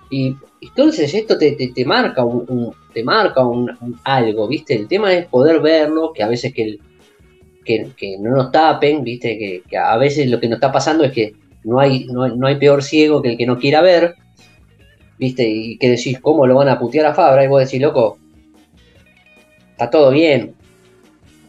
Y 0.09 0.35
entonces 0.67 1.13
esto 1.13 1.37
te, 1.37 1.53
te- 1.53 1.69
te 1.69 1.85
marca 1.85 2.23
un, 2.23 2.45
un- 2.47 2.73
te 2.93 3.03
marca 3.03 3.45
un, 3.45 3.69
un 3.81 3.99
algo, 4.03 4.47
¿viste? 4.47 4.75
El 4.75 4.87
tema 4.87 5.13
es 5.13 5.25
poder 5.27 5.59
verlo, 5.61 6.11
que 6.13 6.23
a 6.23 6.27
veces 6.27 6.53
que, 6.53 6.63
el- 6.63 6.79
que, 7.65 7.87
que 7.97 8.17
no 8.19 8.31
nos 8.35 8.51
tapen, 8.51 9.03
¿viste? 9.03 9.37
Que, 9.37 9.63
que 9.69 9.77
a 9.77 9.95
veces 9.97 10.27
lo 10.29 10.39
que 10.39 10.47
nos 10.47 10.57
está 10.57 10.71
pasando 10.71 11.03
es 11.03 11.11
que 11.11 11.33
no 11.63 11.79
hay, 11.79 12.05
no, 12.05 12.27
no 12.27 12.47
hay 12.47 12.55
peor 12.57 12.83
ciego 12.83 13.21
que 13.21 13.29
el 13.31 13.37
que 13.37 13.45
no 13.45 13.57
quiera 13.57 13.81
ver, 13.81 14.15
¿viste? 15.17 15.47
Y 15.47 15.77
que 15.77 15.89
decís, 15.89 16.19
¿cómo 16.19 16.45
lo 16.45 16.55
van 16.55 16.67
a 16.69 16.77
putear 16.79 17.05
a 17.05 17.13
Fabra? 17.13 17.43
Y 17.43 17.47
vos 17.47 17.63
decís, 17.63 17.81
loco, 17.81 18.17
está 19.71 19.89
todo 19.89 20.11
bien. 20.11 20.55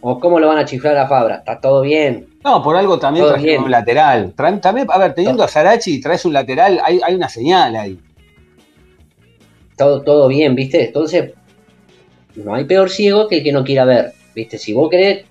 O 0.06 0.20
¿cómo 0.20 0.38
lo 0.38 0.48
van 0.48 0.58
a 0.58 0.64
chiflar 0.66 0.96
a 0.98 1.08
Fabra? 1.08 1.36
Está 1.36 1.60
todo 1.60 1.80
bien. 1.80 2.26
No, 2.44 2.62
por 2.62 2.76
algo 2.76 2.98
también 2.98 3.24
trajeron 3.26 3.64
un 3.64 3.70
lateral. 3.70 4.34
Traen- 4.36 4.60
también, 4.60 4.86
a 4.90 4.98
ver, 4.98 5.14
teniendo 5.14 5.42
a 5.42 5.48
Sarachi, 5.48 5.98
traes 6.00 6.24
un 6.26 6.34
lateral, 6.34 6.78
hay, 6.84 7.00
hay 7.02 7.14
una 7.14 7.28
señal 7.30 7.74
ahí. 7.74 7.98
Todo, 9.76 10.02
todo 10.02 10.28
bien, 10.28 10.54
¿viste? 10.54 10.86
Entonces, 10.86 11.32
no 12.36 12.54
hay 12.54 12.64
peor 12.64 12.90
ciego 12.90 13.28
que 13.28 13.38
el 13.38 13.42
que 13.42 13.52
no 13.52 13.64
quiera 13.64 13.84
ver, 13.84 14.12
¿viste? 14.34 14.58
Si 14.58 14.72
vos 14.72 14.90
querés, 14.90 15.24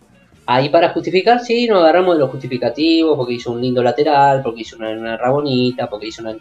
ahí 0.45 0.69
para 0.69 0.89
justificar, 0.89 1.39
sí, 1.41 1.67
nos 1.67 1.81
agarramos 1.81 2.15
de 2.15 2.21
los 2.21 2.31
justificativos, 2.31 3.17
porque 3.17 3.33
hizo 3.33 3.51
un 3.51 3.61
lindo 3.61 3.83
lateral, 3.83 4.41
porque 4.41 4.61
hizo 4.61 4.77
una, 4.77 4.89
una 4.91 5.17
rabonita, 5.17 5.89
porque 5.89 6.07
hizo 6.07 6.21
una... 6.21 6.35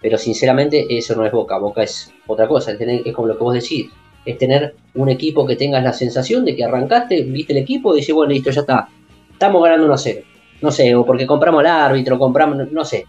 Pero 0.00 0.18
sinceramente 0.18 0.86
eso 0.90 1.14
no 1.14 1.24
es 1.24 1.32
Boca, 1.32 1.58
Boca 1.58 1.82
es 1.82 2.12
otra 2.26 2.46
cosa, 2.46 2.72
es, 2.72 2.78
tener, 2.78 3.02
es 3.04 3.14
como 3.14 3.28
lo 3.28 3.38
que 3.38 3.44
vos 3.44 3.54
decís, 3.54 3.90
es 4.24 4.38
tener 4.38 4.74
un 4.94 5.08
equipo 5.08 5.46
que 5.46 5.56
tengas 5.56 5.82
la 5.82 5.92
sensación 5.92 6.44
de 6.44 6.54
que 6.54 6.64
arrancaste, 6.64 7.22
viste 7.22 7.52
el 7.52 7.60
equipo 7.60 7.94
y 7.94 8.00
decís, 8.00 8.14
bueno, 8.14 8.32
listo, 8.32 8.50
ya 8.50 8.60
está, 8.62 8.88
estamos 9.32 9.62
ganando 9.62 9.86
1 9.86 9.94
a 9.94 9.98
0. 9.98 10.20
No 10.60 10.70
sé, 10.70 10.94
o 10.94 11.04
porque 11.04 11.26
compramos 11.26 11.60
al 11.60 11.66
árbitro, 11.66 12.18
compramos, 12.18 12.70
no 12.70 12.84
sé. 12.84 13.04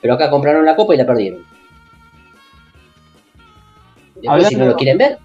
Pero 0.00 0.14
acá 0.14 0.30
compraron 0.30 0.64
la 0.64 0.74
copa 0.74 0.94
y 0.94 0.98
la 0.98 1.06
perdieron. 1.06 1.44
Después, 4.22 4.48
si 4.48 4.54
no 4.54 4.60
Hablando- 4.62 4.66
lo 4.72 4.76
quieren 4.76 4.98
ver, 4.98 5.18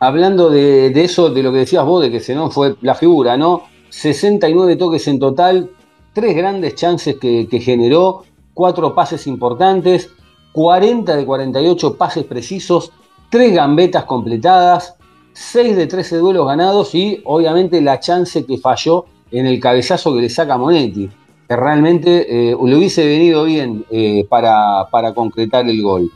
Hablando 0.00 0.50
de, 0.50 0.88
eso, 1.04 1.30
de 1.30 1.42
lo 1.44 1.52
que 1.52 1.58
decías 1.58 1.84
vos, 1.84 2.02
de 2.02 2.10
que 2.10 2.18
Zenón 2.18 2.50
fue 2.50 2.74
la 2.80 2.96
figura, 2.96 3.36
¿no? 3.36 3.62
69 3.88 4.74
toques 4.74 5.06
en 5.06 5.20
total, 5.20 5.70
tres 6.12 6.34
grandes 6.34 6.74
chances 6.74 7.16
que, 7.20 7.46
que 7.48 7.60
generó, 7.60 8.24
cuatro 8.52 8.94
pases 8.96 9.28
importantes, 9.28 10.10
40 10.52 11.14
de 11.16 11.24
48 11.24 11.96
pases 11.96 12.24
precisos, 12.24 12.90
tres 13.30 13.54
gambetas 13.54 14.04
completadas, 14.04 14.96
6 15.34 15.76
de 15.76 15.86
13 15.86 16.16
duelos 16.16 16.48
ganados 16.48 16.94
y 16.96 17.20
obviamente 17.24 17.80
la 17.80 18.00
chance 18.00 18.44
que 18.44 18.58
falló 18.58 19.04
en 19.30 19.46
el 19.46 19.60
cabezazo 19.60 20.12
que 20.14 20.22
le 20.22 20.28
saca 20.28 20.58
Monetti, 20.58 21.08
que 21.48 21.56
realmente 21.56 22.50
eh, 22.50 22.56
le 22.60 22.76
hubiese 22.76 23.06
venido 23.06 23.44
bien 23.44 23.84
eh, 23.90 24.26
para, 24.28 24.88
para 24.90 25.14
concretar 25.14 25.68
el 25.68 25.80
gol. 25.80 26.10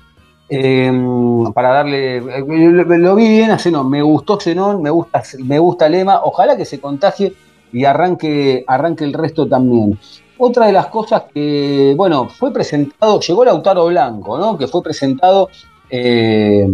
Eh, 0.48 0.92
para 1.54 1.70
darle. 1.70 2.18
eh, 2.18 2.44
Lo, 2.98 3.14
vi 3.16 3.28
bien 3.28 3.50
a 3.50 3.58
Zenón, 3.58 3.90
me 3.90 4.02
gustó 4.02 4.38
Zenón, 4.40 4.80
me 4.82 4.90
gusta, 4.90 5.22
me 5.44 5.58
gusta 5.58 5.88
Lema, 5.88 6.20
ojalá 6.22 6.56
que 6.56 6.64
se 6.64 6.80
contagie 6.80 7.34
y 7.72 7.84
arranque, 7.84 8.64
arranque 8.66 9.04
el 9.04 9.12
resto 9.12 9.46
también. 9.48 9.98
Otra 10.38 10.66
de 10.66 10.72
las 10.72 10.86
cosas 10.86 11.24
que, 11.34 11.94
bueno, 11.96 12.28
fue 12.28 12.52
presentado, 12.52 13.18
llegó 13.20 13.44
Lautaro 13.44 13.86
Blanco, 13.86 14.38
¿no? 14.38 14.56
Que 14.56 14.68
fue 14.68 14.82
presentado 14.82 15.48
eh, 15.90 16.68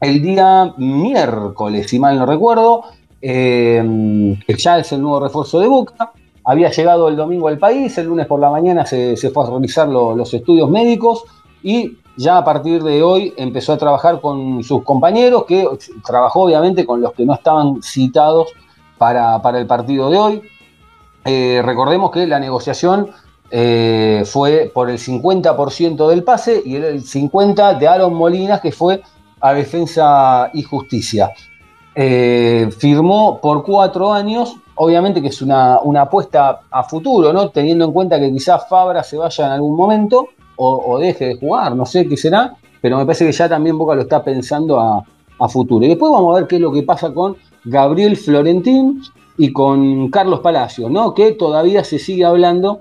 el 0.00 0.22
día 0.22 0.72
miércoles, 0.78 1.88
si 1.90 1.98
mal 1.98 2.16
no 2.18 2.24
recuerdo, 2.24 2.84
eh, 3.20 4.36
que 4.46 4.54
ya 4.54 4.78
es 4.78 4.92
el 4.92 5.02
nuevo 5.02 5.20
refuerzo 5.20 5.60
de 5.60 5.66
Boca. 5.68 6.12
Había 6.44 6.70
llegado 6.70 7.08
el 7.08 7.16
domingo 7.16 7.48
al 7.48 7.58
país, 7.58 7.96
el 7.98 8.06
lunes 8.06 8.26
por 8.26 8.38
la 8.38 8.50
mañana 8.50 8.84
se, 8.86 9.16
fue 9.16 9.44
a 9.44 9.50
realizar 9.50 9.88
lo- 9.88 10.14
los 10.14 10.32
estudios 10.32 10.70
médicos 10.70 11.24
y 11.62 11.98
ya 12.16 12.38
a 12.38 12.44
partir 12.44 12.82
de 12.82 13.02
hoy 13.02 13.34
empezó 13.36 13.72
a 13.72 13.78
trabajar 13.78 14.20
con 14.20 14.62
sus 14.62 14.82
compañeros, 14.82 15.44
que 15.46 15.66
trabajó 16.06 16.42
obviamente 16.42 16.86
con 16.86 17.00
los 17.00 17.12
que 17.12 17.24
no 17.24 17.34
estaban 17.34 17.82
citados 17.82 18.48
para, 18.98 19.42
para 19.42 19.58
el 19.58 19.66
partido 19.66 20.10
de 20.10 20.18
hoy. 20.18 20.42
Eh, 21.24 21.62
recordemos 21.64 22.10
que 22.10 22.26
la 22.26 22.38
negociación 22.38 23.10
eh, 23.50 24.22
fue 24.26 24.70
por 24.72 24.90
el 24.90 24.98
50% 24.98 26.08
del 26.08 26.22
pase 26.22 26.62
y 26.64 26.76
el 26.76 27.02
50% 27.02 27.78
de 27.78 27.88
Aaron 27.88 28.14
Molinas, 28.14 28.60
que 28.60 28.72
fue 28.72 29.02
a 29.40 29.52
Defensa 29.52 30.50
y 30.52 30.62
Justicia. 30.62 31.30
Eh, 31.94 32.68
firmó 32.78 33.40
por 33.40 33.64
cuatro 33.64 34.12
años, 34.12 34.56
obviamente 34.74 35.22
que 35.22 35.28
es 35.28 35.42
una, 35.42 35.80
una 35.80 36.02
apuesta 36.02 36.60
a 36.70 36.82
futuro, 36.82 37.32
¿no? 37.32 37.50
teniendo 37.50 37.84
en 37.84 37.92
cuenta 37.92 38.18
que 38.18 38.32
quizás 38.32 38.68
Fabra 38.68 39.02
se 39.02 39.16
vaya 39.16 39.46
en 39.46 39.52
algún 39.52 39.76
momento 39.76 40.28
o, 40.56 40.98
deje 40.98 41.26
de 41.26 41.36
jugar, 41.36 41.74
no 41.74 41.86
sé 41.86 42.06
qué 42.06 42.16
será, 42.16 42.56
pero 42.80 42.98
me 42.98 43.06
parece 43.06 43.26
que 43.26 43.32
ya 43.32 43.48
también 43.48 43.76
Boca 43.78 43.94
lo 43.94 44.02
está 44.02 44.22
pensando 44.22 44.80
a, 44.80 45.04
futuro. 45.48 45.84
Y 45.84 45.88
después 45.90 46.10
vamos 46.10 46.34
a 46.34 46.40
ver 46.40 46.48
qué 46.48 46.56
es 46.56 46.62
lo 46.62 46.72
que 46.72 46.82
pasa 46.82 47.12
con 47.12 47.36
Gabriel 47.64 48.16
Florentín 48.16 49.02
y 49.36 49.52
con 49.52 50.08
Carlos 50.08 50.40
Palacios, 50.40 50.90
¿no? 50.90 51.12
que 51.12 51.32
todavía 51.32 51.84
se 51.84 51.98
sigue 51.98 52.24
hablando 52.24 52.80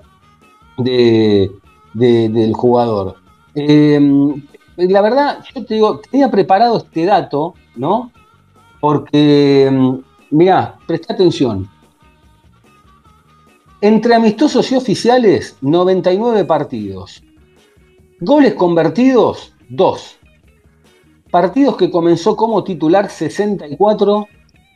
de, 0.77 1.51
de- 1.93 2.29
del 2.29 2.53
jugador. 2.53 3.17
Eh, 3.55 3.99
la 4.77 5.01
verdad, 5.01 5.43
yo 5.53 5.65
te 5.65 5.73
digo, 5.73 5.99
tenía 6.09 6.31
preparado 6.31 6.77
este 6.77 7.05
dato, 7.05 7.53
¿no? 7.75 8.11
Porque, 8.79 9.69
mm, 9.71 9.95
mirá, 10.31 10.77
presta 10.87 11.13
atención. 11.13 11.69
Entre 13.81 14.15
amistosos 14.15 14.71
y 14.71 14.75
oficiales, 14.75 15.57
99 15.61 16.45
partidos. 16.45 17.21
Goles 18.19 18.53
convertidos, 18.53 19.53
2. 19.69 20.17
Partidos 21.31 21.77
que 21.77 21.89
comenzó 21.89 22.35
como 22.35 22.63
titular, 22.63 23.09
64. 23.09 24.27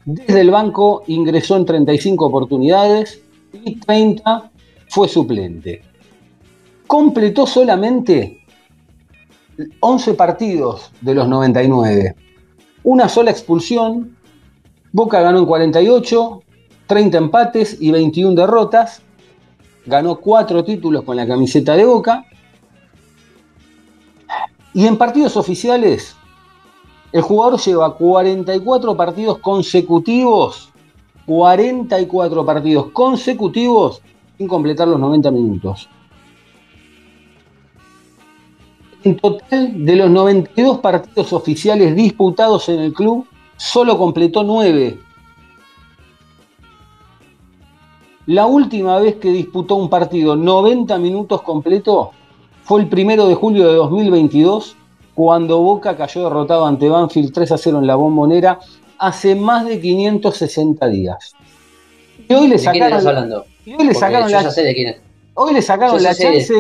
Desde 0.06 0.41
el 0.41 0.52
banco 0.52 1.04
ingresó 1.08 1.56
en 1.58 1.65
35 1.65 2.26
oportunidades 2.26 3.21
y 3.54 3.80
30 3.80 4.52
fue 4.89 5.08
suplente. 5.08 5.82
Completó 6.88 7.45
solamente 7.45 8.39
11 9.80 10.13
partidos 10.15 10.91
de 11.02 11.13
los 11.13 11.28
99. 11.28 12.15
Una 12.84 13.10
sola 13.10 13.32
expulsión. 13.32 14.17
Boca 14.91 15.21
ganó 15.21 15.39
en 15.39 15.45
48, 15.45 16.41
30 16.88 17.17
empates 17.17 17.78
y 17.80 17.91
21 17.91 18.36
derrotas. 18.36 19.02
Ganó 19.86 20.20
4 20.20 20.64
títulos 20.64 21.03
con 21.03 21.18
la 21.18 21.28
camiseta 21.28 21.76
de 21.76 21.86
Boca. 21.86 22.26
Y 24.74 24.86
en 24.86 24.97
partidos 24.97 25.38
oficiales, 25.38 26.15
el 27.11 27.22
jugador 27.22 27.59
lleva 27.59 27.95
44 27.95 28.95
partidos 28.95 29.39
consecutivos. 29.39 30.70
44 31.26 32.45
partidos 32.45 32.91
consecutivos 32.91 34.01
sin 34.38 34.47
completar 34.47 34.88
los 34.88 34.99
90 34.99 35.32
minutos. 35.32 35.89
En 39.03 39.18
total, 39.18 39.86
de 39.86 39.95
los 39.95 40.09
92 40.09 40.80
partidos 40.80 41.34
oficiales 41.34 41.95
disputados 41.95 42.70
en 42.70 42.80
el 42.80 42.93
club, 42.93 43.26
solo 43.57 43.97
completó 43.97 44.43
9. 44.43 44.99
La 48.28 48.45
última 48.45 48.99
vez 48.99 49.15
que 49.15 49.32
disputó 49.32 49.76
un 49.76 49.89
partido 49.89 50.36
90 50.36 50.97
minutos 50.97 51.41
completo 51.41 52.11
fue 52.68 52.82
el 52.82 52.89
primero 52.89 53.28
de 53.28 53.36
julio 53.36 53.65
de 53.70 53.76
2022, 53.76 54.76
cuando 55.15 55.59
Boca 55.59 55.95
cayó 55.95 56.26
derrotado 56.26 56.65
ante 56.65 56.89
Banfield 56.89 57.32
3 57.34 57.53
a 57.53 57.57
0 57.57 57.80
en 57.80 57.88
la 57.88 57.95
bombonera 57.95 58.59
hace 58.99 59.36
más 59.36 59.65
de 59.65 59.80
560 59.80 60.86
días. 60.88 61.34
Y 62.28 62.34
hoy 62.34 62.47
le 62.49 62.57
¿De 62.57 62.61
quién 62.70 62.84
sacaron. 62.84 63.07
hablando? 63.07 63.45
Y 63.65 63.74
hoy 63.74 63.86
le 63.86 63.93
sacaron 63.93 64.30
la, 64.30 64.51
sé 64.51 64.63
de 64.63 64.74
quién 64.76 64.88
es. 64.89 64.97
hoy 65.34 65.53
le 65.53 65.61
sacaron 65.61 66.03
la 66.03 66.13
chance. 66.13 66.53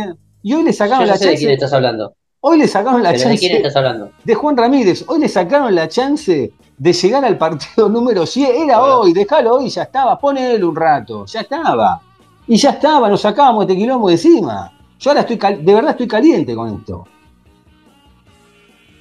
Y 0.43 0.53
hoy 0.53 0.63
le 0.63 0.71
sacaron 0.71 1.07
la 1.07 1.17
sé 1.17 1.25
de 1.25 1.35
quién 1.35 1.39
chance. 1.49 1.53
estás 1.55 1.73
hablando. 1.73 2.13
Hoy 2.39 2.57
le 2.59 2.67
sacaron 2.69 3.03
la 3.03 3.11
Pero 3.11 3.29
¿de 3.29 3.37
quién 3.37 3.51
chance 3.51 3.67
estás 3.67 3.75
hablando? 3.75 4.11
de 4.23 4.35
Juan 4.35 4.55
Ramírez. 4.55 5.03
Hoy 5.07 5.19
le 5.19 5.27
sacaron 5.27 5.75
la 5.75 5.89
chance 5.89 6.53
de 6.77 6.93
llegar 6.93 7.25
al 7.25 7.37
partido 7.37 7.89
número 7.89 8.25
100. 8.25 8.63
Era 8.63 8.81
hoy, 8.81 9.11
déjalo 9.11 9.55
hoy, 9.55 9.69
ya 9.69 9.83
estaba. 9.83 10.17
Ponele 10.17 10.63
un 10.63 10.75
rato, 10.75 11.25
ya 11.25 11.41
estaba. 11.41 11.99
Y 12.47 12.55
ya 12.55 12.69
estaba, 12.69 13.09
nos 13.09 13.19
sacábamos 13.19 13.63
este 13.63 13.75
quilombo 13.75 14.07
de 14.07 14.13
encima. 14.13 14.71
Yo 14.99 15.11
ahora 15.11 15.21
estoy, 15.21 15.37
cal- 15.37 15.63
de 15.63 15.73
verdad 15.73 15.91
estoy 15.91 16.07
caliente 16.07 16.55
con 16.55 16.73
esto. 16.75 17.05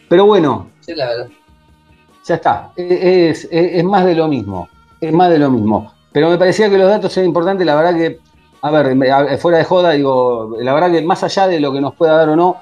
Pero 0.09 0.27
bueno, 0.27 0.69
Sí, 0.81 0.95
la 0.95 1.07
verdad. 1.09 1.29
ya 2.25 2.35
está. 2.37 2.73
Es, 2.77 3.45
es- 3.45 3.49
es 3.51 3.85
más 3.85 4.05
de 4.05 4.15
lo 4.15 4.29
mismo. 4.29 4.69
Es 5.01 5.13
más 5.13 5.31
de 5.31 5.39
lo 5.39 5.51
mismo. 5.51 5.93
Pero 6.13 6.31
me 6.31 6.39
parecía 6.39 6.71
que 6.71 6.79
los 6.79 6.89
datos 6.89 7.15
eran 7.17 7.29
importantes. 7.29 7.67
La 7.67 7.75
verdad 7.77 7.95
que, 7.97 8.19
a 8.63 8.71
ver, 8.71 9.39
fuera 9.39 9.59
de 9.59 9.65
joda, 9.65 9.91
digo, 9.93 10.57
la 10.61 10.73
verdad 10.75 10.91
que 10.91 11.03
más 11.03 11.23
allá 11.25 11.47
de 11.49 11.61
lo 11.61 11.73
que 11.73 11.81
nos 11.81 11.95
pueda 11.95 12.15
dar 12.17 12.29
o 12.31 12.37
no, 12.37 12.57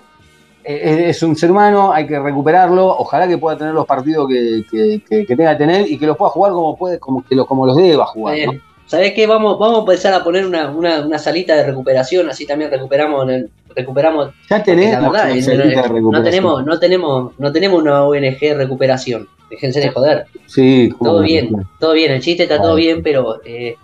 eh, 0.64 0.80
es, 1.09 1.16
es 1.16 1.22
un 1.22 1.37
ser 1.37 1.51
humano, 1.51 1.93
hay 1.93 2.07
que 2.07 2.18
recuperarlo. 2.18 2.87
Ojalá 2.89 3.28
que 3.28 3.39
pueda 3.39 3.57
tener 3.59 3.74
los 3.74 3.87
partidos 3.87 4.26
que, 4.28 4.64
que- 4.70 5.03
que- 5.09 5.26
que 5.26 5.37
tenga 5.37 5.53
que 5.53 5.59
tener 5.59 5.91
y 5.91 5.99
que 5.99 6.07
los 6.07 6.16
pueda 6.16 6.30
jugar 6.30 6.53
como 6.53 6.76
puede, 6.76 6.99
como, 6.99 7.22
que 7.24 7.35
lo- 7.35 7.47
como 7.47 7.66
los 7.66 7.76
deba 7.76 8.07
jugar. 8.07 8.37
¿no? 8.47 8.53
¿Sabés 8.87 9.12
qué? 9.14 9.26
Vamos, 9.26 9.59
vamos 9.59 9.78
a 9.78 9.80
empezar 9.80 10.14
a 10.14 10.22
poner 10.22 10.45
una, 10.47 10.70
una, 10.70 11.01
una 11.07 11.18
salita 11.18 11.55
de 11.57 11.64
recuperación, 11.64 12.28
así 12.28 12.47
también 12.47 12.70
recuperamos 12.70 13.24
en 13.24 13.30
el, 13.30 13.51
recuperamos 13.74 14.30
Ya 14.49 14.62
tenemos 14.62 15.11
verdad, 15.12 15.24
una 15.30 15.37
eh, 15.39 15.43
salita 15.43 15.64
de 15.64 15.74
no, 15.76 15.82
recuperación. 15.95 16.24
tenemos, 16.24 16.64
no 16.66 16.78
tenemos, 16.78 17.32
no 17.39 17.53
tenemos 17.53 17.80
una 17.82 18.05
ONG 18.05 18.39
recuperación. 18.57 19.28
Déjense 19.51 19.80
de 19.80 19.91
joder. 19.91 20.26
Sí, 20.47 20.91
cómo 20.99 21.11
Todo 21.11 21.20
no. 21.20 21.26
bien, 21.26 21.51
todo 21.80 21.93
bien, 21.93 22.12
el 22.12 22.20
chiste 22.20 22.43
está 22.45 22.61
todo 22.61 22.74
bien, 22.74 23.03
pero 23.03 23.41
eh, 23.45 23.76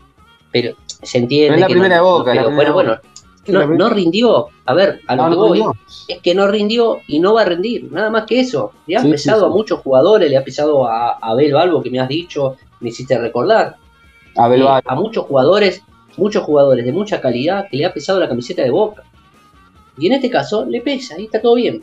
pero 0.53 0.75
se 1.03 1.19
entiende. 1.19 1.49
Pero 1.49 1.55
es 1.57 1.61
la 1.61 1.67
que 1.67 1.73
primera 1.73 1.97
no, 1.99 2.05
Boca, 2.05 2.31
no, 2.31 2.35
la 2.35 2.41
pero 2.43 2.47
primera 2.49 2.73
bueno, 2.73 2.91
Boca. 2.91 3.03
bueno, 3.47 3.67
no, 3.67 3.77
no 3.77 3.89
rindió. 3.91 4.47
A 4.67 4.75
ver, 4.75 5.01
a 5.07 5.17
lo 5.17 5.23
No, 5.25 5.31
que 5.31 5.37
no 5.37 5.49
voy 5.49 5.63
es 6.09 6.19
que 6.21 6.35
no 6.35 6.47
rindió 6.49 6.99
y 7.07 7.21
no 7.21 7.35
va 7.35 7.43
a 7.43 7.45
rendir, 7.45 7.91
nada 7.93 8.11
más 8.11 8.25
que 8.27 8.41
eso. 8.41 8.73
Le 8.87 8.97
ha 8.97 9.01
Sí, 9.01 9.07
sí, 9.07 9.13
pesado 9.13 9.41
sí. 9.41 9.47
a 9.47 9.49
muchos 9.49 9.81
jugadores, 9.81 10.29
le 10.31 10.37
ha 10.37 10.45
pesado 10.45 10.87
a, 10.87 11.11
a 11.13 11.19
Abel 11.21 11.53
Balbo, 11.53 11.83
que 11.83 11.91
me 11.91 12.01
has 12.01 12.09
dicho, 12.09 12.57
me 12.81 12.89
hiciste 12.89 13.17
recordar. 13.19 13.77
Abel 14.45 14.63
Eh, 14.63 14.81
a 14.85 14.95
muchos 14.95 15.25
jugadores, 15.27 15.83
muchos 16.17 16.43
jugadores 16.43 16.85
de 16.85 16.93
mucha 16.93 17.21
calidad 17.21 17.67
que 17.71 17.77
le 17.77 17.85
ha 17.85 17.93
pesado 17.93 18.21
la 18.21 18.29
camiseta 18.29 18.63
de 18.63 18.71
Boca. 18.71 19.03
Y 19.99 20.07
en 20.07 20.15
este 20.15 20.31
caso 20.31 20.65
le 20.65 20.81
pesa 20.81 21.19
y 21.19 21.25
está 21.25 21.41
todo 21.41 21.55
bien. 21.55 21.83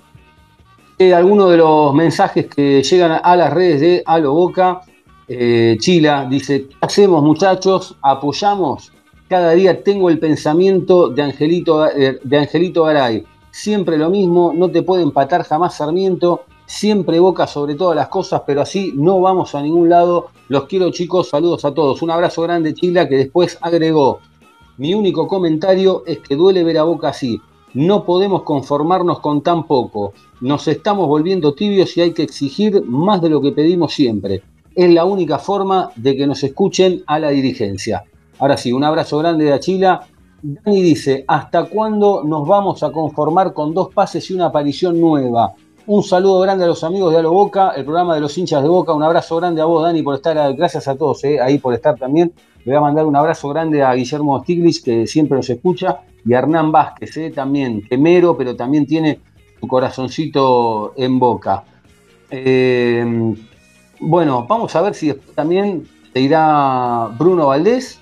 Eh, 1.00 1.14
algunos 1.14 1.52
de 1.52 1.58
los 1.58 1.94
mensajes 1.94 2.48
que 2.48 2.82
llegan 2.82 3.22
a 3.24 3.36
las 3.36 3.54
redes 3.54 3.82
de 3.82 4.04
Alo 4.06 4.34
Boca. 4.34 4.82
Eh, 5.28 5.78
Chila 5.80 6.26
dice: 6.28 6.68
¿Qué 6.68 6.76
hacemos, 6.82 7.22
muchachos? 7.22 7.96
¿Apoyamos? 8.02 8.92
Cada 9.30 9.52
día 9.52 9.84
tengo 9.84 10.10
el 10.10 10.18
pensamiento 10.18 11.10
de 11.10 11.22
Angelito, 11.22 11.86
eh, 11.86 12.20
de 12.24 12.38
Angelito 12.38 12.84
Garay. 12.84 13.24
Siempre 13.52 13.98
lo 13.98 14.10
mismo, 14.10 14.54
no 14.56 14.72
te 14.72 14.82
puede 14.82 15.04
empatar 15.04 15.44
jamás 15.44 15.76
Sarmiento. 15.76 16.46
Siempre 16.70 17.22
Boca 17.22 17.48
sobre 17.48 17.76
todas 17.76 17.96
las 17.96 18.10
cosas, 18.10 18.42
pero 18.46 18.62
así 18.62 18.92
no 18.94 19.22
vamos 19.22 19.56
a 19.56 19.62
ningún 19.62 19.88
lado. 19.88 20.28
Los 20.50 20.66
quiero, 20.66 20.92
chicos. 20.92 21.30
Saludos 21.30 21.64
a 21.64 21.74
todos. 21.74 22.02
Un 22.02 22.12
abrazo 22.12 22.42
grande, 22.42 22.74
Chila, 22.74 23.08
que 23.08 23.16
después 23.16 23.58
agregó: 23.62 24.20
Mi 24.78 24.94
único 24.94 25.30
comentario 25.30 26.04
es 26.06 26.20
que 26.20 26.36
duele 26.36 26.66
ver 26.66 26.78
a 26.78 26.84
Boca 26.84 27.08
así. 27.08 27.40
No 27.74 28.04
podemos 28.04 28.44
conformarnos 28.44 29.22
con 29.22 29.42
tan 29.42 29.66
poco. 29.66 30.12
Nos 30.42 30.68
estamos 30.68 31.08
volviendo 31.08 31.54
tibios 31.54 31.96
y 31.96 32.02
hay 32.02 32.12
que 32.12 32.24
exigir 32.24 32.84
más 32.86 33.22
de 33.22 33.30
lo 33.30 33.42
que 33.42 33.54
pedimos 33.54 33.94
siempre. 33.94 34.44
Es 34.76 34.92
la 34.92 35.06
única 35.06 35.40
forma 35.40 35.92
de 35.96 36.18
que 36.18 36.28
nos 36.28 36.44
escuchen 36.44 37.02
a 37.08 37.18
la 37.18 37.30
dirigencia. 37.30 38.04
Ahora 38.40 38.58
sí, 38.58 38.74
un 38.74 38.84
abrazo 38.84 39.18
grande 39.20 39.46
de 39.46 39.54
Achila. 39.54 40.06
Dani 40.42 40.82
dice, 40.84 41.24
¿hasta 41.30 41.64
cuándo 41.64 42.24
nos 42.26 42.46
vamos 42.46 42.84
a 42.84 42.92
conformar 42.92 43.54
con 43.54 43.74
dos 43.74 43.94
pases 43.94 44.30
y 44.30 44.34
una 44.34 44.48
aparición 44.48 45.00
nueva? 45.00 45.56
Un 45.90 46.04
saludo 46.04 46.42
grande 46.42 46.66
a 46.66 46.68
los 46.68 46.84
amigos 46.84 47.14
de 47.14 47.20
Alo 47.20 47.32
Boca, 47.32 47.70
el 47.70 47.86
programa 47.86 48.14
de 48.14 48.20
los 48.20 48.38
hinchas 48.38 48.62
de 48.62 48.68
Boca. 48.68 48.92
Un 48.92 49.04
abrazo 49.04 49.38
grande 49.38 49.62
a 49.62 49.66
vos, 49.66 49.82
Dani, 49.82 50.02
por 50.02 50.16
estar. 50.16 50.54
Gracias 50.54 50.86
a 50.90 50.98
todos 50.98 51.24
eh, 51.24 51.40
ahí 51.40 51.60
por 51.60 51.74
estar 51.74 51.96
también. 51.96 52.34
Le 52.66 52.74
voy 52.74 52.76
a 52.76 52.82
mandar 52.82 53.06
un 53.06 53.16
abrazo 53.16 53.48
grande 53.48 53.82
a 53.82 53.94
Guillermo 53.94 54.38
Stiglitz, 54.42 54.84
que 54.84 55.08
siempre 55.08 55.38
nos 55.38 55.50
escucha, 55.50 56.02
y 56.26 56.34
a 56.34 56.40
Hernán 56.40 56.74
Vázquez, 56.74 57.16
eh, 57.16 57.32
también 57.34 57.88
temero, 57.88 58.36
pero 58.36 58.54
también 58.54 58.86
tiene 58.86 59.22
su 59.62 59.66
corazoncito 59.66 60.92
en 60.98 61.20
boca. 61.20 61.64
Eh, 62.32 63.34
bueno, 64.02 64.46
vamos 64.46 64.76
a 64.76 64.82
ver 64.82 64.94
si 64.94 65.08
después 65.08 65.34
también 65.36 65.88
te 66.12 66.20
irá 66.20 67.08
Bruno 67.18 67.48
Valdés, 67.48 68.02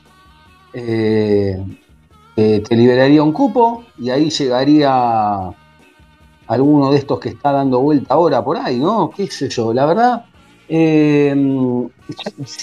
eh, 0.74 1.64
te 2.36 2.76
liberaría 2.76 3.22
un 3.22 3.32
cupo 3.32 3.84
y 4.00 4.10
ahí 4.10 4.32
llegaría 4.32 5.54
alguno 6.48 6.92
de 6.92 7.00
estos 7.00 7.20
que 7.20 7.30
está 7.30 7.52
dando 7.52 7.80
vuelta 7.80 8.14
ahora 8.14 8.44
por 8.44 8.58
ahí, 8.58 8.78
¿no? 8.78 9.10
¿Qué 9.16 9.28
sé 9.28 9.50
yo? 9.50 9.74
La 9.74 9.86
verdad, 9.86 10.26
eh, 10.68 11.34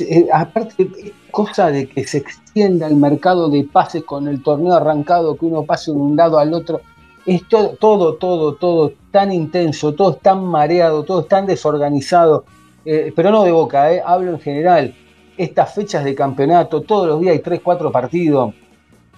eh, 0.01 0.29
aparte, 0.33 1.15
cosa 1.31 1.71
de 1.71 1.89
que 1.89 2.05
se 2.05 2.19
extienda 2.19 2.87
el 2.87 2.97
mercado 2.97 3.49
de 3.49 3.65
pases 3.65 4.05
con 4.05 4.29
el 4.29 4.43
torneo 4.43 4.75
arrancado, 4.75 5.37
que 5.37 5.47
uno 5.47 5.63
pase 5.65 5.91
de 5.93 5.97
un 5.97 6.17
lado 6.17 6.39
al 6.39 6.53
otro, 6.53 6.81
es 7.25 7.47
todo, 7.49 7.77
todo, 7.77 8.17
todo, 8.17 8.55
todo 8.55 8.93
tan 9.11 9.33
intenso, 9.33 9.95
todo 9.95 10.13
es 10.13 10.21
tan 10.21 10.45
mareado, 10.45 11.05
todo 11.05 11.21
es 11.21 11.29
tan 11.29 11.47
desorganizado, 11.47 12.45
eh, 12.85 13.13
pero 13.15 13.31
no 13.31 13.45
de 13.45 13.53
boca, 13.53 13.89
hablo 14.05 14.33
en 14.33 14.41
general. 14.41 14.95
Estas 15.37 15.75
fechas 15.75 16.05
de 16.05 16.15
campeonato, 16.15 16.83
todos 16.83 17.07
los 17.07 17.21
días 17.21 17.33
hay 17.33 17.39
3, 17.39 17.61
4 17.63 17.93
partidos, 17.93 18.55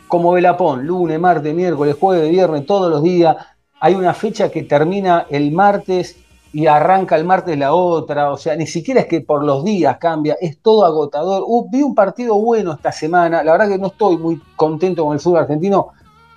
como 0.07 0.33
Belapón, 0.33 0.87
lunes, 0.87 1.19
martes, 1.19 1.55
miércoles, 1.55 1.97
jueves, 1.99 2.31
viernes, 2.31 2.67
todos 2.67 2.91
los 2.91 3.03
días. 3.03 3.37
Hay 3.85 3.95
una 3.95 4.15
fecha 4.15 4.51
que 4.51 4.63
termina 4.63 5.27
el 5.29 5.53
martes 5.53 6.17
y 6.55 6.67
arranca 6.67 7.17
el 7.17 7.25
martes 7.25 7.59
la 7.59 7.75
otra, 7.75 8.33
o 8.33 8.39
sea, 8.39 8.57
ni 8.57 8.67
siquiera 8.67 9.03
es 9.03 9.07
que 9.07 9.21
por 9.21 9.45
los 9.45 9.63
días 9.63 9.99
cambia, 9.99 10.39
es 10.41 10.63
todo 10.63 10.87
agotador. 10.87 11.45
Uh, 11.47 11.69
vi 11.71 11.83
un 11.83 11.95
partido 11.95 12.35
bueno 12.37 12.73
esta 12.73 12.91
semana, 12.93 13.45
la 13.45 13.53
verdad 13.53 13.69
que 13.69 13.77
no 13.77 13.89
estoy 13.89 14.17
muy 14.17 14.41
contento 14.57 15.05
con 15.05 15.13
el 15.13 15.21
fútbol 15.21 15.41
argentino, 15.41 15.89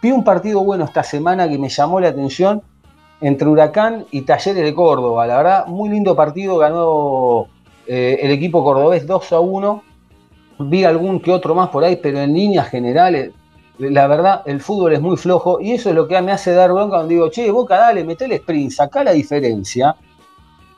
vi 0.02 0.12
un 0.12 0.26
partido 0.26 0.62
bueno 0.62 0.84
esta 0.84 1.04
semana 1.04 1.48
que 1.48 1.58
me 1.58 1.70
llamó 1.70 2.02
la 2.02 2.10
atención 2.10 2.62
entre 3.22 3.48
Huracán 3.48 4.06
y 4.12 4.24
Talleres 4.24 4.66
de 4.66 4.74
Córdoba, 4.74 5.26
la 5.26 5.38
verdad, 5.38 5.68
muy 5.68 5.88
lindo 5.88 6.18
partido, 6.18 6.58
ganó 6.58 7.48
eh, 7.88 8.20
el 8.24 8.32
equipo 8.32 8.62
cordobés 8.62 9.08
2 9.08 9.32
a 9.32 9.40
1, 9.40 9.84
vi 10.60 10.84
algún 10.84 11.22
que 11.22 11.32
otro 11.32 11.56
más 11.56 11.70
por 11.70 11.86
ahí, 11.86 11.96
pero 11.96 12.20
en 12.20 12.34
líneas 12.34 12.68
generales, 12.68 13.32
la 13.80 14.08
verdad, 14.08 14.42
el 14.46 14.62
fútbol 14.62 14.94
es 14.94 15.02
muy 15.02 15.18
flojo 15.18 15.60
y 15.62 15.74
eso 15.74 15.90
es 15.90 15.96
lo 15.96 16.08
que 16.08 16.22
me 16.22 16.32
hace 16.32 16.54
dar 16.54 16.72
bronca 16.72 16.98
cuando 16.98 17.10
digo, 17.10 17.30
che, 17.30 17.52
Boca, 17.52 17.78
dale, 17.78 18.04
metele 18.04 18.36
sprint, 18.36 18.72
sacá 18.72 19.04
la 19.04 19.12
diferencia 19.12 19.96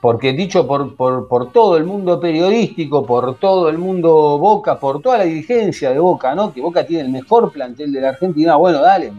porque 0.01 0.31
dicho 0.33 0.65
por, 0.65 0.95
por, 0.95 1.27
por, 1.27 1.51
todo 1.51 1.75
el 1.75 1.83
mundo 1.83 2.19
periodístico, 2.19 3.05
por 3.05 3.35
todo 3.35 3.67
el 3.69 3.77
mundo 3.77 4.37
Boca, 4.37 4.79
por 4.79 5.01
toda 5.01 5.17
la 5.17 5.23
dirigencia 5.25 5.91
de 5.91 5.99
Boca, 5.99 6.33
¿no? 6.35 6.53
Que 6.53 6.61
Boca 6.61 6.85
tiene 6.85 7.03
el 7.03 7.09
mejor 7.09 7.51
plantel 7.51 7.91
de 7.91 8.01
la 8.01 8.09
Argentina, 8.09 8.55
bueno, 8.55 8.81
dale, 8.81 9.11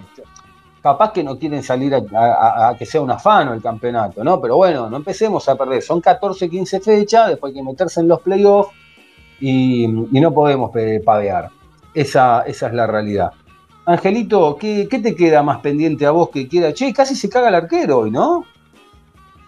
capaz 0.82 1.12
que 1.12 1.22
no 1.22 1.38
quieren 1.38 1.62
salir 1.62 1.94
a, 1.94 2.74
que 2.78 2.86
sea 2.86 3.02
un 3.02 3.10
afano 3.10 3.52
el 3.52 3.60
campeonato, 3.60 4.24
¿no? 4.24 4.40
Pero 4.40 4.56
bueno, 4.56 4.88
no 4.88 4.96
empecemos 4.96 5.46
a 5.48 5.54
perder, 5.54 5.82
son 5.82 6.00
14, 6.00 6.48
15 6.48 6.80
fechas, 6.80 7.28
después 7.28 7.50
hay 7.50 7.60
que 7.60 7.62
meterse 7.62 8.00
en 8.00 8.08
los 8.08 8.20
playoffs 8.22 8.72
y, 9.38 9.86
no 9.86 10.32
podemos 10.32 10.70
pavear. 11.04 11.50
Esa, 11.92 12.42
esa 12.42 12.68
es 12.68 12.72
la 12.72 12.86
realidad. 12.86 13.32
Angelito, 13.86 14.56
¿qué, 14.60 14.86
¿qué, 14.90 14.98
te 14.98 15.14
queda 15.14 15.42
más 15.42 15.60
pendiente 15.60 16.06
a 16.06 16.10
vos 16.10 16.30
que 16.30 16.46
quiera? 16.46 16.72
Che, 16.72 16.92
casi 16.92 17.14
se 17.14 17.28
caga 17.28 17.48
el 17.48 17.54
arquero 17.54 18.00
hoy, 18.00 18.10
¿no? 18.10 18.44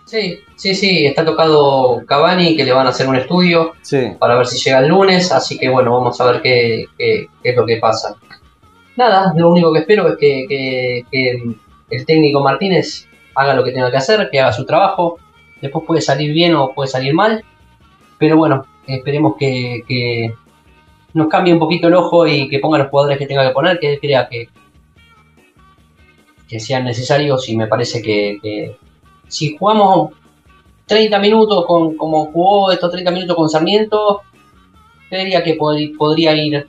Sí, 0.06 0.40
sí, 0.56 0.74
sí, 0.74 1.06
está 1.06 1.24
tocado 1.24 2.04
Cavani, 2.06 2.56
que 2.56 2.64
le 2.64 2.72
van 2.72 2.86
a 2.86 2.90
hacer 2.90 3.08
un 3.08 3.16
estudio 3.16 3.72
sí. 3.82 4.12
para 4.18 4.36
ver 4.36 4.46
si 4.46 4.58
llega 4.58 4.80
el 4.80 4.88
lunes, 4.88 5.32
así 5.32 5.58
que 5.58 5.68
bueno, 5.68 5.92
vamos 5.92 6.20
a 6.20 6.30
ver 6.30 6.42
qué, 6.42 6.86
qué, 6.98 7.28
qué 7.42 7.50
es 7.50 7.56
lo 7.56 7.64
que 7.64 7.76
pasa. 7.76 8.16
Nada, 8.96 9.32
lo 9.36 9.50
único 9.50 9.72
que 9.72 9.80
espero 9.80 10.08
es 10.08 10.18
que, 10.18 10.44
que, 10.48 11.06
que, 11.10 11.42
el 11.90 12.06
técnico 12.06 12.42
Martínez 12.42 13.06
haga 13.34 13.54
lo 13.54 13.64
que 13.64 13.72
tenga 13.72 13.90
que 13.90 13.96
hacer, 13.96 14.28
que 14.30 14.40
haga 14.40 14.52
su 14.52 14.66
trabajo, 14.66 15.18
después 15.60 15.84
puede 15.86 16.00
salir 16.00 16.32
bien 16.32 16.54
o 16.54 16.74
puede 16.74 16.88
salir 16.88 17.14
mal, 17.14 17.44
pero 18.18 18.36
bueno, 18.36 18.66
esperemos 18.86 19.36
que, 19.38 19.82
que 19.86 20.34
nos 21.14 21.28
cambie 21.28 21.52
un 21.52 21.58
poquito 21.58 21.88
el 21.88 21.94
ojo 21.94 22.26
y 22.26 22.48
que 22.48 22.58
ponga 22.58 22.78
los 22.78 22.88
jugadores 22.88 23.18
que 23.18 23.26
tenga 23.26 23.46
que 23.46 23.52
poner, 23.52 23.78
que 23.78 23.98
crea 23.98 24.28
que, 24.28 24.48
que 26.48 26.60
sean 26.60 26.84
necesarios 26.84 27.48
y 27.48 27.56
me 27.56 27.66
parece 27.66 28.02
que, 28.02 28.76
si 29.28 29.56
jugamos 29.56 30.10
30 30.86 31.18
minutos 31.18 31.64
con 31.66 31.96
como 31.96 32.26
jugó 32.26 32.70
estos 32.70 32.90
30 32.90 33.10
minutos 33.10 33.36
con 33.36 33.48
Sarmiento, 33.48 34.22
creería 35.08 35.42
que 35.42 35.54
pod 35.54 35.76
podría 35.96 36.34
ir 36.34 36.66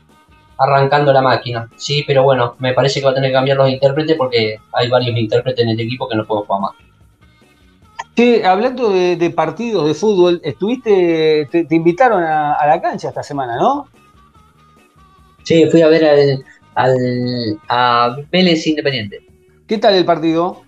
arrancando 0.58 1.12
la 1.12 1.22
máquina. 1.22 1.70
Sí, 1.76 2.04
pero 2.06 2.24
bueno, 2.24 2.56
me 2.60 2.74
parece 2.74 3.00
que 3.00 3.06
va 3.06 3.12
a 3.12 3.16
tener 3.16 3.30
que 3.30 3.36
cambiar 3.36 3.58
los 3.58 3.70
intérpretes 3.70 4.16
porque 4.16 4.58
hay 4.72 4.90
varios 4.90 5.18
intérpretes 5.18 5.64
en 5.64 5.72
este 5.72 5.84
equipo 5.84 6.08
que 6.08 6.16
no 6.16 6.26
pueden 6.26 6.46
jugar 6.46 6.62
más. 6.62 6.72
Sí, 8.16 8.44
hablando 8.44 8.90
de, 8.90 9.34
partidos 9.36 9.88
de 9.88 9.96
fútbol, 9.96 10.40
estuviste, 10.44 11.48
te, 11.52 11.76
invitaron 11.76 12.24
a, 12.24 12.58
la 12.68 12.80
cancha 12.80 13.10
esta 13.10 13.24
semana, 13.24 13.58
¿no? 13.58 13.88
Sí, 15.44 15.66
fui 15.68 15.82
a 15.82 15.88
ver, 15.88 16.04
el, 16.04 16.44
al, 16.76 17.60
a 17.68 18.18
Vélez 18.32 18.66
Independiente. 18.68 19.26
¿Qué 19.68 19.78
tal 19.78 19.96
el 19.96 20.06
partido? 20.06 20.64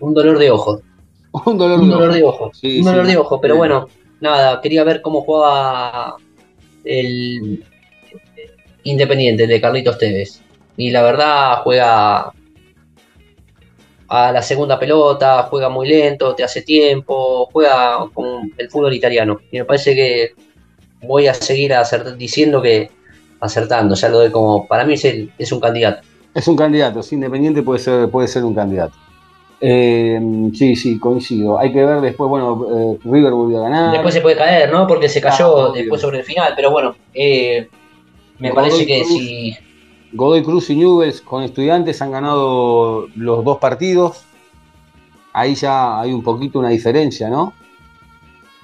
Un 0.00 0.14
dolor 0.14 0.38
de 0.38 0.50
ojos. 0.50 0.80
Un 1.46 1.56
dolor, 1.56 1.80
Un 1.80 1.88
de 1.88 1.94
dolor 1.94 2.12
de 2.12 2.22
ojos. 2.24 2.58
Sí, 2.58 2.78
un 2.78 2.84
sí. 2.84 2.90
dolor 2.90 3.06
de 3.06 3.16
ojos, 3.16 3.38
pero 3.40 3.56
bueno, 3.56 3.88
nada, 4.20 4.60
quería 4.60 4.84
ver 4.84 5.00
cómo 5.00 5.22
jugaba 5.22 6.16
el 6.84 7.64
Independiente 8.82 9.46
de 9.46 9.60
Carlitos 9.60 9.96
Tevez. 9.96 10.42
Y 10.76 10.90
la 10.90 11.02
verdad 11.02 11.62
juega 11.62 12.32
a 14.08 14.32
la 14.32 14.42
segunda 14.42 14.78
pelota, 14.78 15.44
juega 15.44 15.70
muy 15.70 15.88
lento, 15.88 16.34
te 16.34 16.44
hace 16.44 16.60
tiempo, 16.62 17.48
juega 17.50 18.06
como 18.12 18.42
el 18.58 18.68
fútbol 18.68 18.92
italiano. 18.92 19.40
Y 19.50 19.58
me 19.58 19.64
parece 19.64 19.94
que 19.94 20.34
voy 21.02 21.26
a 21.26 21.34
seguir 21.34 21.72
acert- 21.72 22.16
diciendo 22.16 22.60
que 22.62 22.90
acertando, 23.40 23.94
ya 23.94 24.08
lo 24.08 24.18
doy 24.18 24.30
como, 24.30 24.66
para 24.66 24.84
mí 24.84 24.94
es, 24.94 25.04
el- 25.04 25.32
es 25.38 25.50
un 25.52 25.60
candidato. 25.60 26.06
Es 26.34 26.46
un 26.48 26.56
candidato, 26.56 27.02
sí, 27.02 27.16
Independiente 27.16 27.62
puede 27.62 27.78
ser, 27.80 28.08
puede 28.08 28.28
ser 28.28 28.44
un 28.44 28.54
candidato. 28.54 28.94
Eh, 29.60 30.18
sí, 30.54 30.74
sí, 30.74 30.98
coincido. 30.98 31.58
Hay 31.58 31.72
que 31.72 31.84
ver 31.84 32.00
después, 32.00 32.28
bueno, 32.28 32.66
eh, 32.94 32.98
River 33.04 33.32
volvió 33.32 33.58
a 33.60 33.68
ganar. 33.68 33.92
Después 33.92 34.14
se 34.14 34.20
puede 34.20 34.36
caer, 34.36 34.72
¿no? 34.72 34.86
Porque 34.88 35.08
se 35.08 35.20
cayó 35.20 35.68
Ah, 35.68 35.72
después 35.72 36.00
sobre 36.00 36.18
el 36.18 36.24
final, 36.24 36.52
pero 36.56 36.70
bueno, 36.72 36.96
eh, 37.14 37.68
me 38.38 38.50
Godoy 38.50 38.64
parece 38.70 38.86
que 38.86 39.02
Cruz. 39.02 39.12
si 39.12 39.56
Godoy 40.14 40.42
Cruz 40.42 40.70
y 40.70 40.76
Newells 40.76 41.20
con 41.20 41.44
estudiantes 41.44 42.02
han 42.02 42.10
ganado 42.10 43.06
los 43.14 43.44
dos 43.44 43.58
partidos. 43.58 44.24
Ahí 45.32 45.54
ya 45.54 46.00
hay 46.00 46.12
un 46.12 46.22
poquito 46.24 46.58
una 46.58 46.68
diferencia, 46.70 47.28
¿no? 47.30 47.52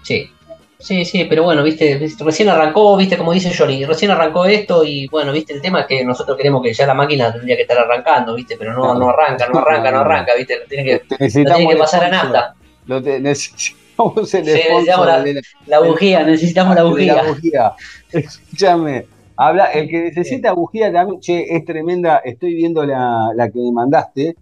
Sí, 0.03 0.31
sí, 0.79 1.05
sí, 1.05 1.25
pero 1.29 1.43
bueno, 1.45 1.63
viste, 1.63 2.01
recién 2.21 2.49
arrancó, 2.49 2.97
viste, 2.97 3.17
como 3.19 3.33
dice 3.33 3.53
Johnny, 3.57 3.85
recién 3.85 4.11
arrancó 4.11 4.45
esto 4.47 4.85
y 4.85 5.07
bueno, 5.09 5.33
viste, 5.33 5.53
el 5.53 5.61
tema 5.61 5.81
es 5.81 5.87
que 5.87 6.05
nosotros 6.05 6.37
queremos 6.37 6.63
que 6.63 6.73
ya 6.73 6.87
la 6.87 6.95
máquina 6.95 7.33
tendría 7.33 7.57
que 7.57 7.63
estar 7.63 7.79
arrancando, 7.79 8.35
viste, 8.35 8.57
pero 8.57 8.73
no, 8.73 8.95
no 8.95 9.11
arranca, 9.11 9.49
no 9.49 9.59
arranca, 9.59 9.91
no 9.91 10.01
arranca, 10.01 10.35
viste, 10.37 10.59
lo 10.59 10.67
tiene 10.67 10.85
que, 10.85 11.03
Necesitamos 11.19 11.57
tiene 11.59 11.73
que 11.73 11.79
pasar 11.79 12.05
a 12.05 12.09
nafta, 12.09 12.55
Lo 12.87 13.03
te- 13.03 13.21
necesitamos 13.21 14.33
el 14.35 14.45
Sí, 14.45 14.53
necesitamos 14.53 15.07
la- 15.07 15.23
de 15.23 15.35
la- 15.35 15.41
la 15.67 15.81
bujía, 15.81 16.23
necesitamos 16.23 16.75
la 16.77 16.83
bujía. 16.85 17.23
bujía. 17.25 17.73
Escúchame. 18.13 19.07
Habla, 19.37 19.67
el 19.67 19.89
que 19.89 19.99
necesita 19.99 20.53
bujía 20.53 20.93
también, 20.93 21.21
che, 21.21 21.55
es 21.57 21.65
tremenda. 21.65 22.19
Estoy 22.25 22.55
viendo 22.55 22.85
la, 22.85 23.31
la 23.35 23.49
que 23.51 23.59
me 23.59 23.71
mandaste, 23.73 24.35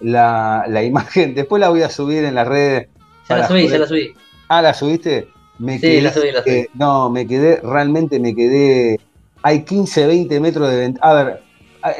la, 0.00 0.64
la 0.68 0.82
imagen. 0.84 1.34
Después 1.34 1.60
la 1.60 1.68
voy 1.70 1.82
a 1.82 1.88
subir 1.90 2.24
en 2.24 2.34
las 2.34 2.46
redes. 2.46 2.88
Ya 3.28 3.36
la 3.38 3.48
subí, 3.48 3.68
ya 3.68 3.78
la 3.78 3.86
subí. 3.86 4.14
Ah, 4.48 4.62
¿la 4.62 4.74
subiste? 4.74 5.28
Me 5.58 5.78
Sí, 5.78 6.00
la 6.00 6.12
subí, 6.12 6.30
la 6.32 6.42
subí. 6.42 6.50
eh, 6.52 6.68
no, 6.74 7.10
me 7.10 7.26
quedé, 7.26 7.60
realmente 7.62 8.18
me 8.20 8.34
quedé. 8.34 8.98
Hay 9.42 9.62
15, 9.64 10.06
20 10.06 10.40
metros 10.40 10.70
de 10.70 10.76
ventaja. 10.78 11.10
A 11.10 11.14
ver, 11.24 11.42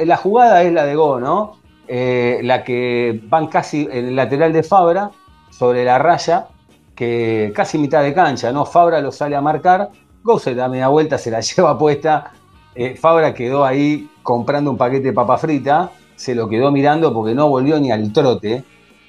la 0.05 0.17
jugada 0.17 0.63
es 0.63 0.73
la 0.73 0.85
de 0.85 0.95
Go, 0.95 1.19
¿no? 1.19 1.57
Eh, 1.87 2.39
la 2.43 2.63
que 2.63 3.21
van 3.25 3.47
casi 3.47 3.87
en 3.91 4.05
el 4.07 4.15
lateral 4.15 4.51
de 4.51 4.63
Fabra, 4.63 5.11
sobre 5.51 5.85
la 5.85 5.99
raya, 5.99 6.47
que 6.95 7.51
casi 7.55 7.77
mitad 7.77 8.01
de 8.03 8.13
cancha, 8.13 8.51
¿no? 8.51 8.65
Fabra 8.65 8.99
lo 9.01 9.11
sale 9.11 9.35
a 9.35 9.41
marcar, 9.41 9.89
Go 10.23 10.39
se 10.39 10.55
da 10.55 10.67
media 10.67 10.87
vuelta, 10.87 11.17
se 11.17 11.29
la 11.31 11.39
lleva 11.41 11.77
puesta. 11.77 12.31
Eh, 12.73 12.95
Fabra 12.95 13.33
quedó 13.33 13.63
ahí 13.63 14.09
comprando 14.23 14.71
un 14.71 14.77
paquete 14.77 15.07
de 15.07 15.13
papa 15.13 15.37
frita, 15.37 15.91
se 16.15 16.33
lo 16.33 16.49
quedó 16.49 16.71
mirando 16.71 17.13
porque 17.13 17.35
no 17.35 17.47
volvió 17.47 17.79
ni 17.79 17.91
al 17.91 18.11
trote. 18.11 18.63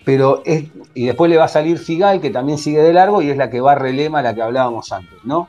Pero 0.07 0.40
es, 0.46 0.66
y 0.94 1.07
después 1.07 1.28
le 1.28 1.36
va 1.36 1.44
a 1.46 1.48
salir 1.48 1.78
Figal, 1.80 2.20
que 2.20 2.30
también 2.30 2.59
sigue 2.59 2.80
de 2.80 2.92
largo, 2.92 3.20
y 3.22 3.28
es 3.30 3.36
la 3.36 3.50
que 3.50 3.61
va 3.61 3.74
relema, 3.74 4.22
la 4.22 4.34
que 4.34 4.40
hablábamos 4.40 4.92
antes, 4.92 5.18
¿no? 5.24 5.48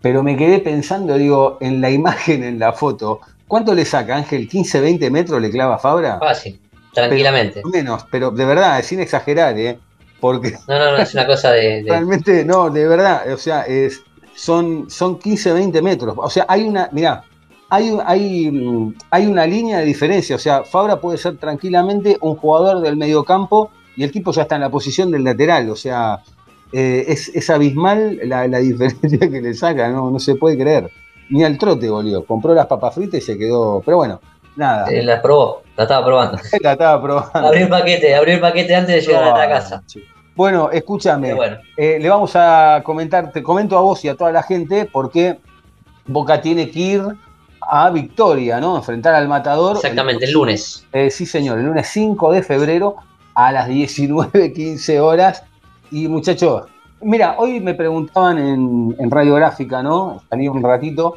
Pero 0.00 0.22
me 0.22 0.36
quedé 0.38 0.58
pensando, 0.60 1.18
digo, 1.18 1.58
en 1.60 1.80
la 1.82 1.90
imagen, 1.90 2.42
en 2.44 2.58
la 2.58 2.72
foto, 2.72 3.20
¿cuánto 3.46 3.74
le 3.74 3.84
saca 3.84 4.16
Ángel? 4.16 4.48
¿15, 4.48 4.80
20 4.80 5.10
metros 5.10 5.40
le 5.42 5.50
clava 5.50 5.78
Fabra? 5.78 6.18
Fácil, 6.18 6.58
tranquilamente. 6.94 7.60
Menos, 7.70 8.06
pero 8.10 8.30
de 8.30 8.46
verdad, 8.46 8.82
sin 8.82 9.00
exagerar, 9.00 9.58
¿eh? 9.58 9.78
Porque 10.18 10.56
No, 10.66 10.78
no, 10.78 10.92
no, 10.92 10.96
es 10.96 11.12
una 11.12 11.26
cosa 11.26 11.52
de, 11.52 11.82
de- 11.82 11.90
realmente, 11.90 12.42
no, 12.42 12.70
de 12.70 12.88
verdad, 12.88 13.30
o 13.30 13.36
sea, 13.36 13.62
es, 13.64 14.00
son, 14.34 14.88
son 14.88 15.18
15, 15.18 15.52
20 15.52 15.82
metros. 15.82 16.14
O 16.16 16.30
sea, 16.30 16.46
hay 16.48 16.64
una, 16.66 16.88
mirá, 16.90 17.22
hay, 17.68 17.96
hay, 18.04 18.50
mm, 18.50 18.94
hay 19.10 19.26
una 19.26 19.46
línea 19.46 19.78
de 19.78 19.84
diferencia. 19.84 20.36
O 20.36 20.38
sea, 20.38 20.64
Fabra 20.64 21.00
puede 21.00 21.18
ser 21.18 21.36
tranquilamente 21.38 22.16
un 22.20 22.36
jugador 22.36 22.80
del 22.80 22.96
mediocampo 22.96 23.70
y 23.96 24.04
el 24.04 24.10
tipo 24.12 24.32
ya 24.32 24.42
está 24.42 24.54
en 24.56 24.60
la 24.62 24.70
posición 24.70 25.10
del 25.10 25.24
lateral. 25.24 25.68
O 25.70 25.76
sea, 25.76 26.20
eh, 26.72 27.04
es, 27.08 27.28
es 27.34 27.50
abismal 27.50 28.18
la, 28.24 28.46
la 28.48 28.58
diferencia 28.60 29.18
que 29.30 29.40
le 29.42 29.54
saca, 29.54 29.88
no, 29.88 30.10
no 30.10 30.18
se 30.18 30.34
puede 30.36 30.56
creer. 30.58 30.90
Ni 31.28 31.42
al 31.44 31.58
trote 31.58 31.88
volvió. 31.90 32.24
Compró 32.24 32.54
las 32.54 32.66
papas 32.66 32.94
fritas 32.94 33.20
y 33.20 33.24
se 33.24 33.36
quedó. 33.38 33.82
Pero 33.84 33.96
bueno, 33.96 34.20
nada. 34.54 34.86
eh, 34.90 35.02
la 35.02 35.20
probó, 35.20 35.62
la 35.76 35.82
estaba 35.84 36.06
probando. 36.06 36.38
La 36.60 36.72
estaba 36.72 37.02
probando. 37.02 37.48
Abrió 37.48 37.64
el 37.64 37.68
paquete, 37.68 38.14
abrió 38.14 38.34
el 38.34 38.40
paquete 38.40 38.74
antes 38.76 38.94
de 38.94 39.00
llegar 39.00 39.24
a 39.24 39.38
la 39.38 39.48
casa. 39.48 39.82
Bueno, 40.36 40.70
escúchame. 40.70 41.32
Bueno, 41.34 41.56
Eh, 41.76 41.98
le 42.00 42.08
vamos 42.08 42.32
a 42.36 42.80
comentar, 42.84 43.32
te 43.32 43.42
comento 43.42 43.76
a 43.76 43.80
vos 43.80 44.04
y 44.04 44.08
a 44.08 44.14
toda 44.14 44.30
la 44.30 44.42
gente, 44.42 44.84
porque 44.92 45.38
Boca 46.06 46.40
tiene 46.40 46.70
que 46.70 46.78
ir 46.78 47.02
a 47.68 47.90
Victoria, 47.90 48.60
¿no? 48.60 48.76
Enfrentar 48.76 49.14
al 49.14 49.28
Matador. 49.28 49.76
exactamente, 49.76 50.24
el 50.24 50.32
lunes. 50.32 50.86
Eh, 50.92 51.10
sí, 51.10 51.26
señor, 51.26 51.58
el 51.58 51.66
lunes 51.66 51.88
5 51.88 52.32
de 52.32 52.42
febrero 52.42 52.96
a 53.34 53.52
las 53.52 53.68
19.15 53.68 55.00
horas. 55.00 55.42
Y 55.90 56.08
muchachos, 56.08 56.64
mira, 57.00 57.36
hoy 57.38 57.60
me 57.60 57.74
preguntaban 57.74 58.38
en, 58.38 58.96
en 58.98 59.10
radiográfica, 59.10 59.82
¿no? 59.82 60.22
Salí 60.28 60.48
un 60.48 60.62
ratito 60.62 61.16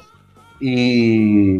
y, 0.60 1.60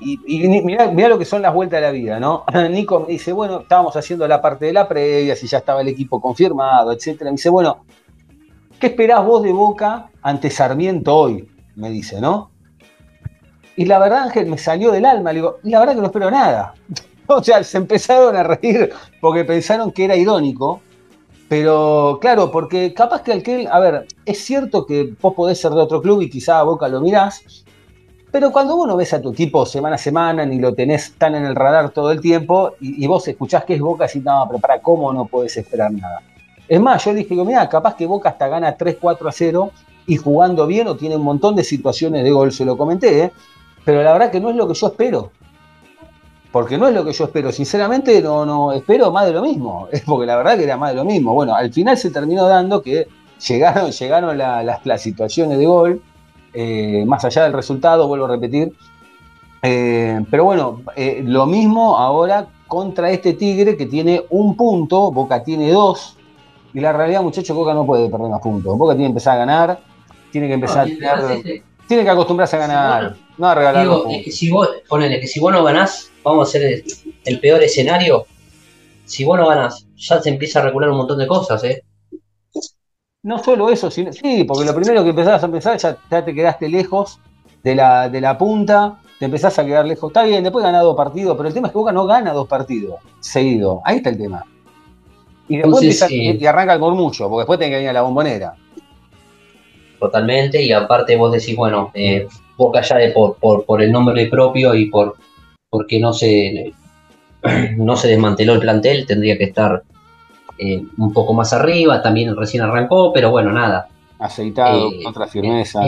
y, 0.00 0.20
y 0.26 0.48
mirá 0.62 1.08
lo 1.08 1.18
que 1.18 1.24
son 1.24 1.42
las 1.42 1.54
vueltas 1.54 1.80
de 1.80 1.86
la 1.86 1.92
vida, 1.92 2.20
¿no? 2.20 2.44
Nico 2.70 3.00
me 3.00 3.06
dice, 3.12 3.32
bueno, 3.32 3.60
estábamos 3.60 3.96
haciendo 3.96 4.26
la 4.28 4.40
parte 4.40 4.66
de 4.66 4.72
la 4.72 4.86
previa, 4.88 5.34
si 5.36 5.46
ya 5.46 5.58
estaba 5.58 5.80
el 5.80 5.88
equipo 5.88 6.20
confirmado, 6.20 6.92
etcétera. 6.92 7.30
Me 7.30 7.36
dice, 7.36 7.48
bueno, 7.48 7.84
¿qué 8.78 8.88
esperás 8.88 9.24
vos 9.24 9.42
de 9.42 9.52
Boca 9.52 10.10
ante 10.22 10.50
Sarmiento 10.50 11.14
hoy? 11.14 11.48
Me 11.76 11.90
dice, 11.90 12.20
¿no? 12.20 12.50
Y 13.78 13.84
la 13.84 14.00
verdad, 14.00 14.24
Ángel, 14.24 14.46
me 14.46 14.58
salió 14.58 14.90
del 14.90 15.06
alma. 15.06 15.32
Le 15.32 15.38
digo, 15.38 15.58
y 15.62 15.70
la 15.70 15.78
verdad 15.78 15.94
que 15.94 16.00
no 16.00 16.06
espero 16.06 16.30
nada. 16.30 16.74
O 17.30 17.44
sea, 17.44 17.62
se 17.62 17.76
empezaron 17.76 18.34
a 18.36 18.42
reír 18.42 18.90
porque 19.20 19.44
pensaron 19.44 19.92
que 19.92 20.06
era 20.06 20.16
irónico. 20.16 20.80
Pero 21.46 22.18
claro, 22.22 22.50
porque 22.50 22.94
capaz 22.94 23.20
que 23.20 23.34
aquel, 23.34 23.68
a 23.70 23.78
ver, 23.80 24.06
es 24.24 24.38
cierto 24.38 24.86
que 24.86 25.14
vos 25.20 25.34
podés 25.34 25.60
ser 25.60 25.72
de 25.72 25.80
otro 25.82 26.00
club 26.00 26.22
y 26.22 26.30
quizá 26.30 26.58
a 26.58 26.62
Boca 26.62 26.88
lo 26.88 27.02
mirás, 27.02 27.66
pero 28.32 28.50
cuando 28.50 28.76
vos 28.76 28.88
no 28.88 28.96
ves 28.96 29.12
a 29.12 29.20
tu 29.20 29.32
equipo 29.32 29.66
semana 29.66 29.96
a 29.96 29.98
semana 29.98 30.46
ni 30.46 30.58
lo 30.58 30.74
tenés 30.74 31.12
tan 31.18 31.34
en 31.34 31.44
el 31.44 31.54
radar 31.54 31.90
todo 31.90 32.12
el 32.12 32.22
tiempo 32.22 32.72
y, 32.80 33.04
y 33.04 33.06
vos 33.06 33.28
escuchás 33.28 33.64
que 33.64 33.74
es 33.74 33.80
Boca, 33.80 34.06
así 34.06 34.20
no, 34.20 34.46
pero 34.48 34.58
para 34.58 34.80
cómo 34.80 35.12
no 35.12 35.26
podés 35.26 35.54
esperar 35.58 35.92
nada. 35.92 36.22
Es 36.66 36.80
más, 36.80 37.04
yo 37.04 37.12
dije, 37.12 37.34
mira, 37.34 37.68
capaz 37.68 37.94
que 37.94 38.06
Boca 38.06 38.30
hasta 38.30 38.48
gana 38.48 38.74
3-4 38.74 39.28
a 39.28 39.32
0 39.32 39.70
y 40.08 40.16
jugando 40.16 40.66
bien 40.66 40.88
o 40.88 40.96
tiene 40.96 41.16
un 41.16 41.22
montón 41.22 41.54
de 41.54 41.62
situaciones 41.62 42.24
de 42.24 42.30
gol, 42.30 42.50
se 42.50 42.64
lo 42.64 42.78
comenté, 42.78 43.24
¿eh? 43.24 43.32
Pero 43.88 44.02
la 44.02 44.12
verdad 44.12 44.30
que 44.30 44.38
no 44.38 44.50
es 44.50 44.56
lo 44.56 44.68
que 44.68 44.74
yo 44.74 44.88
espero. 44.88 45.30
Porque 46.52 46.76
no 46.76 46.88
es 46.88 46.94
lo 46.94 47.06
que 47.06 47.12
yo 47.14 47.24
espero. 47.24 47.50
Sinceramente, 47.52 48.20
no, 48.20 48.44
no 48.44 48.72
espero 48.72 49.10
más 49.10 49.24
de 49.24 49.32
lo 49.32 49.40
mismo. 49.40 49.88
Es 49.92 50.02
porque 50.02 50.26
la 50.26 50.36
verdad 50.36 50.58
que 50.58 50.64
era 50.64 50.76
más 50.76 50.90
de 50.90 50.96
lo 50.96 51.06
mismo. 51.06 51.32
Bueno, 51.32 51.54
al 51.54 51.72
final 51.72 51.96
se 51.96 52.10
terminó 52.10 52.46
dando 52.46 52.82
que 52.82 53.08
llegaron, 53.48 53.90
llegaron 53.98 54.36
la- 54.36 54.62
las, 54.62 54.84
las 54.84 55.00
situaciones 55.00 55.56
de 55.56 55.64
gol. 55.64 56.02
eh, 56.52 57.02
más 57.06 57.24
allá 57.24 57.44
del 57.44 57.54
resultado, 57.54 58.06
vuelvo 58.08 58.26
a 58.26 58.28
repetir. 58.28 58.74
Eh, 59.62 60.20
pero 60.30 60.44
bueno, 60.44 60.82
eh, 60.94 61.22
lo 61.24 61.46
mismo 61.46 61.96
ahora 61.96 62.46
contra 62.66 63.10
este 63.10 63.32
Tigre 63.32 63.74
que 63.78 63.86
tiene 63.86 64.22
un 64.28 64.54
punto, 64.54 65.10
Boca 65.10 65.42
tiene 65.42 65.70
dos. 65.72 66.14
Y 66.74 66.80
la 66.80 66.92
realidad, 66.92 67.22
muchachos, 67.22 67.56
Boca 67.56 67.72
no 67.72 67.86
puede 67.86 68.10
perder 68.10 68.28
más 68.28 68.42
puntos. 68.42 68.76
Boca 68.76 68.92
tiene 68.92 69.04
que 69.06 69.12
empezar 69.12 69.34
a 69.36 69.38
ganar, 69.38 69.80
tiene 70.30 70.46
que 70.46 70.52
empezar 70.54 70.86
No, 70.86 71.08
a 71.08 71.28
tiene 71.88 72.04
que 72.04 72.10
acostumbrarse 72.10 72.56
a 72.56 72.58
ganar, 72.58 73.02
bueno, 73.02 73.16
no 73.38 73.46
a 73.48 73.54
regalar 73.54 73.82
Digo, 73.82 74.06
es 74.10 74.24
que 74.24 74.32
si 74.32 74.50
vos, 74.50 74.68
ponele, 74.88 75.20
que 75.20 75.26
si 75.26 75.40
vos 75.40 75.52
no 75.52 75.64
ganás, 75.64 76.10
vamos 76.22 76.46
a 76.46 76.48
hacer 76.48 76.62
el, 76.64 76.84
el 77.24 77.40
peor 77.40 77.62
escenario. 77.62 78.26
Si 79.04 79.24
vos 79.24 79.38
no 79.38 79.46
ganás, 79.48 79.86
ya 79.96 80.20
se 80.20 80.28
empieza 80.28 80.58
a 80.60 80.62
regular 80.64 80.90
un 80.90 80.98
montón 80.98 81.18
de 81.18 81.26
cosas, 81.26 81.62
¿eh? 81.64 81.82
No 83.22 83.42
solo 83.42 83.68
eso, 83.70 83.90
sino, 83.90 84.12
sí, 84.12 84.44
porque 84.44 84.64
lo 84.64 84.74
primero 84.74 85.02
que 85.02 85.10
empezás 85.10 85.42
a 85.42 85.48
pensar 85.50 85.76
ya, 85.78 85.98
ya 86.10 86.24
te 86.24 86.34
quedaste 86.34 86.68
lejos 86.68 87.18
de 87.62 87.74
la, 87.74 88.08
de 88.08 88.20
la 88.20 88.38
punta, 88.38 89.00
te 89.18 89.24
empezás 89.24 89.58
a 89.58 89.64
quedar 89.66 89.84
lejos. 89.86 90.10
Está 90.10 90.22
bien, 90.22 90.42
después 90.44 90.64
ganás 90.64 90.82
dos 90.82 90.96
partidos, 90.96 91.36
pero 91.36 91.48
el 91.48 91.54
tema 91.54 91.66
es 91.68 91.72
que 91.72 91.78
Boca 91.78 91.92
no 91.92 92.06
gana 92.06 92.32
dos 92.32 92.46
partidos 92.46 93.00
seguidos. 93.20 93.80
Ahí 93.84 93.96
está 93.96 94.10
el 94.10 94.18
tema. 94.18 94.44
Y 95.48 95.56
después 95.56 95.82
Entonces, 95.82 96.02
empieza- 96.02 96.30
eh, 96.32 96.38
y 96.40 96.46
arranca 96.46 96.74
el 96.74 96.80
murmullo, 96.80 97.28
porque 97.28 97.40
después 97.40 97.58
tiene 97.58 97.70
que 97.72 97.76
venir 97.76 97.90
a 97.90 97.94
la 97.94 98.02
bombonera. 98.02 98.54
Totalmente. 99.98 100.62
Y 100.62 100.72
aparte 100.72 101.16
vos 101.16 101.32
decís, 101.32 101.56
bueno, 101.56 101.90
eh, 101.94 102.26
Boca 102.58 102.82
ya 102.82 102.96
de 102.98 103.10
por, 103.12 103.36
por, 103.36 103.64
por 103.64 103.80
el 103.80 103.90
nombre 103.90 104.26
propio 104.26 104.74
y 104.74 104.90
por 104.90 105.14
porque 105.70 105.98
no 106.00 106.12
se 106.12 106.72
no 107.78 107.96
se 107.96 108.08
desmanteló 108.08 108.54
el 108.54 108.60
plantel, 108.60 109.06
tendría 109.06 109.38
que 109.38 109.44
estar 109.44 109.82
eh, 110.58 110.82
un 110.98 111.12
poco 111.12 111.32
más 111.32 111.52
arriba, 111.52 112.02
también 112.02 112.36
recién 112.36 112.64
arrancó, 112.64 113.12
pero 113.12 113.30
bueno, 113.30 113.52
nada. 113.52 113.88
Aceitado, 114.18 114.90
Eh, 114.90 115.04
otra 115.06 115.28
firmeza. 115.28 115.82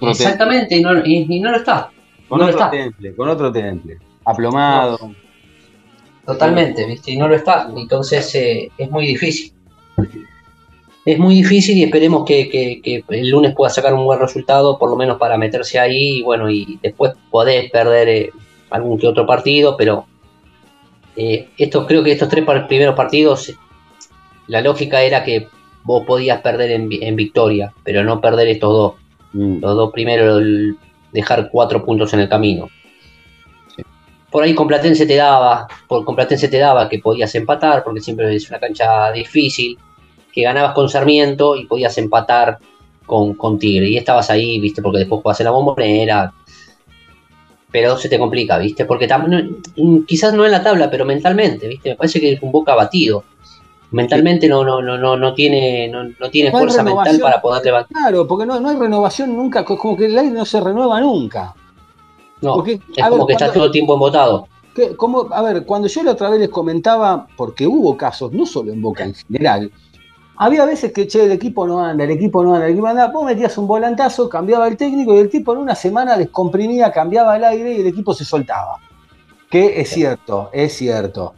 Exactamente, 0.00 0.76
y 0.76 0.80
no, 0.82 1.04
y- 1.04 1.26
y 1.28 1.40
no 1.40 1.50
lo 1.50 1.56
está. 1.56 1.90
Con 2.28 2.38
no 2.38 2.44
otro 2.46 2.58
está. 2.58 2.70
temple, 2.70 3.14
con 3.16 3.28
otro 3.28 3.50
temple. 3.50 3.98
Aplomado. 4.24 4.98
Totalmente, 6.24 6.86
¿viste? 6.86 7.10
Y 7.12 7.16
no 7.16 7.26
lo 7.26 7.34
está. 7.34 7.68
Entonces 7.76 8.32
eh, 8.36 8.70
es 8.78 8.90
muy 8.90 9.06
difícil. 9.06 9.52
Es 11.04 11.18
muy 11.18 11.34
difícil 11.34 11.76
y 11.78 11.82
esperemos 11.82 12.24
que, 12.24 12.48
que- 12.48 12.80
que 12.80 13.04
el 13.08 13.28
lunes 13.28 13.54
pueda 13.56 13.70
sacar 13.70 13.92
un 13.94 14.04
buen 14.04 14.20
resultado, 14.20 14.78
por 14.78 14.88
lo 14.88 14.96
menos 14.96 15.18
para 15.18 15.36
meterse 15.36 15.78
ahí. 15.80 16.18
Y 16.18 16.22
bueno, 16.22 16.48
y 16.50 16.78
después 16.82 17.12
podés 17.30 17.70
perder 17.70 18.08
eh, 18.08 18.30
algún 18.70 18.98
que 18.98 19.08
otro 19.08 19.26
partido, 19.26 19.76
pero 19.76 20.06
eh, 21.16 21.48
esto, 21.58 21.86
creo 21.86 22.04
que 22.04 22.12
estos 22.12 22.28
tres 22.28 22.44
par- 22.44 22.68
primeros 22.68 22.94
partidos, 22.94 23.52
la 24.46 24.60
lógica 24.60 25.02
era 25.02 25.24
que 25.24 25.48
vos 25.82 26.04
podías 26.06 26.40
perder 26.40 26.70
en, 26.70 26.88
vi- 26.88 27.00
en 27.02 27.16
victoria, 27.16 27.72
pero 27.82 28.04
no 28.04 28.20
perder 28.20 28.46
estos 28.48 28.72
dos. 28.72 28.92
Mm. 29.32 29.58
Los 29.60 29.74
dos 29.76 29.92
primeros, 29.92 30.40
el- 30.40 30.76
dejar 31.10 31.50
cuatro 31.50 31.84
puntos 31.84 32.12
en 32.14 32.20
el 32.20 32.28
camino. 32.28 32.68
Por 34.30 34.44
ahí 34.44 34.54
con 34.54 34.66
Platense 34.66 35.04
te 35.04 35.16
daba, 35.16 35.66
por 35.88 36.04
con 36.04 36.14
Platense 36.16 36.48
te 36.48 36.58
daba 36.58 36.88
que 36.88 37.00
podías 37.00 37.34
empatar, 37.34 37.82
porque 37.84 38.00
siempre 38.00 38.34
es 38.34 38.48
una 38.48 38.58
cancha 38.60 39.12
difícil, 39.12 39.76
que 40.32 40.42
ganabas 40.42 40.72
con 40.74 40.88
Sarmiento 40.88 41.56
y 41.56 41.66
podías 41.66 41.96
empatar 41.98 42.58
con, 43.06 43.34
con 43.34 43.58
Tigre. 43.58 43.88
Y 43.88 43.96
estabas 43.98 44.30
ahí, 44.30 44.58
viste, 44.60 44.80
porque 44.82 44.98
después 44.98 45.20
jugás 45.22 45.40
en 45.40 45.44
la 45.44 45.50
bombonera. 45.50 46.32
Pero 47.70 47.96
se 47.96 48.08
te 48.08 48.18
complica, 48.18 48.58
viste, 48.58 48.84
porque 48.84 49.06
no- 49.06 50.04
quizás 50.06 50.34
no 50.34 50.44
en 50.44 50.52
la 50.52 50.62
tabla, 50.62 50.90
pero 50.90 51.04
mentalmente, 51.06 51.66
viste, 51.68 51.90
me 51.90 51.96
parece 51.96 52.20
que 52.20 52.32
es 52.34 52.42
un 52.42 52.52
boca 52.52 52.72
abatido. 52.72 53.24
Mentalmente 53.92 54.46
no, 54.48 54.64
no, 54.64 54.80
no, 54.82 54.96
no, 54.98 55.16
no 55.16 55.34
tiene, 55.34 55.88
no, 55.88 56.04
no 56.04 56.30
tiene 56.30 56.50
No 56.50 56.58
fuerza 56.58 56.82
mental 56.82 57.18
para 57.20 57.40
poder 57.40 57.64
levantar. 57.64 57.92
Claro, 57.96 58.26
porque 58.26 58.46
no, 58.46 58.58
no 58.60 58.68
hay 58.70 58.76
renovación 58.76 59.36
nunca, 59.36 59.64
co- 59.64 59.76
como 59.78 59.96
que 59.96 60.06
el 60.06 60.18
aire 60.18 60.32
no 60.34 60.44
se 60.46 60.60
renueva 60.60 61.00
nunca. 61.00 61.54
No, 62.40 62.54
Porque, 62.54 62.80
es 62.96 63.04
como 63.08 63.18
ver, 63.18 63.26
que 63.26 63.32
está 63.34 63.46
cuando- 63.46 63.52
todo 63.54 63.64
el 63.66 63.72
tiempo 63.72 63.94
embotado. 63.94 64.48
que- 64.74 64.96
como, 64.96 65.28
a 65.32 65.42
ver, 65.42 65.64
cuando 65.64 65.88
yo 65.88 66.02
la 66.02 66.12
otra 66.12 66.28
vez 66.30 66.40
les 66.40 66.48
comentaba, 66.48 67.26
porque 67.36 67.66
hubo 67.66 67.96
casos, 67.96 68.32
no 68.32 68.44
solo 68.46 68.72
en 68.72 68.80
Boca 68.82 69.04
en 69.04 69.14
general, 69.14 69.70
había 70.36 70.64
veces 70.64 70.92
que, 70.92 71.06
che, 71.06 71.24
el 71.24 71.32
equipo 71.32 71.66
no 71.66 71.80
anda, 71.84 72.04
el 72.04 72.10
equipo 72.10 72.42
no 72.42 72.54
anda, 72.54 72.66
el 72.66 72.72
equipo 72.72 72.86
anda, 72.86 73.08
vos 73.08 73.24
metías 73.24 73.56
un 73.58 73.66
volantazo, 73.66 74.28
cambiaba 74.28 74.66
el 74.68 74.76
técnico 74.76 75.14
y 75.14 75.18
el 75.18 75.30
tipo 75.30 75.52
en 75.52 75.58
una 75.58 75.74
semana 75.74 76.16
descomprimía, 76.16 76.90
cambiaba 76.90 77.36
el 77.36 77.44
aire 77.44 77.74
y 77.74 77.80
el 77.80 77.86
equipo 77.86 78.14
se 78.14 78.24
soltaba. 78.24 78.78
Que 79.50 79.80
es 79.80 79.90
cierto, 79.90 80.48
es 80.52 80.72
cierto. 80.74 81.34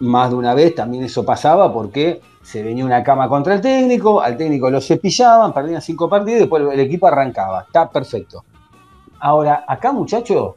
Más 0.00 0.30
de 0.30 0.36
una 0.36 0.54
vez 0.54 0.74
también 0.74 1.04
eso 1.04 1.24
pasaba 1.24 1.72
porque 1.72 2.20
se 2.42 2.62
venía 2.62 2.84
una 2.84 3.02
cama 3.02 3.28
contra 3.28 3.54
el 3.54 3.60
técnico, 3.60 4.20
al 4.20 4.36
técnico 4.36 4.68
lo 4.68 4.80
cepillaban, 4.80 5.52
perdían 5.54 5.80
cinco 5.80 6.08
partidos 6.08 6.38
y 6.38 6.40
después 6.40 6.62
el 6.72 6.80
equipo 6.80 7.06
arrancaba. 7.06 7.62
Está 7.62 7.88
perfecto. 7.88 8.44
Ahora, 9.20 9.64
acá, 9.66 9.92
muchachos, 9.92 10.54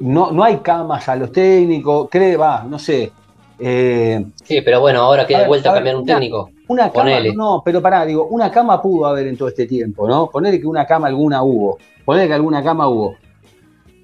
no, 0.00 0.32
no 0.32 0.42
hay 0.42 0.56
camas 0.58 1.08
a 1.08 1.16
los 1.16 1.30
técnicos, 1.30 2.08
cree, 2.10 2.36
va, 2.36 2.64
no 2.64 2.78
sé. 2.78 3.12
eh, 3.58 4.24
Sí, 4.42 4.62
pero 4.62 4.80
bueno, 4.80 5.00
ahora 5.02 5.26
que 5.26 5.36
de 5.36 5.46
vuelta 5.46 5.70
a 5.70 5.74
cambiar 5.74 5.96
un 5.96 6.06
técnico. 6.06 6.50
Una 6.68 6.84
cama, 6.90 6.92
Ponele. 7.04 7.34
no, 7.34 7.62
pero 7.64 7.82
pará, 7.82 8.04
digo, 8.06 8.26
una 8.26 8.50
cama 8.50 8.80
pudo 8.80 9.06
haber 9.06 9.26
en 9.26 9.36
todo 9.36 9.48
este 9.48 9.66
tiempo, 9.66 10.08
¿no? 10.08 10.28
Ponele 10.30 10.60
que 10.60 10.66
una 10.66 10.86
cama 10.86 11.08
alguna 11.08 11.42
hubo, 11.42 11.78
ponele 12.04 12.26
que 12.28 12.34
alguna 12.34 12.62
cama 12.62 12.88
hubo. 12.88 13.16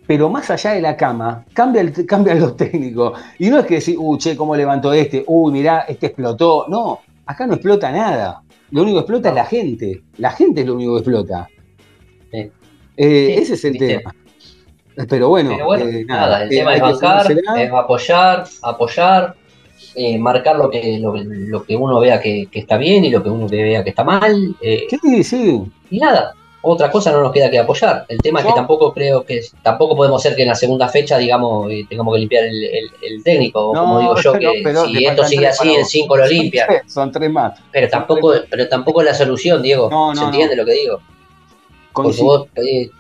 Pero 0.07 0.29
más 0.29 0.51
allá 0.51 0.73
de 0.73 0.81
la 0.81 0.97
cama, 0.97 1.45
cambia 1.53 1.85
cambian 2.07 2.41
los 2.41 2.57
técnicos. 2.57 3.19
Y 3.39 3.49
no 3.49 3.59
es 3.61 3.67
que 3.67 3.75
decir, 3.77 3.97
uy, 3.99 4.19
che, 4.19 4.37
¿cómo 4.37 4.57
levantó 4.57 4.93
este? 4.93 5.25
Uy, 5.27 5.53
mirá, 5.53 5.81
este 5.89 6.07
explotó. 6.07 6.67
No, 6.69 6.99
acá 7.27 7.47
no 7.47 7.55
explota 7.55 7.93
nada. 7.93 8.43
Lo 8.73 8.83
único 8.83 8.97
que 8.99 9.01
explota 9.03 9.29
es 9.31 9.35
la 9.37 9.45
gente. 9.47 10.03
La 10.19 10.31
gente 10.33 10.61
es 10.63 10.67
lo 10.67 10.75
único 10.75 10.95
que 10.95 10.99
explota. 10.99 11.49
Sí. 12.33 12.51
Eh, 12.97 13.35
Sí, 13.37 13.43
ese 13.43 13.55
es 13.55 13.65
el 13.65 13.73
viste. 13.73 13.99
tema. 13.99 14.15
Pero 15.09 15.29
bueno, 15.29 15.51
Pero 15.51 15.65
bueno, 15.65 15.85
eh, 15.87 16.05
nada, 16.05 16.43
el 16.43 16.49
tema 16.51 16.75
es 16.75 16.81
bancar, 16.83 17.33
es 17.33 17.73
apoyar, 17.73 18.45
apoyar, 18.63 19.35
eh, 19.95 20.19
marcar 20.19 20.57
lo 20.57 20.71
que, 20.71 20.99
lo, 20.99 21.15
lo 21.17 21.65
que 21.65 21.77
uno 21.77 21.99
vea 22.01 22.21
que, 22.21 22.47
que 22.51 22.59
está 22.61 22.77
bien 22.77 23.05
y 23.05 23.11
lo 23.11 23.23
que 23.23 23.29
uno 23.31 23.49
vea 23.49 23.83
que 23.85 23.91
está 23.91 24.05
mal. 24.05 24.55
eh, 24.61 24.87
Sí, 25.03 25.25
sí. 25.25 25.63
y 25.91 25.99
nada, 25.99 26.35
otra 26.63 26.91
cosa 26.91 27.11
no 27.11 27.23
nos 27.23 27.33
queda 27.33 27.51
que 27.51 27.59
apoyar. 27.59 28.05
El 28.09 28.19
tema 28.19 28.41
es 28.41 28.47
que 28.47 28.53
tampoco 28.53 28.93
creo 28.93 29.25
que, 29.25 29.41
tampoco 29.63 29.97
podemos 29.97 30.21
ser 30.23 30.37
que 30.37 30.43
en 30.43 30.49
la 30.49 30.55
segunda 30.55 30.89
fecha, 30.89 31.17
digamos, 31.17 31.71
eh, 31.71 31.87
tengamos 31.89 32.13
que 32.15 32.21
limpiar 32.21 32.45
el, 32.45 32.63
el- 32.65 32.91
el 33.03 33.23
técnico, 33.25 33.69
o 33.71 33.75
No, 33.75 33.81
como 33.83 34.01
digo 34.01 34.17
yo, 34.21 34.33
pero- 34.33 34.53
que 34.53 34.61
pero 34.63 34.85
si 34.87 35.05
esto 35.07 35.25
sigue 35.25 35.47
así, 35.49 35.75
en. 35.75 35.85
5 35.87 36.17
lo 36.17 36.27
Son 36.27 36.33
limpia. 36.37 36.67
tres, 36.67 36.83
Son 36.93 37.11
tres 37.13 37.31
más. 37.31 37.59
Pero 37.73 37.89
tampoco, 37.89 38.35
pero 38.51 38.69
tampoco 38.69 39.01
es 39.01 39.07
la 39.07 39.15
solución, 39.15 39.63
Diego. 39.63 39.89
No, 39.91 40.15
¿Se 40.15 40.23
entiende 40.23 40.55
lo 40.55 40.65
que 40.67 40.73
digo? 40.75 41.01
Porque 41.93 42.23
vos 42.23 42.47
eh, 42.57 42.91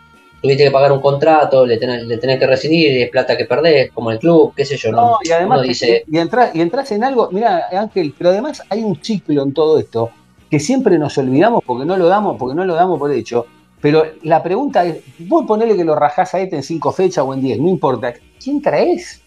tuviste 0.42 0.64
que 0.64 0.70
pagar 0.70 0.92
un 0.92 1.00
contrato, 1.00 1.66
le 1.66 1.76
tenés, 1.76 2.02
le 2.04 2.16
tenés 2.18 2.38
que 2.38 2.46
rescindir, 2.46 3.02
es 3.02 3.10
plata 3.10 3.36
que 3.36 3.44
perdés, 3.44 3.90
como 3.92 4.10
el 4.10 4.18
club, 4.18 4.52
qué 4.56 4.64
sé 4.64 4.76
yo. 4.76 4.90
No, 4.92 4.96
No, 5.02 5.18
y 5.22 5.30
además 5.30 5.62
dice, 5.62 6.04
y 6.10 6.18
entras 6.18 6.54
y 6.54 6.60
entras 6.60 6.90
en 6.92 7.04
algo, 7.04 7.28
mira 7.30 7.68
Ángel, 7.72 8.14
pero 8.16 8.30
además 8.30 8.62
hay 8.70 8.82
un 8.82 8.96
ciclo 9.02 9.42
en 9.42 9.52
todo 9.52 9.78
esto 9.78 10.10
que 10.50 10.58
siempre 10.58 10.98
nos 10.98 11.16
olvidamos 11.18 11.62
porque 11.64 11.84
no 11.84 11.96
lo 11.96 12.06
damos, 12.08 12.36
porque 12.38 12.54
no 12.56 12.64
lo 12.64 12.74
damos 12.74 12.98
por 12.98 13.12
hecho. 13.12 13.46
Pero 13.80 14.04
la 14.22 14.42
pregunta 14.42 14.84
es, 14.84 15.00
vos 15.20 15.46
ponele 15.46 15.76
que 15.76 15.84
lo 15.84 15.94
rajás 15.94 16.34
a 16.34 16.40
este 16.40 16.56
en 16.56 16.62
cinco 16.62 16.92
fechas 16.92 17.24
o 17.24 17.32
en 17.32 17.40
diez, 17.40 17.58
no 17.58 17.68
importa, 17.68 18.12
¿quién 18.42 18.60
traes? 18.60 19.22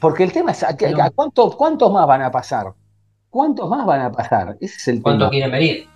Porque 0.00 0.24
el 0.24 0.32
tema 0.32 0.50
es, 0.52 0.62
¿a, 0.62 0.72
No. 0.90 1.02
a 1.02 1.10
cuántos, 1.10 1.56
cuántos 1.56 1.90
más 1.92 2.06
van 2.06 2.22
a 2.22 2.30
pasar? 2.30 2.66
¿Cuántos 3.30 3.68
más 3.70 3.86
van 3.86 4.00
a 4.02 4.12
pasar? 4.12 4.56
Ese 4.60 4.76
es 4.76 4.88
el 4.88 5.02
¿cuántos 5.02 5.30
tema. 5.30 5.30
quieren 5.30 5.50
venir? 5.50 5.86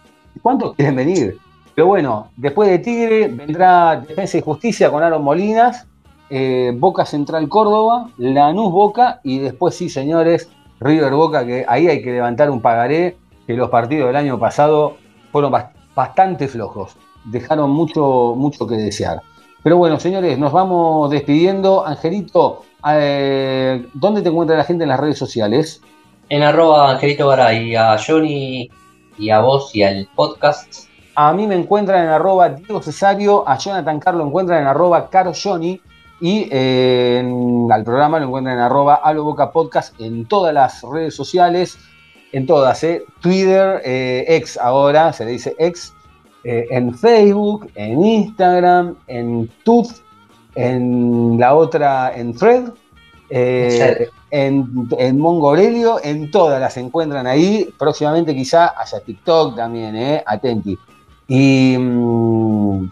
¿Cuántos 0.40 0.74
quieren 0.76 0.96
venir? 0.96 1.36
Pero 1.78 1.86
bueno, 1.86 2.32
después 2.36 2.68
de 2.68 2.80
Tigre 2.80 3.28
vendrá 3.28 4.04
Defensa 4.04 4.36
y 4.36 4.40
Justicia 4.40 4.90
con 4.90 5.00
Aaron 5.00 5.22
Molinas, 5.22 5.86
eh, 6.28 6.72
Boca 6.74 7.06
Central 7.06 7.48
Córdoba, 7.48 8.10
Lanús 8.16 8.72
Boca 8.72 9.20
y 9.22 9.38
después 9.38 9.76
sí, 9.76 9.88
señores, 9.88 10.50
River 10.80 11.12
Boca, 11.12 11.46
que 11.46 11.64
ahí 11.68 11.86
hay 11.86 12.02
que 12.02 12.10
levantar 12.10 12.50
un 12.50 12.60
pagaré, 12.60 13.16
que 13.46 13.54
los 13.54 13.70
partidos 13.70 14.08
del 14.08 14.16
año 14.16 14.40
pasado 14.40 14.96
fueron 15.30 15.52
bas- 15.52 15.68
bastante 15.94 16.48
flojos, 16.48 16.96
dejaron 17.26 17.70
mucho, 17.70 18.34
mucho 18.36 18.66
que 18.66 18.74
desear. 18.74 19.22
Pero 19.62 19.76
bueno, 19.76 20.00
señores, 20.00 20.36
nos 20.36 20.50
vamos 20.50 21.08
despidiendo. 21.12 21.86
Angelito, 21.86 22.64
eh, 22.90 23.86
¿dónde 23.94 24.22
te 24.22 24.30
encuentra 24.30 24.56
la 24.56 24.64
gente 24.64 24.82
en 24.82 24.88
las 24.88 24.98
redes 24.98 25.16
sociales? 25.18 25.80
En 26.28 26.42
arroba 26.42 26.90
Angelito 26.90 27.28
Garay, 27.28 27.76
a 27.76 27.96
Johnny 28.04 28.68
y 29.16 29.30
a 29.30 29.38
vos 29.42 29.72
y 29.76 29.84
al 29.84 30.08
podcast. 30.16 30.87
A 31.20 31.32
mí 31.32 31.48
me 31.48 31.56
encuentran 31.56 32.04
en 32.04 32.10
arroba 32.10 32.48
Diego 32.50 32.80
Cesario, 32.80 33.42
a 33.48 33.58
Jonathan 33.58 33.98
Carlo 33.98 34.24
encuentran 34.24 34.60
en 34.62 34.68
arroba 34.68 35.10
Caro 35.10 35.32
Johnny 35.34 35.80
y 36.20 36.48
eh, 36.48 37.18
en- 37.18 37.68
al 37.72 37.82
programa 37.82 38.20
lo 38.20 38.26
encuentran 38.26 38.54
en 38.56 38.62
arroba 38.62 38.94
Alo 39.02 39.24
Boca 39.24 39.50
Podcast 39.50 40.00
en 40.00 40.26
todas 40.26 40.54
las 40.54 40.80
redes 40.82 41.16
sociales, 41.16 41.76
en 42.30 42.46
todas, 42.46 42.84
¿eh? 42.84 43.02
Twitter, 43.20 43.82
eh, 43.84 44.26
ex 44.28 44.56
ahora, 44.58 45.12
se 45.12 45.24
le 45.24 45.32
dice 45.32 45.56
ex, 45.58 45.92
eh, 46.44 46.66
en 46.70 46.94
Facebook, 46.96 47.68
en 47.74 48.00
Instagram, 48.04 48.94
en 49.08 49.50
Tooth, 49.64 49.90
en 50.54 51.36
la 51.36 51.56
otra, 51.56 52.12
en 52.14 52.32
Thread, 52.32 52.70
eh, 53.30 54.08
en, 54.30 54.88
en 54.96 55.18
Mongo 55.18 55.48
Aurelio, 55.50 55.98
en 56.00 56.30
todas 56.30 56.60
las 56.60 56.76
encuentran 56.76 57.26
ahí. 57.26 57.68
Próximamente 57.76 58.36
quizá 58.36 58.72
haya 58.80 59.00
TikTok 59.00 59.56
también, 59.56 59.96
¿eh? 59.96 60.22
Atenti. 60.24 60.78
Y, 61.28 61.76
mm, 61.78 62.90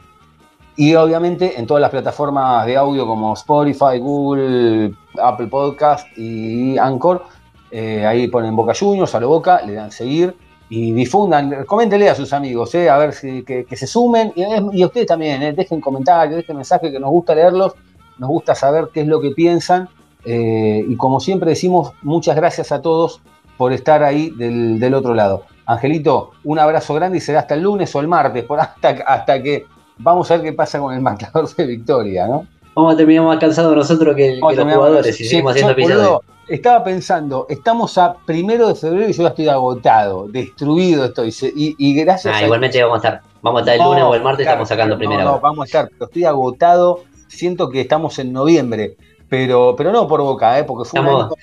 y 0.76 0.94
obviamente 0.94 1.58
en 1.58 1.66
todas 1.66 1.80
las 1.80 1.90
plataformas 1.90 2.66
de 2.66 2.76
audio 2.76 3.06
como 3.06 3.32
Spotify, 3.34 3.98
Google, 3.98 4.94
Apple 5.20 5.46
Podcast 5.46 6.06
y 6.16 6.76
Anchor. 6.78 7.24
eh, 7.70 8.06
ahí 8.06 8.28
ponen 8.28 8.54
Boca 8.54 8.72
Juniors, 8.78 9.14
a 9.14 9.20
lo 9.20 9.28
Boca, 9.28 9.62
le 9.62 9.74
dan 9.74 9.90
seguir 9.90 10.34
y 10.68 10.92
difundan, 10.92 11.64
coméntenle 11.64 12.08
a 12.08 12.14
sus 12.14 12.32
amigos, 12.32 12.74
eh, 12.74 12.90
a 12.90 12.98
ver 12.98 13.12
si 13.12 13.42
que, 13.44 13.64
se 13.76 13.86
sumen 13.86 14.32
y, 14.34 14.42
y 14.78 14.82
a 14.82 14.86
ustedes 14.86 15.06
también, 15.06 15.42
eh, 15.42 15.52
dejen 15.52 15.80
comentarios, 15.80 16.36
dejen 16.36 16.56
mensajes 16.56 16.90
que 16.90 16.98
nos 16.98 17.10
gusta 17.10 17.34
leerlos, 17.34 17.74
nos 18.18 18.28
gusta 18.28 18.54
saber 18.54 18.88
qué 18.92 19.02
es 19.02 19.06
lo 19.06 19.20
que 19.20 19.30
piensan 19.30 19.88
eh, 20.24 20.84
y 20.88 20.96
como 20.96 21.20
siempre 21.20 21.50
decimos, 21.50 21.92
muchas 22.02 22.34
gracias 22.34 22.72
a 22.72 22.82
todos 22.82 23.20
por 23.56 23.72
estar 23.72 24.02
ahí 24.02 24.30
del, 24.30 24.80
del 24.80 24.94
otro 24.94 25.14
lado. 25.14 25.44
Angelito, 25.66 26.30
un 26.44 26.58
abrazo 26.58 26.94
grande 26.94 27.18
y 27.18 27.20
será 27.20 27.40
hasta 27.40 27.54
el 27.54 27.62
lunes 27.62 27.94
o 27.94 28.00
el 28.00 28.08
martes, 28.08 28.44
por 28.44 28.60
hasta, 28.60 28.90
hasta 29.06 29.42
que 29.42 29.66
vamos 29.98 30.30
a 30.30 30.36
ver 30.36 30.44
qué 30.44 30.52
pasa 30.52 30.78
con 30.78 30.94
el 30.94 31.00
marcador 31.00 31.48
de 31.54 31.66
victoria, 31.66 32.26
¿no? 32.26 32.46
Vamos 32.74 32.94
a 32.94 32.96
terminar 32.96 33.24
más 33.24 33.38
cansados 33.38 33.74
nosotros 33.74 34.14
que, 34.14 34.36
los 34.36 34.54
jugadores 34.54 35.18
y 35.20 35.24
Sí, 35.24 35.28
seguimos 35.30 35.54
yo, 35.56 35.66
haciendo 35.68 35.94
boludo, 35.96 36.22
Estaba 36.46 36.84
pensando, 36.84 37.46
estamos 37.48 37.98
a 37.98 38.14
primero 38.24 38.68
de 38.68 38.74
febrero 38.76 39.08
y 39.08 39.12
yo 39.12 39.22
ya 39.24 39.30
estoy 39.30 39.48
agotado, 39.48 40.28
destruido 40.28 41.06
estoy. 41.06 41.34
Y, 41.56 41.74
y 41.78 41.94
gracias 41.94 42.34
Ah, 42.34 42.38
a 42.38 42.44
igualmente 42.44 42.80
vamos 42.82 43.04
a 43.04 43.08
estar. 43.08 43.22
Vamos 43.42 43.58
a 43.58 43.62
estar 43.62 43.74
el 43.74 43.80
No, 43.80 43.88
lunes 43.88 44.04
o 44.04 44.14
el 44.14 44.22
martes, 44.22 44.44
claro, 44.44 44.62
estamos 44.62 44.68
sacando 44.68 44.94
no, 44.94 44.98
primero. 44.98 45.24
No, 45.24 45.40
vamos 45.40 45.62
a 45.62 45.64
estar, 45.64 45.88
pero 45.88 46.04
estoy 46.04 46.24
agotado. 46.24 47.00
Siento 47.26 47.68
que 47.70 47.80
estamos 47.80 48.18
en 48.20 48.32
noviembre, 48.32 48.96
pero, 49.28 49.74
pero 49.76 49.90
no 49.90 50.06
por 50.06 50.20
boca, 50.20 50.56
¿eh? 50.58 50.62
porque 50.64 50.88
fue 50.88 51.00
un 51.00 51.06
Estamos- 51.06 51.34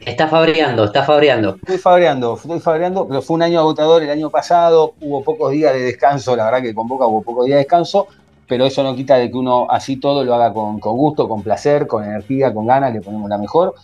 Está 0.00 0.28
fabreando, 0.28 0.84
está 0.84 1.04
fabreando. 1.04 1.56
Estoy 1.56 1.78
fabreando, 1.78 2.34
estoy 2.36 2.60
fabreando, 2.60 3.06
pero 3.06 3.22
fue 3.22 3.34
un 3.36 3.42
año 3.42 3.60
agotador 3.60 4.02
el 4.02 4.10
año 4.10 4.30
pasado, 4.30 4.94
hubo 5.00 5.22
pocos 5.22 5.52
días 5.52 5.72
de 5.72 5.80
descanso, 5.80 6.34
la 6.36 6.44
verdad 6.44 6.62
que 6.62 6.74
con 6.74 6.88
Boca 6.88 7.06
hubo 7.06 7.22
pocos 7.22 7.46
días 7.46 7.56
de 7.56 7.64
descanso, 7.64 8.08
pero 8.46 8.64
eso 8.64 8.82
no 8.82 8.94
quita 8.94 9.16
de 9.16 9.30
que 9.30 9.36
uno 9.36 9.66
así 9.70 9.96
todo 9.96 10.24
lo 10.24 10.34
haga 10.34 10.52
con, 10.52 10.78
gusto, 10.78 11.28
con 11.28 11.42
placer, 11.42 11.86
con 11.86 12.04
energía, 12.04 12.52
con 12.52 12.66
ganas, 12.66 12.92
le 12.92 13.00
ponemos 13.00 13.28
la 13.28 13.38
mejor, 13.38 13.74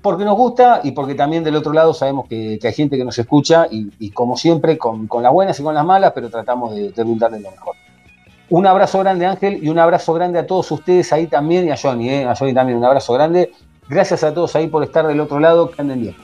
porque 0.00 0.24
nos 0.24 0.36
gusta 0.36 0.80
y 0.82 0.90
porque 0.92 1.14
también 1.14 1.44
del 1.44 1.54
otro 1.54 1.72
lado 1.72 1.94
sabemos 1.94 2.26
que, 2.28 2.58
hay 2.62 2.72
gente 2.72 2.96
que 2.96 3.04
nos 3.04 3.18
escucha 3.18 3.68
y, 3.70 4.10
como 4.10 4.36
siempre, 4.36 4.76
con, 4.76 5.08
las 5.22 5.32
buenas 5.32 5.60
y 5.60 5.62
con 5.62 5.74
las 5.74 5.84
malas, 5.84 6.12
pero 6.14 6.30
tratamos 6.30 6.74
de, 6.74 6.90
de 6.90 7.04
lo 7.04 7.50
mejor. 7.50 7.76
Un 8.50 8.66
abrazo 8.66 8.98
grande, 8.98 9.24
Ángel, 9.24 9.64
y 9.64 9.68
un 9.70 9.78
abrazo 9.78 10.12
grande 10.12 10.38
a 10.38 10.46
todos 10.46 10.70
ustedes 10.70 11.10
ahí 11.12 11.26
también, 11.26 11.66
y 11.66 11.70
a 11.70 11.76
Johnny, 11.80 12.10
¿eh? 12.10 12.24
a 12.26 12.34
Johnny 12.34 12.52
también 12.52 12.76
un 12.76 12.84
abrazo 12.84 13.14
grande. 13.14 13.50
Gracias 13.88 14.24
a 14.24 14.32
todos 14.32 14.54
ahí 14.56 14.68
por 14.68 14.82
estar 14.82 15.06
del 15.06 15.20
otro 15.20 15.40
lado, 15.40 15.70
que. 15.70 16.14